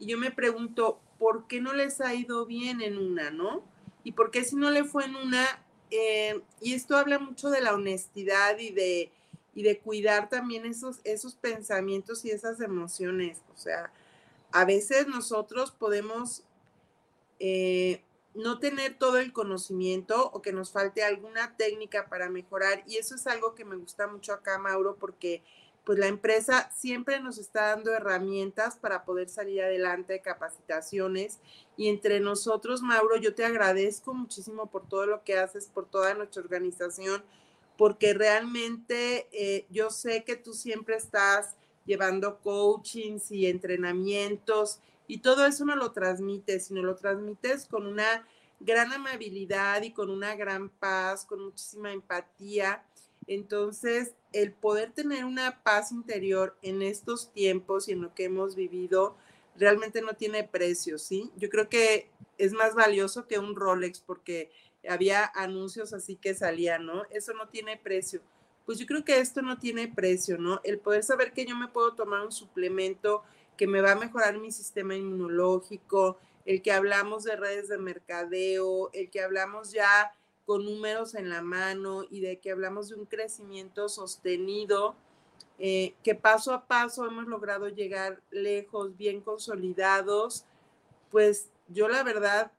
Y 0.00 0.06
yo 0.06 0.18
me 0.18 0.32
pregunto, 0.32 0.98
¿por 1.18 1.46
qué 1.46 1.60
no 1.60 1.72
les 1.72 2.00
ha 2.00 2.14
ido 2.14 2.44
bien 2.44 2.80
en 2.82 2.98
una, 2.98 3.30
no? 3.30 3.62
Y 4.02 4.12
por 4.12 4.30
qué 4.30 4.44
si 4.44 4.56
no 4.56 4.70
le 4.70 4.84
fue 4.84 5.04
en 5.04 5.14
una, 5.14 5.46
eh, 5.90 6.40
y 6.60 6.74
esto 6.74 6.96
habla 6.96 7.18
mucho 7.18 7.50
de 7.50 7.60
la 7.60 7.74
honestidad 7.74 8.58
y 8.58 8.70
de, 8.70 9.12
y 9.54 9.62
de 9.62 9.78
cuidar 9.78 10.28
también 10.28 10.66
esos, 10.66 10.98
esos 11.04 11.36
pensamientos 11.36 12.24
y 12.24 12.30
esas 12.30 12.60
emociones. 12.60 13.38
O 13.54 13.58
sea, 13.58 13.92
a 14.50 14.64
veces 14.64 15.06
nosotros 15.06 15.70
podemos 15.70 16.42
eh, 17.38 18.02
no 18.38 18.60
tener 18.60 18.96
todo 18.96 19.18
el 19.18 19.32
conocimiento 19.32 20.30
o 20.32 20.40
que 20.40 20.52
nos 20.52 20.70
falte 20.70 21.02
alguna 21.02 21.56
técnica 21.56 22.08
para 22.08 22.30
mejorar. 22.30 22.84
Y 22.86 22.96
eso 22.96 23.16
es 23.16 23.26
algo 23.26 23.56
que 23.56 23.64
me 23.64 23.74
gusta 23.74 24.06
mucho 24.06 24.32
acá, 24.32 24.58
Mauro, 24.58 24.96
porque 24.96 25.42
pues 25.84 25.98
la 25.98 26.06
empresa 26.06 26.70
siempre 26.72 27.18
nos 27.18 27.38
está 27.38 27.74
dando 27.74 27.92
herramientas 27.92 28.76
para 28.76 29.04
poder 29.04 29.28
salir 29.28 29.62
adelante, 29.62 30.20
capacitaciones. 30.20 31.40
Y 31.76 31.88
entre 31.88 32.20
nosotros, 32.20 32.80
Mauro, 32.80 33.16
yo 33.16 33.34
te 33.34 33.44
agradezco 33.44 34.14
muchísimo 34.14 34.66
por 34.66 34.88
todo 34.88 35.06
lo 35.06 35.24
que 35.24 35.36
haces, 35.36 35.66
por 35.66 35.86
toda 35.86 36.14
nuestra 36.14 36.42
organización, 36.42 37.24
porque 37.76 38.14
realmente 38.14 39.26
eh, 39.32 39.66
yo 39.70 39.90
sé 39.90 40.22
que 40.22 40.36
tú 40.36 40.54
siempre 40.54 40.94
estás 40.94 41.56
llevando 41.86 42.38
coachings 42.38 43.32
y 43.32 43.46
entrenamientos 43.46 44.78
y 45.08 45.18
todo 45.18 45.46
eso 45.46 45.64
no 45.64 45.74
lo 45.74 45.90
transmites, 45.90 46.66
sino 46.66 46.82
lo 46.82 46.94
transmites 46.94 47.66
con 47.66 47.86
una 47.86 48.24
gran 48.60 48.92
amabilidad 48.92 49.82
y 49.82 49.92
con 49.92 50.10
una 50.10 50.36
gran 50.36 50.68
paz, 50.68 51.24
con 51.24 51.42
muchísima 51.42 51.92
empatía. 51.92 52.84
Entonces, 53.26 54.14
el 54.32 54.52
poder 54.52 54.92
tener 54.92 55.24
una 55.24 55.62
paz 55.62 55.92
interior 55.92 56.56
en 56.62 56.82
estos 56.82 57.32
tiempos 57.32 57.88
y 57.88 57.92
en 57.92 58.02
lo 58.02 58.14
que 58.14 58.24
hemos 58.24 58.54
vivido 58.54 59.16
realmente 59.56 60.02
no 60.02 60.14
tiene 60.14 60.44
precio, 60.44 60.98
¿sí? 60.98 61.30
Yo 61.36 61.48
creo 61.48 61.68
que 61.68 62.10
es 62.36 62.52
más 62.52 62.74
valioso 62.74 63.26
que 63.26 63.38
un 63.38 63.56
Rolex 63.56 64.00
porque 64.00 64.50
había 64.88 65.30
anuncios 65.34 65.92
así 65.92 66.16
que 66.16 66.34
salían, 66.34 66.86
¿no? 66.86 67.04
Eso 67.10 67.32
no 67.32 67.48
tiene 67.48 67.76
precio. 67.76 68.20
Pues 68.66 68.78
yo 68.78 68.86
creo 68.86 69.04
que 69.04 69.18
esto 69.18 69.40
no 69.42 69.58
tiene 69.58 69.88
precio, 69.88 70.38
¿no? 70.38 70.60
El 70.62 70.78
poder 70.78 71.02
saber 71.02 71.32
que 71.32 71.46
yo 71.46 71.56
me 71.56 71.68
puedo 71.68 71.94
tomar 71.94 72.24
un 72.24 72.32
suplemento 72.32 73.24
que 73.58 73.66
me 73.66 73.82
va 73.82 73.92
a 73.92 73.96
mejorar 73.96 74.38
mi 74.38 74.52
sistema 74.52 74.94
inmunológico, 74.94 76.16
el 76.46 76.62
que 76.62 76.72
hablamos 76.72 77.24
de 77.24 77.36
redes 77.36 77.68
de 77.68 77.76
mercadeo, 77.76 78.88
el 78.94 79.10
que 79.10 79.20
hablamos 79.20 79.72
ya 79.72 80.14
con 80.46 80.64
números 80.64 81.14
en 81.14 81.28
la 81.28 81.42
mano 81.42 82.04
y 82.08 82.20
de 82.20 82.38
que 82.38 82.52
hablamos 82.52 82.88
de 82.88 82.94
un 82.94 83.04
crecimiento 83.04 83.90
sostenido, 83.90 84.94
eh, 85.58 85.94
que 86.04 86.14
paso 86.14 86.54
a 86.54 86.66
paso 86.66 87.04
hemos 87.04 87.26
logrado 87.26 87.68
llegar 87.68 88.22
lejos, 88.30 88.96
bien 88.96 89.20
consolidados, 89.20 90.44
pues 91.10 91.50
yo 91.68 91.88
la 91.88 92.04
verdad 92.04 92.52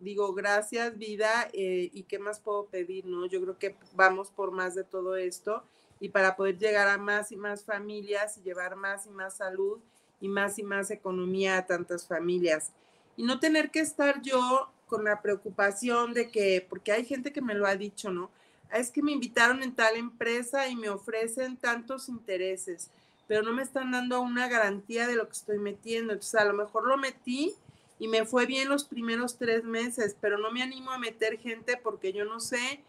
digo, 0.00 0.32
gracias 0.32 0.96
vida 0.96 1.48
eh, 1.52 1.90
y 1.92 2.04
qué 2.04 2.18
más 2.18 2.40
puedo 2.40 2.64
pedir, 2.64 3.04
¿no? 3.04 3.26
Yo 3.26 3.42
creo 3.42 3.58
que 3.58 3.76
vamos 3.94 4.30
por 4.30 4.50
más 4.50 4.74
de 4.74 4.84
todo 4.84 5.16
esto 5.16 5.62
y 6.00 6.08
para 6.08 6.34
poder 6.34 6.58
llegar 6.58 6.88
a 6.88 6.96
más 6.96 7.30
y 7.30 7.36
más 7.36 7.62
familias 7.62 8.38
y 8.38 8.42
llevar 8.42 8.74
más 8.74 9.06
y 9.06 9.10
más 9.10 9.36
salud 9.36 9.78
y 10.20 10.28
más 10.28 10.58
y 10.58 10.62
más 10.62 10.90
economía 10.90 11.56
a 11.56 11.66
tantas 11.66 12.06
familias. 12.06 12.72
Y 13.16 13.24
no 13.24 13.40
tener 13.40 13.70
que 13.70 13.80
estar 13.80 14.22
yo 14.22 14.70
con 14.86 15.04
la 15.04 15.22
preocupación 15.22 16.12
de 16.14 16.30
que, 16.30 16.66
porque 16.68 16.92
hay 16.92 17.04
gente 17.04 17.32
que 17.32 17.40
me 17.40 17.54
lo 17.54 17.66
ha 17.66 17.76
dicho, 17.76 18.10
¿no? 18.10 18.30
Es 18.72 18.90
que 18.90 19.02
me 19.02 19.12
invitaron 19.12 19.62
en 19.62 19.74
tal 19.74 19.96
empresa 19.96 20.68
y 20.68 20.76
me 20.76 20.88
ofrecen 20.88 21.56
tantos 21.56 22.08
intereses, 22.08 22.90
pero 23.26 23.42
no 23.42 23.52
me 23.52 23.62
están 23.62 23.92
dando 23.92 24.20
una 24.20 24.48
garantía 24.48 25.06
de 25.06 25.16
lo 25.16 25.26
que 25.26 25.32
estoy 25.32 25.58
metiendo. 25.58 26.12
Entonces, 26.12 26.40
a 26.40 26.44
lo 26.44 26.54
mejor 26.54 26.86
lo 26.86 26.96
metí 26.96 27.54
y 27.98 28.08
me 28.08 28.24
fue 28.24 28.46
bien 28.46 28.68
los 28.68 28.84
primeros 28.84 29.38
tres 29.38 29.64
meses, 29.64 30.16
pero 30.20 30.38
no 30.38 30.50
me 30.50 30.62
animo 30.62 30.90
a 30.90 30.98
meter 30.98 31.38
gente 31.38 31.76
porque 31.76 32.12
yo 32.12 32.24
no 32.24 32.40
sé 32.40 32.82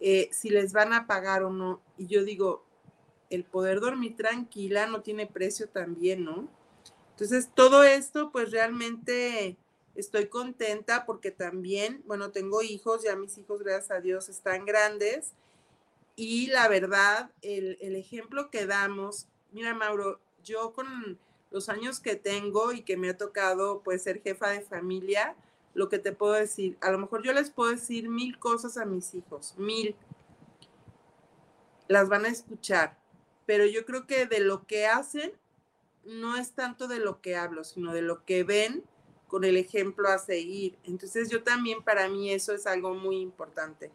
eh, 0.00 0.28
si 0.32 0.50
les 0.50 0.72
van 0.72 0.92
a 0.92 1.06
pagar 1.06 1.42
o 1.42 1.50
no. 1.50 1.80
Y 1.96 2.06
yo 2.06 2.24
digo, 2.24 2.64
el 3.30 3.44
poder 3.44 3.80
dormir 3.80 4.16
tranquila 4.16 4.86
no 4.86 5.00
tiene 5.00 5.26
precio 5.26 5.68
también, 5.68 6.24
¿no? 6.24 6.48
Entonces, 7.16 7.48
todo 7.54 7.82
esto, 7.82 8.30
pues 8.30 8.50
realmente 8.50 9.56
estoy 9.94 10.26
contenta 10.26 11.06
porque 11.06 11.30
también, 11.30 12.02
bueno, 12.04 12.30
tengo 12.30 12.60
hijos, 12.60 13.04
ya 13.04 13.16
mis 13.16 13.38
hijos, 13.38 13.62
gracias 13.62 13.90
a 13.90 14.02
Dios, 14.02 14.28
están 14.28 14.66
grandes. 14.66 15.32
Y 16.14 16.48
la 16.48 16.68
verdad, 16.68 17.30
el, 17.40 17.78
ejemplo 17.96 18.50
que 18.50 18.66
damos, 18.66 19.28
mira, 19.50 19.72
Mauro, 19.72 20.20
yo 20.44 20.74
con 20.74 21.18
los 21.50 21.70
años 21.70 22.00
que 22.00 22.16
tengo 22.16 22.72
y 22.72 22.82
que 22.82 22.98
me 22.98 23.08
ha 23.08 23.16
tocado, 23.16 23.80
pues, 23.82 24.02
ser 24.02 24.20
jefa 24.20 24.50
de 24.50 24.60
familia, 24.60 25.34
lo 25.72 25.88
que 25.88 25.98
te 25.98 26.12
puedo 26.12 26.34
decir, 26.34 26.76
a 26.82 26.90
lo 26.90 26.98
mejor 26.98 27.22
yo 27.22 27.32
les 27.32 27.48
puedo 27.48 27.70
decir 27.70 28.10
mil 28.10 28.38
cosas 28.38 28.76
a 28.76 28.84
mis 28.84 29.14
hijos, 29.14 29.54
mil. 29.56 29.96
Las 31.88 32.10
van 32.10 32.26
a 32.26 32.28
escuchar, 32.28 32.98
pero 33.46 33.64
yo 33.64 33.86
creo 33.86 34.06
que 34.06 34.26
de 34.26 34.40
lo 34.40 34.66
que 34.66 34.86
hacen 34.86 35.32
no 36.06 36.36
es 36.36 36.52
tanto 36.52 36.88
de 36.88 36.98
lo 36.98 37.20
que 37.20 37.36
hablo, 37.36 37.64
sino 37.64 37.92
de 37.92 38.02
lo 38.02 38.24
que 38.24 38.44
ven 38.44 38.84
con 39.28 39.44
el 39.44 39.56
ejemplo 39.56 40.08
a 40.08 40.18
seguir. 40.18 40.78
Entonces 40.84 41.30
yo 41.30 41.42
también 41.42 41.82
para 41.82 42.08
mí 42.08 42.30
eso 42.32 42.52
es 42.52 42.66
algo 42.66 42.94
muy 42.94 43.18
importante. 43.18 43.90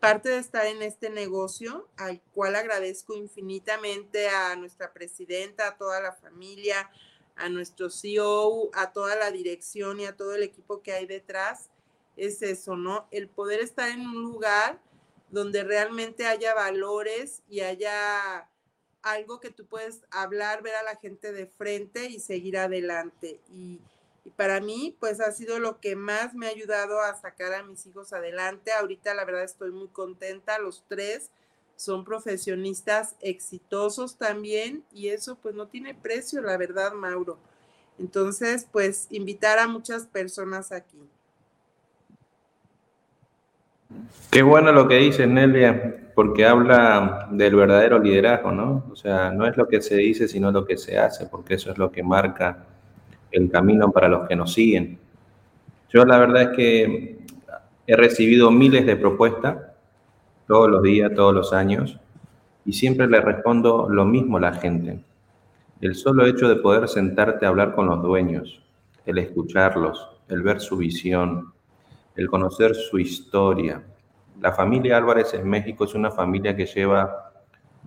Parte 0.00 0.30
de 0.30 0.38
estar 0.38 0.64
en 0.66 0.80
este 0.80 1.10
negocio, 1.10 1.86
al 1.98 2.22
cual 2.32 2.56
agradezco 2.56 3.14
infinitamente 3.14 4.28
a 4.28 4.56
nuestra 4.56 4.92
presidenta, 4.94 5.68
a 5.68 5.76
toda 5.76 6.00
la 6.00 6.12
familia, 6.12 6.90
a 7.36 7.48
nuestro 7.50 7.90
CEO, 7.90 8.70
a 8.74 8.92
toda 8.92 9.16
la 9.16 9.30
dirección 9.30 10.00
y 10.00 10.06
a 10.06 10.16
todo 10.16 10.34
el 10.34 10.42
equipo 10.42 10.82
que 10.82 10.92
hay 10.92 11.06
detrás, 11.06 11.68
es 12.16 12.42
eso, 12.42 12.76
¿no? 12.76 13.08
El 13.10 13.28
poder 13.28 13.60
estar 13.60 13.88
en 13.88 14.00
un 14.00 14.22
lugar 14.22 14.80
donde 15.30 15.64
realmente 15.64 16.26
haya 16.26 16.54
valores 16.54 17.42
y 17.48 17.60
haya 17.60 18.48
algo 19.02 19.40
que 19.40 19.50
tú 19.50 19.66
puedes 19.66 20.02
hablar, 20.10 20.62
ver 20.62 20.74
a 20.74 20.82
la 20.82 20.96
gente 20.96 21.32
de 21.32 21.46
frente 21.46 22.06
y 22.06 22.20
seguir 22.20 22.58
adelante. 22.58 23.40
Y, 23.50 23.80
y, 24.24 24.30
para 24.30 24.60
mí, 24.60 24.96
pues 25.00 25.20
ha 25.20 25.32
sido 25.32 25.58
lo 25.58 25.80
que 25.80 25.96
más 25.96 26.34
me 26.34 26.46
ha 26.46 26.50
ayudado 26.50 27.00
a 27.00 27.14
sacar 27.14 27.52
a 27.54 27.62
mis 27.62 27.86
hijos 27.86 28.12
adelante. 28.12 28.72
Ahorita 28.72 29.14
la 29.14 29.24
verdad 29.24 29.44
estoy 29.44 29.70
muy 29.70 29.88
contenta, 29.88 30.58
los 30.58 30.84
tres 30.88 31.30
son 31.80 32.04
profesionistas 32.04 33.14
exitosos 33.22 34.16
también 34.16 34.84
y 34.92 35.08
eso 35.08 35.36
pues 35.36 35.54
no 35.54 35.66
tiene 35.66 35.94
precio, 35.94 36.42
la 36.42 36.58
verdad, 36.58 36.92
Mauro. 36.92 37.38
Entonces, 37.98 38.66
pues 38.70 39.06
invitar 39.10 39.58
a 39.58 39.66
muchas 39.66 40.06
personas 40.06 40.72
aquí. 40.72 40.98
Qué 44.30 44.42
bueno 44.42 44.70
lo 44.72 44.86
que 44.86 44.96
dice 44.96 45.26
Nelia, 45.26 46.12
porque 46.14 46.46
habla 46.46 47.28
del 47.30 47.56
verdadero 47.56 47.98
liderazgo, 47.98 48.52
¿no? 48.52 48.84
O 48.92 48.96
sea, 48.96 49.32
no 49.32 49.46
es 49.46 49.56
lo 49.56 49.66
que 49.66 49.82
se 49.82 49.96
dice, 49.96 50.28
sino 50.28 50.52
lo 50.52 50.64
que 50.64 50.76
se 50.76 50.98
hace, 50.98 51.26
porque 51.26 51.54
eso 51.54 51.70
es 51.72 51.78
lo 51.78 51.90
que 51.90 52.02
marca 52.02 52.66
el 53.32 53.50
camino 53.50 53.90
para 53.90 54.08
los 54.08 54.28
que 54.28 54.36
nos 54.36 54.52
siguen. 54.52 54.98
Yo 55.92 56.04
la 56.04 56.18
verdad 56.18 56.42
es 56.42 56.48
que 56.56 57.18
he 57.86 57.96
recibido 57.96 58.50
miles 58.52 58.86
de 58.86 58.96
propuestas 58.96 59.56
todos 60.46 60.70
los 60.70 60.82
días, 60.82 61.12
todos 61.14 61.34
los 61.34 61.52
años, 61.52 61.98
y 62.64 62.72
siempre 62.72 63.08
le 63.08 63.20
respondo 63.20 63.88
lo 63.90 64.04
mismo 64.04 64.36
a 64.36 64.40
la 64.40 64.52
gente. 64.52 65.00
El 65.80 65.94
solo 65.96 66.26
hecho 66.26 66.48
de 66.48 66.56
poder 66.56 66.88
sentarte 66.88 67.46
a 67.46 67.48
hablar 67.48 67.74
con 67.74 67.86
los 67.86 68.02
dueños, 68.02 68.62
el 69.06 69.18
escucharlos, 69.18 70.08
el 70.28 70.42
ver 70.42 70.60
su 70.60 70.76
visión, 70.76 71.52
el 72.16 72.28
conocer 72.28 72.74
su 72.74 72.98
historia. 72.98 73.82
La 74.40 74.52
familia 74.52 74.96
Álvarez 74.96 75.34
en 75.34 75.48
México 75.48 75.84
es 75.84 75.94
una 75.94 76.10
familia 76.10 76.56
que 76.56 76.66
lleva 76.66 77.32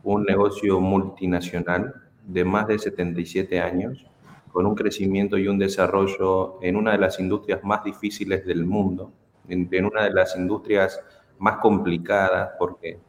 un 0.04 0.24
negocio 0.24 0.80
multinacional 0.80 1.94
de 2.26 2.46
más 2.46 2.68
de 2.68 2.80
77 2.80 3.60
años, 3.60 4.06
con 4.52 4.66
un 4.66 4.76
crecimiento 4.76 5.38
y 5.38 5.48
un 5.48 5.58
desarrollo 5.58 6.60
en 6.62 6.76
una 6.76 6.92
de 6.92 7.00
las 7.00 7.20
industrias 7.20 7.64
más 7.64 7.84
difíciles 7.84 8.46
del 8.46 8.66
mundo, 8.66 9.12
en, 9.48 9.68
una 9.86 10.04
de 10.04 10.12
las 10.12 10.36
industrias 10.38 11.02
más 11.40 11.58
complicadas, 11.58 12.52
porque 12.60 13.00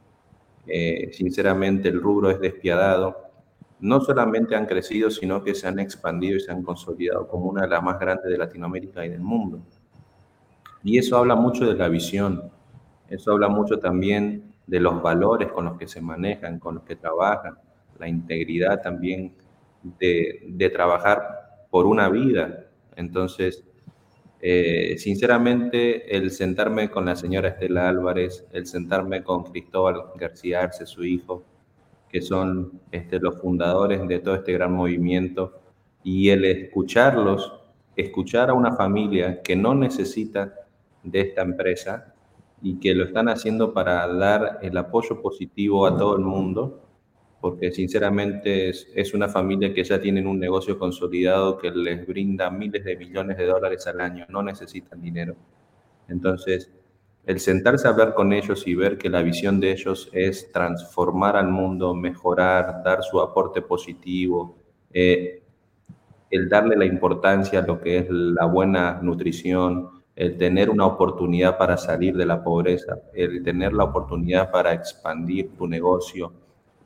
eh, 0.66 1.10
sinceramente 1.12 1.88
el 1.88 2.00
rubro 2.00 2.30
es 2.30 2.40
despiadado. 2.40 3.16
No 3.80 4.00
solamente 4.00 4.56
han 4.56 4.66
crecido, 4.66 5.10
sino 5.10 5.44
que 5.44 5.54
se 5.54 5.68
han 5.68 5.78
expandido 5.78 6.36
y 6.36 6.40
se 6.40 6.50
han 6.50 6.62
consolidado 6.62 7.28
como 7.28 7.46
una 7.46 7.62
de 7.62 7.68
las 7.68 7.82
más 7.82 8.00
grandes 8.00 8.30
de 8.30 8.38
Latinoamérica 8.38 9.04
y 9.04 9.10
del 9.10 9.20
mundo. 9.20 9.60
Y 10.84 10.98
eso 10.98 11.16
habla 11.16 11.34
mucho 11.34 11.66
de 11.66 11.74
la 11.74 11.88
visión, 11.88 12.52
eso 13.08 13.32
habla 13.32 13.48
mucho 13.48 13.78
también 13.78 14.54
de 14.66 14.80
los 14.80 15.02
valores 15.02 15.50
con 15.50 15.64
los 15.64 15.78
que 15.78 15.88
se 15.88 16.00
manejan, 16.00 16.58
con 16.58 16.76
los 16.76 16.84
que 16.84 16.94
trabajan, 16.94 17.56
la 17.98 18.06
integridad 18.06 18.82
también 18.82 19.34
de, 19.82 20.70
trabajar 20.72 21.66
por 21.70 21.86
una 21.86 22.08
vida. 22.08 22.66
Entonces, 22.96 23.64
eh, 24.40 24.96
sinceramente, 24.98 26.16
el 26.16 26.30
sentarme 26.30 26.90
con 26.90 27.06
la 27.06 27.16
señora 27.16 27.48
Estela 27.48 27.88
Álvarez, 27.88 28.46
el 28.52 28.66
sentarme 28.66 29.22
con 29.22 29.44
Cristóbal 29.44 30.02
García 30.16 30.62
Arce, 30.62 30.86
su 30.86 31.04
hijo, 31.04 31.44
que 32.10 32.20
son 32.20 32.80
este, 32.92 33.18
los 33.18 33.40
fundadores 33.40 34.06
de 34.06 34.18
todo 34.18 34.34
este 34.34 34.52
gran 34.52 34.72
movimiento, 34.72 35.60
y 36.02 36.28
el 36.28 36.44
escucharlos, 36.44 37.60
escuchar 37.96 38.50
a 38.50 38.54
una 38.54 38.76
familia 38.76 39.40
que 39.42 39.56
no 39.56 39.74
necesita 39.74 40.54
de 41.04 41.20
esta 41.20 41.42
empresa 41.42 42.14
y 42.62 42.80
que 42.80 42.94
lo 42.94 43.04
están 43.04 43.28
haciendo 43.28 43.72
para 43.72 44.06
dar 44.08 44.58
el 44.62 44.76
apoyo 44.76 45.20
positivo 45.20 45.86
a 45.86 45.96
todo 45.96 46.16
el 46.16 46.24
mundo, 46.24 46.82
porque 47.40 47.70
sinceramente 47.70 48.70
es, 48.70 49.12
una 49.12 49.28
familia 49.28 49.74
que 49.74 49.84
ya 49.84 50.00
tienen 50.00 50.26
un 50.26 50.40
negocio 50.40 50.78
consolidado 50.78 51.58
que 51.58 51.70
les 51.70 52.06
brinda 52.06 52.50
miles 52.50 52.82
de 52.84 52.96
millones 52.96 53.36
de 53.36 53.44
dólares 53.44 53.86
al 53.86 54.00
año, 54.00 54.24
no 54.30 54.42
necesitan 54.42 55.02
dinero. 55.02 55.36
Entonces, 56.08 56.72
el 57.26 57.38
sentarse 57.38 57.86
a 57.86 57.90
hablar 57.90 58.14
con 58.14 58.32
ellos 58.32 58.66
y 58.66 58.74
ver 58.74 58.96
que 58.96 59.10
la 59.10 59.22
visión 59.22 59.60
de 59.60 59.72
ellos 59.72 60.08
es 60.12 60.50
transformar 60.52 61.36
al 61.36 61.48
mundo, 61.48 61.94
mejorar, 61.94 62.82
dar 62.82 63.02
su 63.02 63.20
aporte 63.20 63.60
positivo, 63.60 64.56
eh, 64.90 65.42
el 66.30 66.48
darle 66.48 66.76
la 66.76 66.86
importancia 66.86 67.58
a 67.58 67.66
lo 67.66 67.80
que 67.80 67.98
es 67.98 68.06
la 68.08 68.46
buena 68.46 69.00
nutrición, 69.02 69.93
el 70.16 70.38
tener 70.38 70.70
una 70.70 70.86
oportunidad 70.86 71.58
para 71.58 71.76
salir 71.76 72.16
de 72.16 72.26
la 72.26 72.42
pobreza, 72.42 72.98
el 73.14 73.42
tener 73.42 73.72
la 73.72 73.84
oportunidad 73.84 74.50
para 74.50 74.72
expandir 74.72 75.56
tu 75.56 75.66
negocio, 75.66 76.32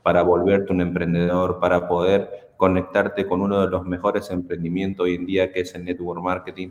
para 0.01 0.23
volverte 0.23 0.73
un 0.73 0.81
emprendedor, 0.81 1.59
para 1.59 1.87
poder 1.87 2.49
conectarte 2.57 3.27
con 3.27 3.41
uno 3.41 3.61
de 3.61 3.69
los 3.69 3.85
mejores 3.85 4.29
emprendimientos 4.31 5.05
hoy 5.05 5.15
en 5.15 5.25
día 5.25 5.51
que 5.51 5.61
es 5.61 5.75
el 5.75 5.85
network 5.85 6.21
marketing, 6.21 6.69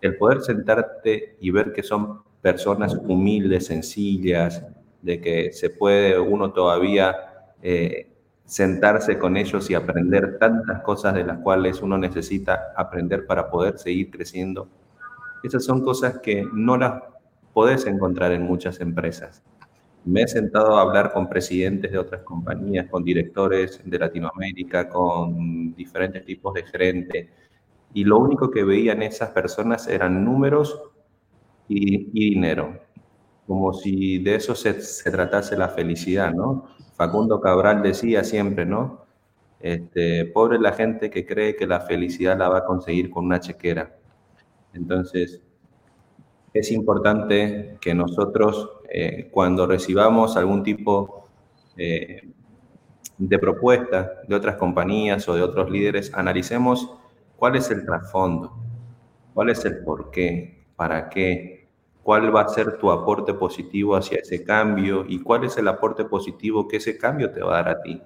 el 0.00 0.16
poder 0.16 0.42
sentarte 0.42 1.36
y 1.40 1.50
ver 1.50 1.72
que 1.72 1.82
son 1.82 2.20
personas 2.42 2.94
humildes, 2.94 3.66
sencillas, 3.66 4.64
de 5.02 5.20
que 5.20 5.52
se 5.52 5.70
puede 5.70 6.18
uno 6.18 6.52
todavía 6.52 7.16
eh, 7.62 8.08
sentarse 8.44 9.18
con 9.18 9.36
ellos 9.36 9.68
y 9.70 9.74
aprender 9.74 10.38
tantas 10.38 10.82
cosas 10.82 11.14
de 11.14 11.24
las 11.24 11.38
cuales 11.38 11.82
uno 11.82 11.98
necesita 11.98 12.72
aprender 12.76 13.26
para 13.26 13.50
poder 13.50 13.78
seguir 13.78 14.10
creciendo 14.10 14.68
esas 15.42 15.64
son 15.64 15.82
cosas 15.82 16.18
que 16.18 16.44
no 16.52 16.76
las 16.76 17.02
podés 17.52 17.86
encontrar 17.86 18.32
en 18.32 18.42
muchas 18.42 18.80
empresas. 18.80 19.42
Me 20.04 20.22
he 20.22 20.28
sentado 20.28 20.78
a 20.78 20.82
hablar 20.82 21.12
con 21.12 21.28
presidentes 21.28 21.90
de 21.90 21.98
otras 21.98 22.22
compañías, 22.22 22.86
con 22.88 23.04
directores 23.04 23.80
de 23.84 23.98
Latinoamérica, 23.98 24.88
con 24.88 25.74
diferentes 25.74 26.24
tipos 26.24 26.54
de 26.54 26.62
gerentes, 26.64 27.28
y 27.94 28.04
lo 28.04 28.18
único 28.18 28.50
que 28.50 28.64
veían 28.64 29.02
esas 29.02 29.30
personas 29.30 29.88
eran 29.88 30.24
números 30.24 30.80
y, 31.68 32.30
dinero, 32.30 32.78
como 33.46 33.72
si 33.72 34.18
de 34.18 34.36
eso 34.36 34.54
se, 34.54 34.80
se, 34.80 35.10
tratase 35.10 35.56
la 35.56 35.68
felicidad, 35.68 36.32
¿no? 36.32 36.66
Facundo 36.96 37.40
Cabral 37.40 37.82
decía 37.82 38.24
siempre, 38.24 38.66
¿no? 38.66 39.06
Este, 39.60 40.26
pobre 40.26 40.58
la 40.58 40.72
gente 40.72 41.10
que 41.10 41.26
cree 41.26 41.56
que 41.56 41.66
la 41.66 41.80
felicidad 41.80 42.38
la 42.38 42.48
va 42.48 42.58
a 42.58 42.64
conseguir 42.64 43.10
con 43.10 43.24
una 43.26 43.40
chequera. 43.40 43.97
Entonces, 44.72 45.42
es 46.52 46.70
importante 46.72 47.78
que 47.80 47.94
nosotros, 47.94 48.70
eh, 48.90 49.28
cuando 49.30 49.66
recibamos 49.66 50.36
algún 50.36 50.62
tipo 50.62 51.28
eh, 51.76 52.28
de 53.18 53.38
propuesta 53.38 54.22
de 54.26 54.34
otras 54.34 54.56
compañías 54.56 55.28
o 55.28 55.34
de 55.34 55.42
otros 55.42 55.70
líderes, 55.70 56.12
analicemos 56.14 56.90
cuál 57.36 57.56
es 57.56 57.70
el 57.70 57.84
trasfondo, 57.84 58.56
cuál 59.34 59.50
es 59.50 59.64
el 59.64 59.78
por 59.84 60.10
qué, 60.10 60.64
para 60.76 61.08
qué, 61.08 61.68
cuál 62.02 62.34
va 62.34 62.42
a 62.42 62.48
ser 62.48 62.78
tu 62.78 62.90
aporte 62.90 63.34
positivo 63.34 63.94
hacia 63.94 64.18
ese 64.18 64.42
cambio 64.42 65.04
y 65.06 65.22
cuál 65.22 65.44
es 65.44 65.56
el 65.58 65.68
aporte 65.68 66.04
positivo 66.04 66.66
que 66.66 66.78
ese 66.78 66.96
cambio 66.96 67.30
te 67.30 67.42
va 67.42 67.58
a 67.58 67.62
dar 67.62 67.68
a 67.68 67.82
ti. 67.82 68.00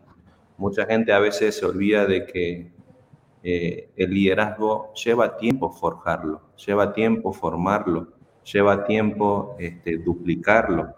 Mucha 0.57 0.87
gente 0.87 1.13
a 1.13 1.19
veces 1.19 1.57
se 1.57 1.67
olvida 1.67 2.07
de 2.07 2.27
que 2.27 2.73
eh, 3.43 3.91
el 3.97 4.11
liderazgo 4.11 4.93
lleva 4.95 5.37
tiempo 5.37 5.71
forjarlo, 5.71 6.43
lleva 6.65 6.93
tiempo 6.93 7.33
formarlo, 7.33 8.09
lleva 8.45 8.85
tiempo 8.85 9.57
este, 9.59 9.99
duplicarlo. 9.99 10.95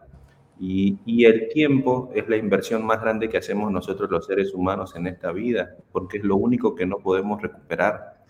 Y, 0.60 0.98
y, 1.04 1.24
el 1.24 1.48
tiempo 1.48 2.10
es 2.14 2.28
la 2.28 2.36
inversión 2.36 2.86
más 2.86 3.00
grande 3.00 3.28
que 3.28 3.38
hacemos 3.38 3.72
nosotros 3.72 4.08
los 4.10 4.26
seres 4.26 4.54
humanos 4.54 4.94
en 4.94 5.08
esta 5.08 5.32
vida, 5.32 5.74
porque 5.90 6.18
es 6.18 6.24
lo 6.24 6.36
único 6.36 6.74
que 6.74 6.86
no 6.86 6.98
podemos 6.98 7.42
recuperar. 7.42 8.22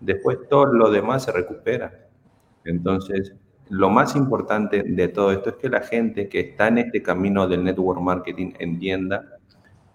Después 0.00 0.38
todo 0.50 0.66
lo 0.66 0.90
demás 0.90 1.24
se 1.24 1.32
recupera. 1.32 2.08
Entonces, 2.64 3.34
lo 3.68 3.88
más 3.88 4.16
importante 4.16 4.82
de 4.82 5.08
todo 5.08 5.32
esto 5.32 5.50
es 5.50 5.56
que 5.56 5.68
la 5.70 5.80
gente 5.80 6.28
que 6.28 6.40
está 6.40 6.68
en 6.68 6.78
este 6.78 7.02
camino 7.02 7.48
del 7.48 7.64
network 7.64 8.00
marketing 8.00 8.52
entienda 8.58 9.38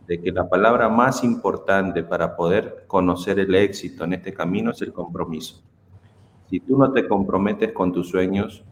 de 0.08 0.22
que 0.22 0.32
la 0.32 0.48
palabra 0.48 0.88
más 0.88 1.24
importante 1.24 2.02
para 2.02 2.36
poder 2.36 2.86
conocer 2.88 3.40
el 3.40 3.54
éxito 3.54 4.06
en 4.06 4.14
este 4.14 4.34
camino 4.34 4.72
es 4.72 4.82
el 4.82 4.94
compromiso. 4.94 5.62
Si 6.50 6.62
tú 6.62 6.78
no 6.78 6.94
te 6.94 7.08
comprometes 7.08 7.74
con 7.74 7.92
tus 7.92 8.10
sueños, 8.10 8.64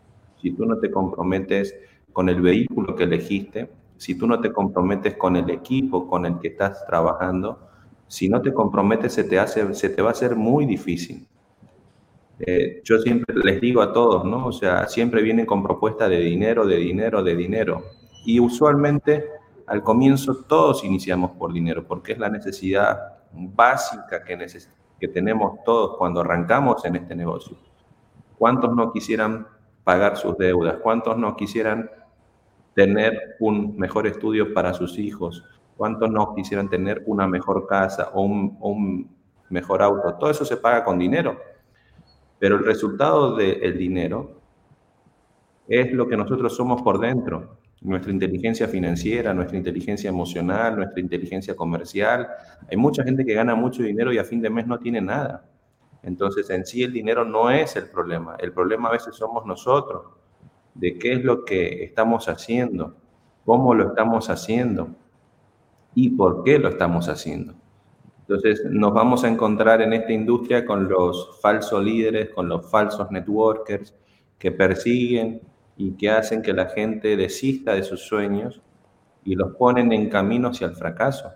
si 0.42 0.52
tú 0.52 0.66
no 0.66 0.78
te 0.80 0.90
comprometes 0.90 1.76
con 2.14 2.30
el 2.30 2.42
vehículo 2.42 2.96
que 2.96 3.04
elegiste, 3.04 3.70
si 3.98 4.18
tú 4.18 4.28
no 4.28 4.40
te 4.40 4.54
comprometes 4.54 5.16
con 5.18 5.36
el 5.36 5.50
equipo 5.50 6.08
con 6.08 6.26
el 6.26 6.40
que 6.40 6.50
estás 6.50 6.86
trabajando, 6.86 7.60
si 8.08 8.30
no 8.30 8.42
te 8.42 8.54
comprometes 8.54 9.14
se 9.14 9.26
te, 9.26 9.38
hace, 9.38 9.74
se 9.74 9.90
te 9.90 10.02
va 10.02 10.10
a 10.10 10.12
hacer 10.12 10.38
muy 10.38 10.66
difícil. 10.66 11.28
Eh, 12.40 12.82
yo 12.84 13.00
siempre 13.00 13.36
les 13.44 13.60
digo 13.60 13.82
a 13.82 13.92
todos, 13.92 14.24
¿no? 14.24 14.46
O 14.48 14.52
sea, 14.54 14.88
siempre 14.88 15.22
vienen 15.22 15.46
con 15.46 15.64
propuestas 15.64 16.10
de 16.10 16.20
dinero, 16.20 16.66
de 16.66 16.78
dinero, 16.78 17.24
de 17.24 17.36
dinero. 17.36 17.84
Y 18.26 18.40
usualmente 18.40 19.26
al 19.68 19.84
comienzo 19.84 20.44
todos 20.48 20.84
iniciamos 20.84 21.32
por 21.32 21.52
dinero, 21.52 21.86
porque 21.88 22.14
es 22.14 22.20
la 22.20 22.30
necesidad 22.30 23.16
básica 23.32 24.24
que, 24.24 25.08
tenemos 25.08 25.64
todos 25.64 25.98
cuando 25.98 26.22
arrancamos 26.22 26.84
en 26.86 26.96
este 26.96 27.16
negocio. 27.16 27.58
¿Cuántos 28.38 28.76
no 28.76 28.92
quisieran 28.92 29.48
pagar 29.84 30.18
sus 30.18 30.36
deudas? 30.38 30.78
¿Cuántos 30.82 31.16
no 31.18 31.36
quisieran 31.36 31.92
tener 32.74 33.36
un 33.40 33.78
mejor 33.78 34.08
estudio 34.08 34.52
para 34.54 34.74
sus 34.74 34.98
hijos? 34.98 35.44
¿Cuántos 35.78 36.10
no 36.10 36.34
quisieran 36.34 36.70
tener 36.70 37.04
una 37.06 37.28
mejor 37.28 37.68
casa 37.68 38.10
o 38.14 38.24
un, 38.24 39.10
mejor 39.50 39.84
auto? 39.84 40.16
Todo 40.16 40.32
eso 40.32 40.44
se 40.44 40.58
paga 40.58 40.84
con 40.84 40.98
dinero. 40.98 41.40
Pero 42.40 42.56
el 42.56 42.66
resultado 42.66 43.36
del 43.36 43.78
dinero 43.78 44.42
es 45.68 45.92
lo 45.94 46.08
que 46.08 46.18
nosotros 46.18 46.56
somos 46.56 46.82
por 46.82 47.00
dentro. 47.00 47.58
Nuestra 47.82 48.12
inteligencia 48.12 48.68
financiera, 48.68 49.34
nuestra 49.34 49.58
inteligencia 49.58 50.10
emocional, 50.10 50.76
nuestra 50.76 51.00
inteligencia 51.00 51.56
comercial. 51.56 52.28
Hay 52.70 52.78
mucha 52.78 53.04
gente 53.04 53.26
que 53.26 53.34
gana 53.34 53.54
mucho 53.56 53.84
dinero 53.84 54.12
y 54.12 54.18
a 54.18 54.24
fin 54.24 54.42
de 54.42 54.50
mes 54.50 54.66
no 54.66 54.80
tiene 54.80 55.02
nada. 55.02 55.46
Entonces, 56.02 56.50
en 56.50 56.66
sí 56.66 56.84
el 56.84 56.94
dinero 56.94 57.26
no 57.26 57.50
es 57.50 57.76
el 57.76 57.90
problema. 57.90 58.36
El 58.40 58.54
problema 58.54 58.90
a 58.90 58.94
veces 58.94 59.16
somos 59.16 59.46
nosotros, 59.46 60.04
de 60.76 61.00
qué 61.00 61.14
es 61.14 61.24
lo 61.24 61.44
que 61.46 61.84
estamos 61.84 62.28
haciendo, 62.30 62.96
cómo 63.44 63.74
lo 63.74 63.88
estamos 63.90 64.30
haciendo 64.30 64.90
y 65.96 66.10
por 66.10 66.44
qué 66.44 66.60
lo 66.60 66.70
estamos 66.70 67.10
haciendo. 67.10 67.56
Entonces 68.20 68.66
nos 68.70 68.94
vamos 68.94 69.24
a 69.24 69.30
encontrar 69.30 69.82
en 69.82 69.94
esta 69.94 70.12
industria 70.12 70.66
con 70.66 70.90
los 70.90 71.40
falsos 71.42 71.84
líderes, 71.84 72.30
con 72.30 72.50
los 72.50 72.70
falsos 72.70 73.10
networkers 73.12 73.96
que 74.38 74.52
persiguen 74.52 75.42
y 75.78 75.92
que 75.94 76.10
hacen 76.10 76.42
que 76.42 76.54
la 76.54 76.68
gente 76.68 77.18
desista 77.18 77.74
de 77.74 77.84
sus 77.84 78.02
sueños 78.02 78.62
y 79.24 79.36
los 79.36 79.56
ponen 79.56 79.92
en 79.92 80.10
camino 80.10 80.50
hacia 80.50 80.68
el 80.68 80.76
fracaso. 80.76 81.32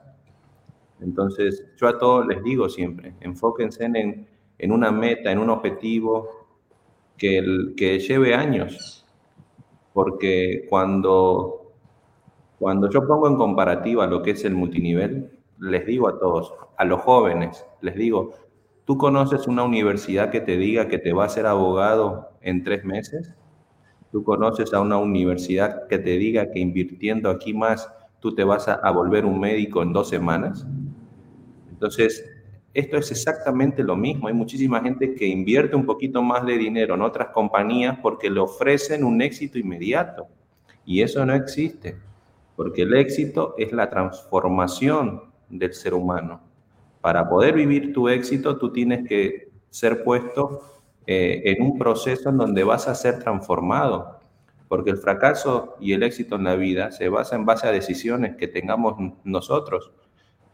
Entonces 1.01 1.65
yo 1.77 1.87
a 1.87 1.97
todos 1.97 2.27
les 2.27 2.43
digo 2.43 2.69
siempre, 2.69 3.15
enfóquense 3.21 3.85
en, 3.85 4.27
en 4.57 4.71
una 4.71 4.91
meta, 4.91 5.31
en 5.31 5.39
un 5.39 5.49
objetivo 5.49 6.29
que, 7.17 7.73
que 7.75 7.99
lleve 7.99 8.33
años, 8.33 9.05
porque 9.93 10.65
cuando 10.69 11.59
cuando 12.59 12.89
yo 12.89 13.07
pongo 13.07 13.29
en 13.29 13.37
comparativa 13.37 14.05
lo 14.05 14.21
que 14.21 14.31
es 14.31 14.43
el 14.43 14.53
multinivel, 14.53 15.31
les 15.59 15.85
digo 15.85 16.09
a 16.09 16.19
todos, 16.19 16.53
a 16.77 16.83
los 16.83 16.99
jóvenes, 17.01 17.65
les 17.79 17.95
digo, 17.95 18.33
¿tú 18.83 18.97
conoces 18.97 19.47
una 19.47 19.63
universidad 19.63 20.29
que 20.29 20.41
te 20.41 20.57
diga 20.57 20.89
que 20.89 20.97
te 20.99 21.13
va 21.13 21.23
a 21.23 21.29
ser 21.29 21.45
abogado 21.45 22.31
en 22.41 22.65
tres 22.65 22.83
meses? 22.83 23.33
¿Tú 24.12 24.24
conoces 24.24 24.74
a 24.74 24.82
una 24.82 24.97
universidad 24.97 25.88
que 25.88 25.99
te 25.99 26.18
diga 26.18 26.51
que 26.51 26.60
invirtiendo 26.60 27.30
aquí 27.30 27.53
más 27.53 27.89
tú 28.20 28.34
te 28.34 28.43
vas 28.43 28.68
a, 28.68 28.91
volver 28.91 29.26
un 29.26 29.39
médico 29.39 29.84
en 29.84 29.93
dos 29.93 30.10
semanas? 30.10 30.66
Entonces, 31.70 32.26
esto 32.74 32.97
es 32.97 33.12
exactamente 33.12 33.84
lo 33.84 33.95
mismo. 33.95 34.28
Hay 34.28 34.34
muchísima 34.34 34.82
gente 34.82 35.14
que 35.14 35.28
invierte 35.28 35.76
un 35.76 35.86
poquito 35.86 36.22
más 36.22 36.45
de 36.45 36.57
dinero 36.57 36.95
en 36.95 37.01
otras 37.01 37.30
compañías 37.30 37.97
porque 38.01 38.30
le 38.30 38.39
ofrecen 38.39 39.03
un 39.03 39.22
éxito 39.22 39.57
inmediato. 39.57 40.28
Y 40.86 41.01
eso 41.01 41.26
no 41.26 41.34
existe 41.34 41.97
porque 42.60 42.82
el 42.82 42.93
éxito 42.93 43.55
es 43.57 43.72
la 43.72 43.89
transformación 43.89 45.22
del 45.47 45.74
ser 45.74 45.93
humano. 45.93 46.41
Para 46.99 47.30
poder 47.30 47.53
vivir 47.53 47.93
tu 47.93 48.10
éxito, 48.10 48.57
tú 48.57 48.74
tienes 48.74 49.07
que 49.07 49.49
ser 49.70 50.03
puesto 50.03 50.78
eh, 51.12 51.41
en 51.45 51.64
un 51.64 51.76
proceso 51.76 52.30
en 52.30 52.38
donde 52.38 52.64
vas 52.64 52.88
a 52.88 52.93
ser 52.93 53.18
transformado, 53.18 54.20
porque 54.68 54.91
el 54.91 54.97
fracaso 54.97 55.76
y 55.80 55.93
el 55.93 56.03
éxito 56.03 56.36
en 56.36 56.43
la 56.43 56.53
vida 56.53 56.91
se 56.91 57.10
basa 57.10 57.36
en 57.36 57.47
base 57.47 57.66
a 57.66 57.72
decisiones 57.72 58.36
que 58.36 58.47
tengamos 58.47 58.93
nosotros. 59.24 59.91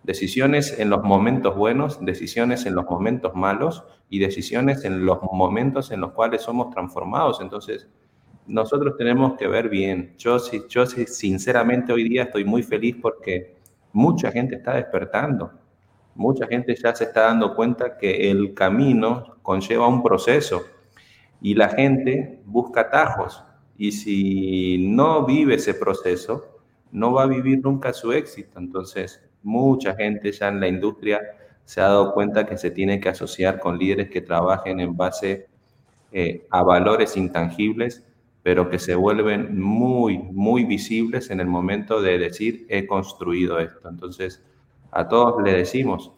Decisiones 0.03 0.79
en 0.79 0.89
los 0.89 1.03
momentos 1.03 1.57
buenos, 1.57 1.99
decisiones 2.05 2.65
en 2.65 2.73
los 2.73 2.85
momentos 2.85 3.35
malos 3.35 3.83
y 4.09 4.19
decisiones 4.19 4.85
en 4.85 5.05
los 5.05 5.21
momentos 5.23 5.91
en 5.91 5.99
los 5.99 6.13
cuales 6.13 6.43
somos 6.43 6.69
transformados. 6.69 7.41
Entonces, 7.41 7.89
nosotros 8.47 8.95
tenemos 8.97 9.33
que 9.33 9.49
ver 9.49 9.67
bien. 9.67 10.15
Yo, 10.17 10.37
yo 10.69 10.85
sinceramente 10.85 11.91
hoy 11.91 12.07
día 12.07 12.23
estoy 12.23 12.45
muy 12.45 12.63
feliz 12.63 12.95
porque 13.01 13.57
mucha 13.91 14.31
gente 14.31 14.55
está 14.55 14.75
despertando. 14.75 15.51
Mucha 16.15 16.47
gente 16.47 16.75
ya 16.75 16.95
se 16.95 17.05
está 17.05 17.21
dando 17.21 17.55
cuenta 17.55 17.97
que 17.97 18.31
el 18.31 18.53
camino 18.53 19.37
conlleva 19.41 19.87
un 19.87 20.01
proceso 20.01 20.63
y 21.41 21.53
la 21.53 21.69
gente 21.69 22.41
busca 22.45 22.81
atajos. 22.81 23.43
Y 23.77 23.91
si 23.91 24.87
no 24.87 25.25
vive 25.25 25.55
ese 25.55 25.73
proceso, 25.73 26.61
no 26.91 27.13
va 27.13 27.23
a 27.23 27.27
vivir 27.27 27.59
nunca 27.61 27.93
su 27.93 28.13
éxito. 28.13 28.57
Entonces, 28.57 29.21
mucha 29.43 29.95
gente 29.95 30.31
ya 30.31 30.47
en 30.47 30.59
la 30.59 30.67
industria 30.67 31.21
se 31.65 31.81
ha 31.81 31.85
dado 31.85 32.13
cuenta 32.13 32.45
que 32.45 32.57
se 32.57 32.71
tiene 32.71 32.99
que 32.99 33.09
asociar 33.09 33.59
con 33.59 33.77
líderes 33.77 34.09
que 34.09 34.21
trabajen 34.21 34.79
en 34.79 34.95
base 34.95 35.47
eh, 36.11 36.47
a 36.49 36.63
valores 36.63 37.17
intangibles 37.17 38.03
pero 38.45 38.69
que 38.69 38.77
se 38.77 38.93
vuelven 38.93 39.59
muy, 39.59 40.19
muy 40.19 40.65
visibles 40.65 41.31
en 41.31 41.39
el 41.39 41.47
momento 41.47 41.99
de 41.99 42.19
decir, 42.19 42.67
he 42.69 42.85
construido 42.85 43.57
esto. 43.57 43.89
Entonces, 43.89 44.43
a 44.95 45.07
todos 45.07 45.43
le 45.43 45.53
decimos, 45.53 46.11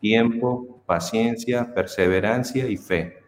tiempo, 0.00 0.82
paciencia, 0.84 1.72
perseverancia 1.74 2.68
y 2.68 2.76
fe. 2.76 3.18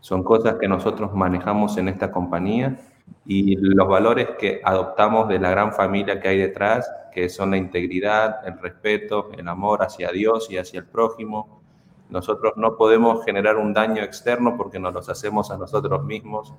Son 0.00 0.24
cosas 0.24 0.56
que 0.60 0.66
nosotros 0.66 1.14
manejamos 1.14 1.76
en 1.76 1.88
esta 1.88 2.10
compañía 2.10 2.80
y 3.26 3.54
los 3.56 3.86
valores 3.86 4.30
que 4.38 4.60
adoptamos 4.64 5.28
de 5.28 5.38
la 5.38 5.50
gran 5.50 5.72
familia 5.72 6.20
que 6.20 6.28
hay 6.28 6.38
detrás, 6.38 6.90
que 7.12 7.28
son 7.28 7.52
la 7.52 7.56
integridad, 7.56 8.46
el 8.46 8.58
respeto, 8.58 9.30
el 9.36 9.46
amor 9.46 9.82
hacia 9.82 10.10
Dios 10.10 10.50
y 10.50 10.58
hacia 10.58 10.80
el 10.80 10.86
prójimo. 10.86 11.60
Nosotros 12.08 12.54
no 12.56 12.76
podemos 12.76 13.24
generar 13.24 13.56
un 13.56 13.72
daño 13.72 14.02
externo 14.02 14.56
porque 14.56 14.80
nos 14.80 14.94
los 14.94 15.08
hacemos 15.08 15.50
a 15.50 15.56
nosotros 15.56 16.04
mismos 16.04 16.54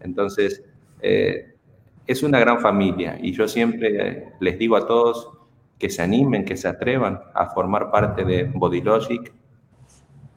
entonces, 0.00 0.64
eh, 1.00 1.54
es 2.06 2.22
una 2.22 2.38
gran 2.38 2.60
familia 2.60 3.18
y 3.20 3.32
yo 3.32 3.48
siempre 3.48 4.32
les 4.40 4.58
digo 4.58 4.76
a 4.76 4.86
todos 4.86 5.32
que 5.78 5.90
se 5.90 6.02
animen, 6.02 6.44
que 6.44 6.56
se 6.56 6.68
atrevan 6.68 7.20
a 7.34 7.46
formar 7.46 7.90
parte 7.90 8.24
de 8.24 8.44
Bodylogic. 8.44 9.32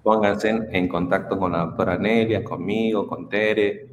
Pónganse 0.03 0.49
en, 0.49 0.87
contacto 0.87 1.37
con 1.37 1.51
la 1.51 1.65
doctora 1.65 1.97
Nelia, 1.97 2.43
conmigo, 2.43 3.07
con 3.07 3.29
Tere, 3.29 3.89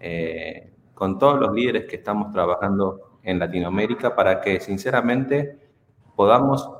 eh, 0.00 0.72
con 0.94 1.18
todos 1.18 1.40
los 1.40 1.52
líderes 1.52 1.86
que 1.86 1.96
estamos 1.96 2.32
trabajando 2.32 3.18
en 3.22 3.38
Latinoamérica 3.38 4.14
para 4.14 4.40
que 4.40 4.60
sinceramente 4.60 5.58
podamos 6.14 6.70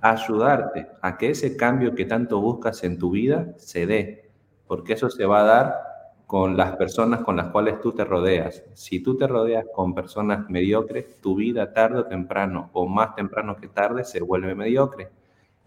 ayudarte 0.00 0.86
a 1.00 1.16
que 1.16 1.30
ese 1.30 1.56
cambio 1.56 1.94
que 1.94 2.04
tanto 2.04 2.40
buscas 2.40 2.82
en 2.84 2.98
tu 2.98 3.10
vida 3.10 3.54
se 3.56 3.86
dé, 3.86 4.30
porque 4.66 4.94
eso 4.94 5.08
se 5.10 5.24
va 5.26 5.40
a 5.40 5.44
dar 5.44 5.93
con 6.26 6.56
las 6.56 6.76
personas 6.76 7.20
con 7.20 7.36
las 7.36 7.48
cuales 7.48 7.80
tú 7.80 7.92
te 7.92 8.04
rodeas. 8.04 8.64
Si 8.74 9.00
tú 9.00 9.16
te 9.16 9.26
rodeas 9.26 9.66
con 9.74 9.94
personas 9.94 10.48
mediocres, 10.48 11.20
tu 11.20 11.36
vida 11.36 11.72
tarde 11.72 12.00
o 12.00 12.06
temprano, 12.06 12.70
o 12.72 12.86
más 12.86 13.14
temprano 13.14 13.56
que 13.56 13.68
tarde, 13.68 14.04
se 14.04 14.20
vuelve 14.20 14.54
mediocre. 14.54 15.10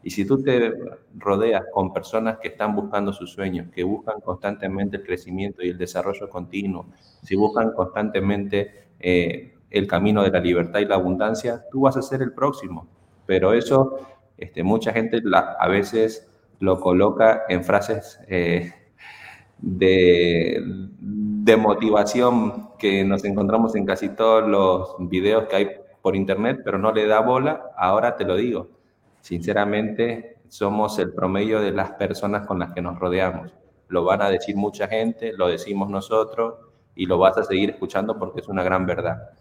Y 0.04 0.10
si 0.12 0.26
tú 0.26 0.42
te 0.42 0.74
rodeas 1.18 1.66
con 1.72 1.94
personas 1.94 2.38
que 2.40 2.50
están 2.50 2.76
buscando 2.76 3.14
sus 3.14 3.32
sueños, 3.32 3.68
que 3.74 3.84
buscan 3.84 4.22
constantemente 4.22 4.98
el 4.98 5.04
crecimiento 5.04 5.64
y 5.64 5.70
el 5.70 5.78
desarrollo 5.78 6.30
continuo, 6.30 6.88
si 7.24 7.36
buscan 7.36 7.74
constantemente 7.74 8.88
eh, 9.00 9.54
el 9.70 9.88
camino 9.88 10.24
de 10.24 10.32
la 10.32 10.40
libertad 10.40 10.80
y 10.80 10.86
la 10.86 10.96
abundancia, 10.96 11.66
tú 11.72 11.82
vas 11.82 11.98
a 11.98 12.02
ser 12.02 12.22
el 12.22 12.34
próximo. 12.34 12.88
Pero 13.26 13.54
eso, 13.54 14.00
este, 14.38 14.64
mucha 14.64 14.94
gente 14.94 15.22
a 15.34 15.68
veces 15.68 16.28
lo 16.60 16.80
coloca 16.80 17.44
en 17.50 17.64
frases 17.64 18.20
eh, 18.28 18.74
de, 19.60 20.62
de, 21.00 21.58
motivación 21.58 22.70
que 22.78 23.04
nos 23.04 23.24
encontramos 23.26 23.76
en 23.76 23.86
casi 23.86 24.10
todos 24.10 24.48
los 24.48 25.10
videos 25.10 25.46
que 25.46 25.56
hay 25.56 25.70
por 26.02 26.16
internet, 26.16 26.62
pero 26.64 26.78
no 26.78 26.92
le 26.92 27.08
da 27.08 27.20
bola, 27.22 27.72
ahora 27.78 28.16
te 28.16 28.24
lo 28.24 28.36
digo. 28.36 28.70
Sinceramente, 29.22 30.38
somos 30.48 31.00
el 31.00 31.14
promedio 31.14 31.60
de 31.60 31.72
las 31.72 31.92
personas 31.92 32.46
con 32.48 32.60
las 32.60 32.74
que 32.74 32.82
nos 32.82 32.98
rodeamos. 33.00 33.54
Lo 33.90 34.04
van 34.04 34.22
a 34.22 34.30
decir 34.30 34.56
mucha 34.56 34.88
gente, 34.88 35.34
lo 35.34 35.48
decimos 35.48 35.90
nosotros 35.90 36.56
y 36.96 37.06
lo 37.06 37.18
vas 37.18 37.38
a 37.38 37.44
seguir 37.44 37.72
escuchando 37.72 38.18
porque 38.18 38.42
es 38.42 38.48
una 38.48 38.64
gran 38.64 38.86
verdad. 38.86 39.32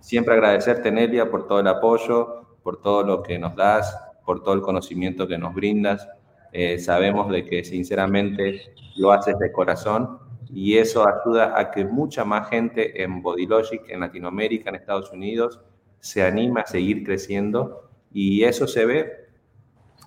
Siempre 0.00 0.34
agradecerte, 0.34 0.90
Nelia, 0.90 1.30
por 1.30 1.46
todo 1.46 1.60
el 1.60 1.68
apoyo, 1.68 2.56
por 2.62 2.80
todo 2.80 3.02
lo 3.02 3.22
que 3.22 3.38
nos 3.38 3.54
das, 3.56 3.96
por 4.24 4.42
todo 4.42 4.54
el 4.54 4.62
conocimiento 4.62 5.26
que 5.26 5.38
nos 5.38 5.54
brindas. 5.54 6.08
Eh, 6.52 6.78
sabemos 6.78 7.30
de 7.30 7.44
que 7.44 7.64
sinceramente 7.64 8.74
lo 8.96 9.12
haces 9.12 9.38
de 9.38 9.52
corazón 9.52 10.18
y 10.52 10.78
eso 10.78 11.06
ayuda 11.06 11.58
a 11.58 11.70
que 11.70 11.84
mucha 11.84 12.24
más 12.24 12.48
gente 12.48 13.02
en 13.02 13.22
Bodylogic, 13.22 13.88
en 13.88 14.00
Latinoamérica, 14.00 14.70
en 14.70 14.76
Estados 14.76 15.12
Unidos, 15.12 15.60
se 16.00 16.24
anima 16.24 16.62
a 16.62 16.66
seguir 16.66 17.04
creciendo 17.04 17.88
y 18.12 18.42
eso 18.42 18.66
se 18.66 18.84
ve. 18.84 19.28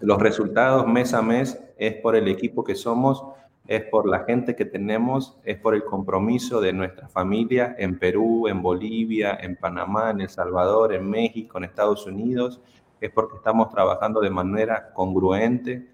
Los 0.02 0.22
resultados 0.22 0.86
mes 0.86 1.14
a 1.14 1.22
mes 1.22 1.62
es 1.78 1.96
por 1.96 2.16
el 2.16 2.28
equipo 2.28 2.64
que 2.64 2.76
somos, 2.76 3.24
es 3.68 3.84
por 3.84 4.10
la 4.10 4.26
gente 4.26 4.56
que 4.56 4.66
tenemos, 4.66 5.38
es 5.46 5.58
por 5.58 5.76
el 5.76 5.86
compromiso 5.86 6.60
de 6.60 6.74
nuestra 6.74 7.08
familia 7.08 7.76
en 7.78 7.98
Perú, 7.98 8.50
en 8.50 8.62
Bolivia, 8.62 9.38
en 9.42 9.56
Panamá, 9.56 10.10
en 10.10 10.22
El 10.22 10.30
Salvador, 10.30 10.94
en 10.94 11.10
México, 11.10 11.58
en 11.58 11.64
Estados 11.64 12.06
Unidos, 12.06 12.60
es 13.00 13.12
porque 13.12 13.38
estamos 13.38 13.70
trabajando 13.70 14.20
de 14.20 14.30
manera 14.30 14.92
congruente, 14.94 15.93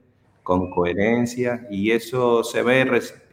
con 0.49 0.71
coherencia 0.71 1.67
y 1.69 1.91
eso 1.91 2.43
se 2.43 2.63
ve 2.63 2.81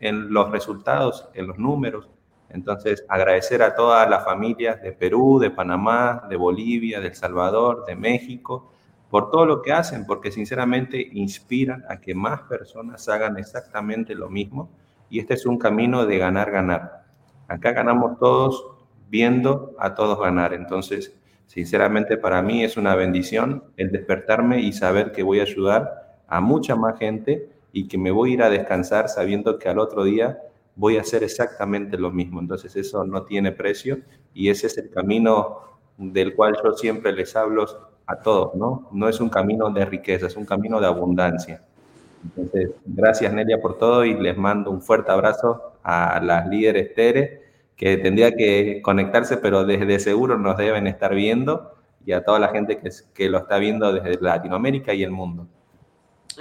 en 0.00 0.34
los 0.34 0.50
resultados, 0.50 1.26
en 1.32 1.46
los 1.46 1.58
números. 1.58 2.10
Entonces, 2.50 3.06
agradecer 3.08 3.62
a 3.62 3.74
todas 3.74 4.06
las 4.10 4.22
familias 4.22 4.82
de 4.82 4.92
Perú, 4.92 5.38
de 5.38 5.50
Panamá, 5.50 6.26
de 6.28 6.36
Bolivia, 6.36 7.00
de 7.00 7.06
El 7.06 7.14
Salvador, 7.14 7.86
de 7.86 7.96
México, 7.96 8.70
por 9.08 9.30
todo 9.30 9.46
lo 9.46 9.62
que 9.62 9.72
hacen, 9.72 10.04
porque 10.04 10.30
sinceramente 10.30 11.08
inspiran 11.14 11.86
a 11.88 12.02
que 12.02 12.14
más 12.14 12.42
personas 12.42 13.08
hagan 13.08 13.38
exactamente 13.38 14.14
lo 14.14 14.28
mismo. 14.28 14.68
Y 15.08 15.18
este 15.18 15.32
es 15.32 15.46
un 15.46 15.56
camino 15.56 16.04
de 16.04 16.18
ganar, 16.18 16.50
ganar. 16.50 17.06
Acá 17.48 17.72
ganamos 17.72 18.18
todos 18.18 18.62
viendo 19.08 19.74
a 19.78 19.94
todos 19.94 20.20
ganar. 20.20 20.52
Entonces, 20.52 21.16
sinceramente 21.46 22.18
para 22.18 22.42
mí 22.42 22.62
es 22.62 22.76
una 22.76 22.94
bendición 22.94 23.64
el 23.78 23.90
despertarme 23.90 24.60
y 24.60 24.74
saber 24.74 25.12
que 25.12 25.22
voy 25.22 25.40
a 25.40 25.44
ayudar 25.44 26.05
a 26.26 26.40
mucha 26.40 26.76
más 26.76 26.98
gente 26.98 27.48
y 27.72 27.88
que 27.88 27.98
me 27.98 28.10
voy 28.10 28.30
a 28.30 28.34
ir 28.34 28.42
a 28.42 28.50
descansar 28.50 29.08
sabiendo 29.08 29.58
que 29.58 29.68
al 29.68 29.78
otro 29.78 30.04
día 30.04 30.38
voy 30.76 30.98
a 30.98 31.00
hacer 31.00 31.22
exactamente 31.24 31.98
lo 31.98 32.10
mismo. 32.10 32.40
Entonces 32.40 32.76
eso 32.76 33.04
no 33.04 33.24
tiene 33.24 33.52
precio 33.52 33.98
y 34.34 34.50
ese 34.50 34.66
es 34.68 34.78
el 34.78 34.90
camino 34.90 35.60
del 35.96 36.34
cual 36.34 36.56
yo 36.62 36.72
siempre 36.72 37.12
les 37.12 37.34
hablo 37.36 37.66
a 38.06 38.16
todos, 38.16 38.54
¿no? 38.54 38.88
No 38.92 39.08
es 39.08 39.20
un 39.20 39.28
camino 39.28 39.70
de 39.70 39.84
riqueza, 39.84 40.26
es 40.26 40.36
un 40.36 40.44
camino 40.44 40.80
de 40.80 40.86
abundancia. 40.86 41.62
Entonces, 42.22 42.70
gracias 42.84 43.32
Nelia 43.32 43.60
por 43.60 43.78
todo 43.78 44.04
y 44.04 44.14
les 44.14 44.36
mando 44.36 44.70
un 44.70 44.82
fuerte 44.82 45.10
abrazo 45.12 45.72
a 45.82 46.20
las 46.20 46.46
líderes 46.48 46.94
Tere, 46.94 47.42
que 47.76 47.96
tendría 47.98 48.34
que 48.34 48.80
conectarse, 48.82 49.36
pero 49.36 49.64
desde 49.64 49.98
seguro 49.98 50.38
nos 50.38 50.56
deben 50.56 50.86
estar 50.86 51.14
viendo 51.14 51.74
y 52.04 52.12
a 52.12 52.24
toda 52.24 52.38
la 52.38 52.48
gente 52.48 52.78
que, 52.78 52.90
que 53.14 53.28
lo 53.28 53.38
está 53.38 53.58
viendo 53.58 53.92
desde 53.92 54.20
Latinoamérica 54.20 54.94
y 54.94 55.02
el 55.02 55.10
mundo. 55.10 55.46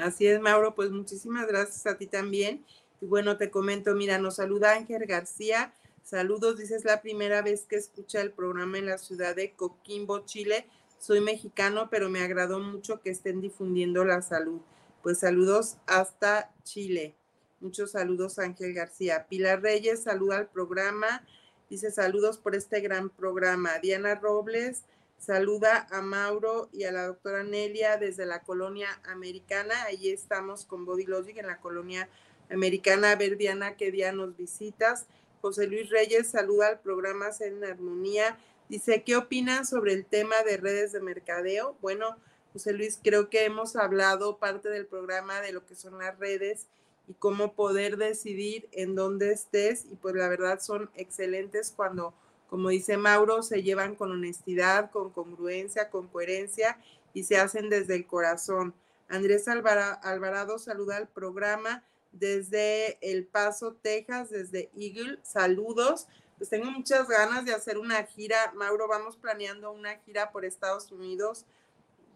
Así 0.02 0.28
es, 0.28 0.39
Mauro, 0.39 0.76
pues 0.76 0.91
muchísimas 0.91 1.48
gracias 1.48 1.86
a 1.88 1.98
ti 1.98 2.08
también. 2.08 2.66
Y 3.02 3.06
bueno, 3.06 3.38
te 3.38 3.50
comento, 3.50 3.96
mira, 3.96 4.18
nos 4.18 4.36
saluda 4.36 4.74
Ángel 4.74 5.06
García. 5.06 5.74
Saludos, 6.04 6.58
dices 6.58 6.86
la 6.86 7.02
primera 7.02 7.41
vez 7.41 7.66
que 7.66 7.78
escucha 7.78 8.22
el 8.22 8.32
programa 8.32 8.78
en 8.78 8.86
la 8.86 8.98
ciudad 8.98 9.36
de 9.36 9.54
Coquimbo, 9.54 10.26
Chile. 10.26 10.68
Soy 11.00 11.20
mexicano, 11.22 11.89
pero 11.89 12.10
me 12.10 12.22
agradó 12.22 12.60
mucho 12.60 13.02
que 13.02 13.10
estén 13.10 13.41
difundiendo 13.41 14.06
la 14.06 14.22
salud. 14.22 14.62
Pues 15.02 15.20
saludos 15.20 15.78
hasta 15.88 16.52
Chile. 16.64 17.16
Muchos 17.60 17.91
saludos, 17.91 18.38
Ángel 18.39 18.74
García. 18.74 19.28
Pilar 19.28 19.62
Reyes, 19.62 20.04
saluda 20.04 20.38
al 20.38 20.48
programa. 20.48 21.26
Dice 21.70 21.91
saludos 21.91 22.38
por 22.38 22.56
este 22.56 22.80
gran 22.82 23.10
programa. 23.10 23.80
Diana 23.80 24.16
Robles, 24.16 24.84
saluda 25.18 25.88
a 25.91 26.01
Mauro 26.01 26.70
y 26.72 26.84
a 26.84 26.91
la 26.91 27.07
doctora 27.07 27.43
Nelia 27.43 27.97
desde 27.97 28.26
la 28.26 28.43
colonia 28.43 28.88
americana. 29.05 29.84
Allí 29.84 30.11
estamos 30.11 30.66
con 30.66 30.86
Body 30.86 31.05
Logic 31.05 31.38
en 31.38 31.47
la 31.47 31.59
colonia 31.59 32.09
americana. 32.49 33.11
A 33.11 33.16
ver, 33.16 33.38
Diana, 33.38 33.76
qué 33.76 33.91
día 33.91 34.11
nos 34.11 34.36
visitas. 34.38 35.07
José 35.41 35.68
Luis 35.68 35.89
Reyes 35.89 36.30
saluda 36.30 36.68
al 36.68 36.80
programa 36.80 37.30
en 37.39 37.63
Armonía. 37.63 38.38
Dice, 38.68 39.03
¿qué 39.03 39.16
opinan 39.16 39.66
sobre 39.66 39.93
el 39.93 40.05
tema 40.05 40.41
de 40.43 40.57
redes 40.57 40.91
de 40.91 40.99
mercadeo? 40.99 41.78
Bueno, 41.82 42.16
José 42.53 42.74
Luis, 42.74 42.99
creo 43.03 43.30
que 43.30 43.45
hemos 43.45 43.76
hablado 43.76 44.38
parte 44.38 44.70
del 44.70 44.88
programa 44.88 45.41
de 45.41 45.51
lo 45.51 45.66
que 45.66 45.76
son 45.76 45.99
las 45.99 46.18
redes 46.18 46.68
y 47.07 47.13
cómo 47.13 47.53
poder 47.53 47.97
decidir 47.97 48.68
en 48.72 48.95
dónde 48.95 49.32
estés. 49.32 49.86
Y 49.91 49.95
pues 49.95 50.16
la 50.16 50.28
verdad 50.30 50.59
son 50.61 50.89
excelentes 50.95 51.74
cuando, 51.76 52.13
como 52.50 52.70
dice 52.70 52.98
Mauro, 52.98 53.43
se 53.43 53.64
llevan 53.64 53.96
con 53.96 54.12
honestidad, 54.12 54.91
con 54.91 55.10
congruencia, 55.10 55.89
con 55.89 56.08
coherencia 56.08 56.78
y 57.14 57.24
se 57.24 57.38
hacen 57.38 57.70
desde 57.70 57.96
el 57.96 58.06
corazón. 58.06 58.74
Andrés 59.08 59.48
Alvarado 59.48 60.60
saluda 60.60 60.98
al 60.98 61.08
programa 61.08 61.84
desde 62.12 62.98
El 63.02 63.26
Paso, 63.26 63.74
Texas, 63.74 64.30
desde 64.30 64.70
Eagle. 64.76 65.20
Saludos. 65.24 66.08
Pues 66.38 66.50
tengo 66.50 66.70
muchas 66.72 67.08
ganas 67.08 67.46
de 67.46 67.54
hacer 67.54 67.78
una 67.78 68.04
gira. 68.04 68.52
Mauro, 68.56 68.88
vamos 68.88 69.16
planeando 69.16 69.72
una 69.72 69.98
gira 70.00 70.32
por 70.32 70.46
Estados 70.46 70.91
Unidos. 70.91 71.46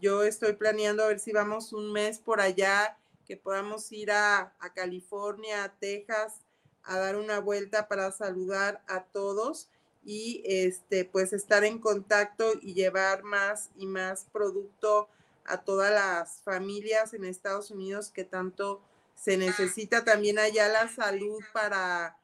Yo 0.01 0.23
estoy 0.23 0.53
planeando 0.53 1.03
a 1.03 1.07
ver 1.07 1.19
si 1.19 1.31
vamos 1.31 1.73
un 1.73 1.91
mes 1.91 2.19
por 2.19 2.39
allá, 2.41 2.97
que 3.27 3.37
podamos 3.37 3.91
ir 3.91 4.11
a, 4.11 4.53
a 4.59 4.73
California, 4.73 5.63
a 5.63 5.73
Texas, 5.73 6.35
a 6.83 6.97
dar 6.97 7.15
una 7.15 7.39
vuelta 7.39 7.87
para 7.87 8.11
saludar 8.11 8.81
a 8.87 9.03
todos 9.03 9.69
y 10.03 10.41
este 10.45 11.05
pues 11.05 11.33
estar 11.33 11.63
en 11.63 11.79
contacto 11.79 12.53
y 12.61 12.73
llevar 12.73 13.23
más 13.23 13.69
y 13.75 13.85
más 13.85 14.25
producto 14.31 15.09
a 15.45 15.61
todas 15.63 15.91
las 15.91 16.41
familias 16.43 17.13
en 17.13 17.25
Estados 17.25 17.71
Unidos 17.71 18.11
que 18.11 18.23
tanto 18.23 18.81
se 19.15 19.37
necesita. 19.37 20.05
También 20.05 20.39
allá 20.39 20.67
la 20.69 20.87
salud 20.87 21.43
para, 21.53 22.17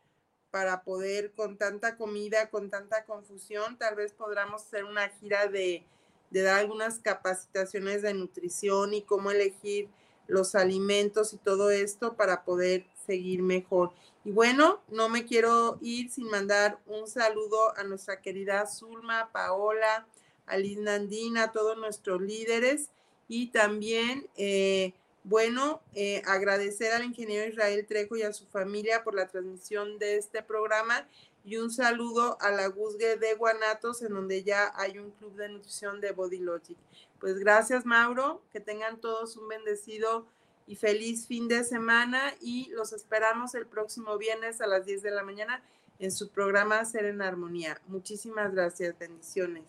para 0.51 0.83
poder 0.83 1.33
con 1.33 1.57
tanta 1.57 1.97
comida, 1.97 2.49
con 2.49 2.69
tanta 2.69 3.05
confusión, 3.05 3.77
tal 3.77 3.95
vez 3.95 4.13
podamos 4.13 4.63
hacer 4.63 4.85
una 4.85 5.09
gira 5.09 5.47
de, 5.47 5.85
de 6.29 6.41
dar 6.41 6.59
algunas 6.59 6.99
capacitaciones 6.99 8.01
de 8.01 8.13
nutrición 8.13 8.93
y 8.93 9.01
cómo 9.01 9.31
elegir 9.31 9.89
los 10.27 10.55
alimentos 10.55 11.33
y 11.33 11.37
todo 11.37 11.69
esto 11.69 12.15
para 12.15 12.45
poder 12.45 12.85
seguir 13.05 13.41
mejor. 13.41 13.91
Y 14.23 14.31
bueno, 14.31 14.81
no 14.89 15.09
me 15.09 15.25
quiero 15.25 15.77
ir 15.81 16.11
sin 16.11 16.29
mandar 16.29 16.79
un 16.87 17.07
saludo 17.07 17.77
a 17.77 17.83
nuestra 17.83 18.21
querida 18.21 18.65
Zulma, 18.65 19.29
Paola, 19.31 20.07
a 20.45 20.57
Liz 20.57 20.79
Nandina, 20.79 21.43
a 21.43 21.51
todos 21.51 21.77
nuestros 21.77 22.21
líderes 22.21 22.89
y 23.27 23.47
también 23.47 24.27
eh, 24.35 24.93
bueno, 25.23 25.81
eh, 25.95 26.21
agradecer 26.25 26.91
al 26.91 27.03
ingeniero 27.03 27.49
Israel 27.49 27.83
Trejo 27.87 28.15
y 28.15 28.21
a 28.21 28.31
su 28.31 28.45
familia 28.45 29.03
por 29.03 29.15
la 29.15 29.27
transmisión 29.27 29.97
de 29.97 30.17
este 30.17 30.43
programa 30.43 31.07
y 31.43 31.57
un 31.57 31.71
saludo 31.71 32.37
a 32.41 32.51
la 32.51 32.67
Guzgue 32.67 33.17
de 33.17 33.33
Guanatos, 33.33 34.03
en 34.03 34.13
donde 34.13 34.43
ya 34.43 34.71
hay 34.75 34.99
un 34.99 35.11
club 35.11 35.35
de 35.35 35.49
nutrición 35.49 35.99
de 35.99 36.11
Body 36.11 36.39
Logic. 36.39 36.77
Pues 37.19 37.39
gracias, 37.39 37.85
Mauro, 37.85 38.41
que 38.51 38.59
tengan 38.59 38.99
todos 38.99 39.35
un 39.37 39.47
bendecido 39.47 40.27
y 40.67 40.75
feliz 40.75 41.27
fin 41.27 41.47
de 41.47 41.63
semana 41.63 42.33
y 42.41 42.69
los 42.71 42.93
esperamos 42.93 43.55
el 43.55 43.67
próximo 43.67 44.17
viernes 44.17 44.61
a 44.61 44.67
las 44.67 44.85
10 44.85 45.03
de 45.03 45.11
la 45.11 45.23
mañana 45.23 45.63
en 45.99 46.11
su 46.11 46.29
programa 46.29 46.83
Ser 46.85 47.05
en 47.05 47.21
Armonía. 47.21 47.79
Muchísimas 47.87 48.53
gracias, 48.53 48.97
bendiciones. 48.97 49.65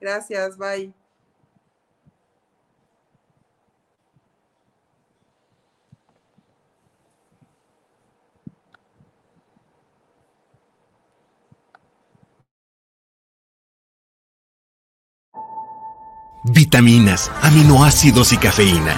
Gracias, 0.00 0.56
bye. 0.56 0.92
vitaminas, 16.46 17.30
aminoácidos 17.42 18.32
y 18.32 18.38
cafeína, 18.38 18.96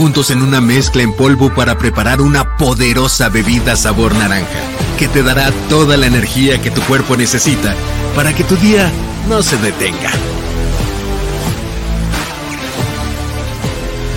juntos 0.00 0.30
en 0.30 0.40
una 0.40 0.62
mezcla 0.62 1.02
en 1.02 1.12
polvo 1.12 1.54
para 1.54 1.76
preparar 1.76 2.22
una 2.22 2.56
poderosa 2.56 3.28
bebida 3.28 3.76
sabor 3.76 4.14
naranja, 4.14 4.62
que 4.98 5.08
te 5.08 5.22
dará 5.22 5.52
toda 5.68 5.98
la 5.98 6.06
energía 6.06 6.58
que 6.58 6.70
tu 6.70 6.80
cuerpo 6.80 7.18
necesita 7.18 7.74
para 8.16 8.34
que 8.34 8.42
tu 8.42 8.56
día 8.56 8.90
no 9.28 9.42
se 9.42 9.58
detenga. 9.58 10.10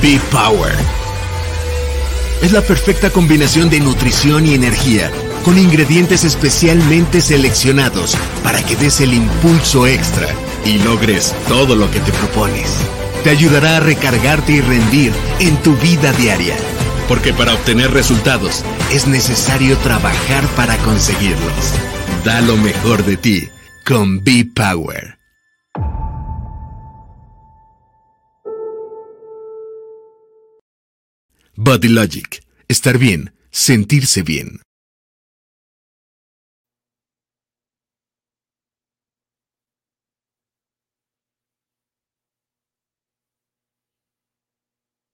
Be 0.02 0.22
Power. 0.32 0.74
Es 2.42 2.54
la 2.54 2.62
perfecta 2.62 3.10
combinación 3.10 3.70
de 3.70 3.82
nutrición 3.82 4.46
y 4.46 4.54
energía, 4.54 5.12
con 5.44 5.58
ingredientes 5.58 6.24
especialmente 6.24 7.20
seleccionados 7.20 8.16
para 8.42 8.66
que 8.66 8.78
des 8.78 9.02
el 9.02 9.14
impulso 9.14 9.86
extra 9.86 10.30
y 10.64 10.78
logres 10.78 11.36
todo 11.50 11.76
lo 11.76 11.92
que 11.92 12.00
te 12.00 12.14
propones. 12.14 12.72
Te 13.24 13.30
ayudará 13.30 13.78
a 13.78 13.80
recargarte 13.80 14.52
y 14.52 14.62
rendir 14.62 15.14
en 15.40 15.56
tu 15.64 15.76
vida 15.78 16.12
diaria. 16.14 16.56
Porque 17.08 17.34
para 17.34 17.54
obtener 17.54 17.92
resultados 17.92 18.66
es 18.92 19.08
necesario 19.08 19.78
trabajar 19.78 20.46
para 20.58 20.78
conseguirlos. 20.80 21.74
Da 22.26 22.42
lo 22.42 22.58
mejor 22.58 23.06
de 23.06 23.16
ti 23.16 23.50
con 23.86 24.24
Be 24.24 24.46
Power. 24.54 25.18
Body 31.56 31.88
Logic. 31.88 32.44
Estar 32.68 32.98
bien, 32.98 33.34
sentirse 33.52 34.22
bien. 34.24 34.60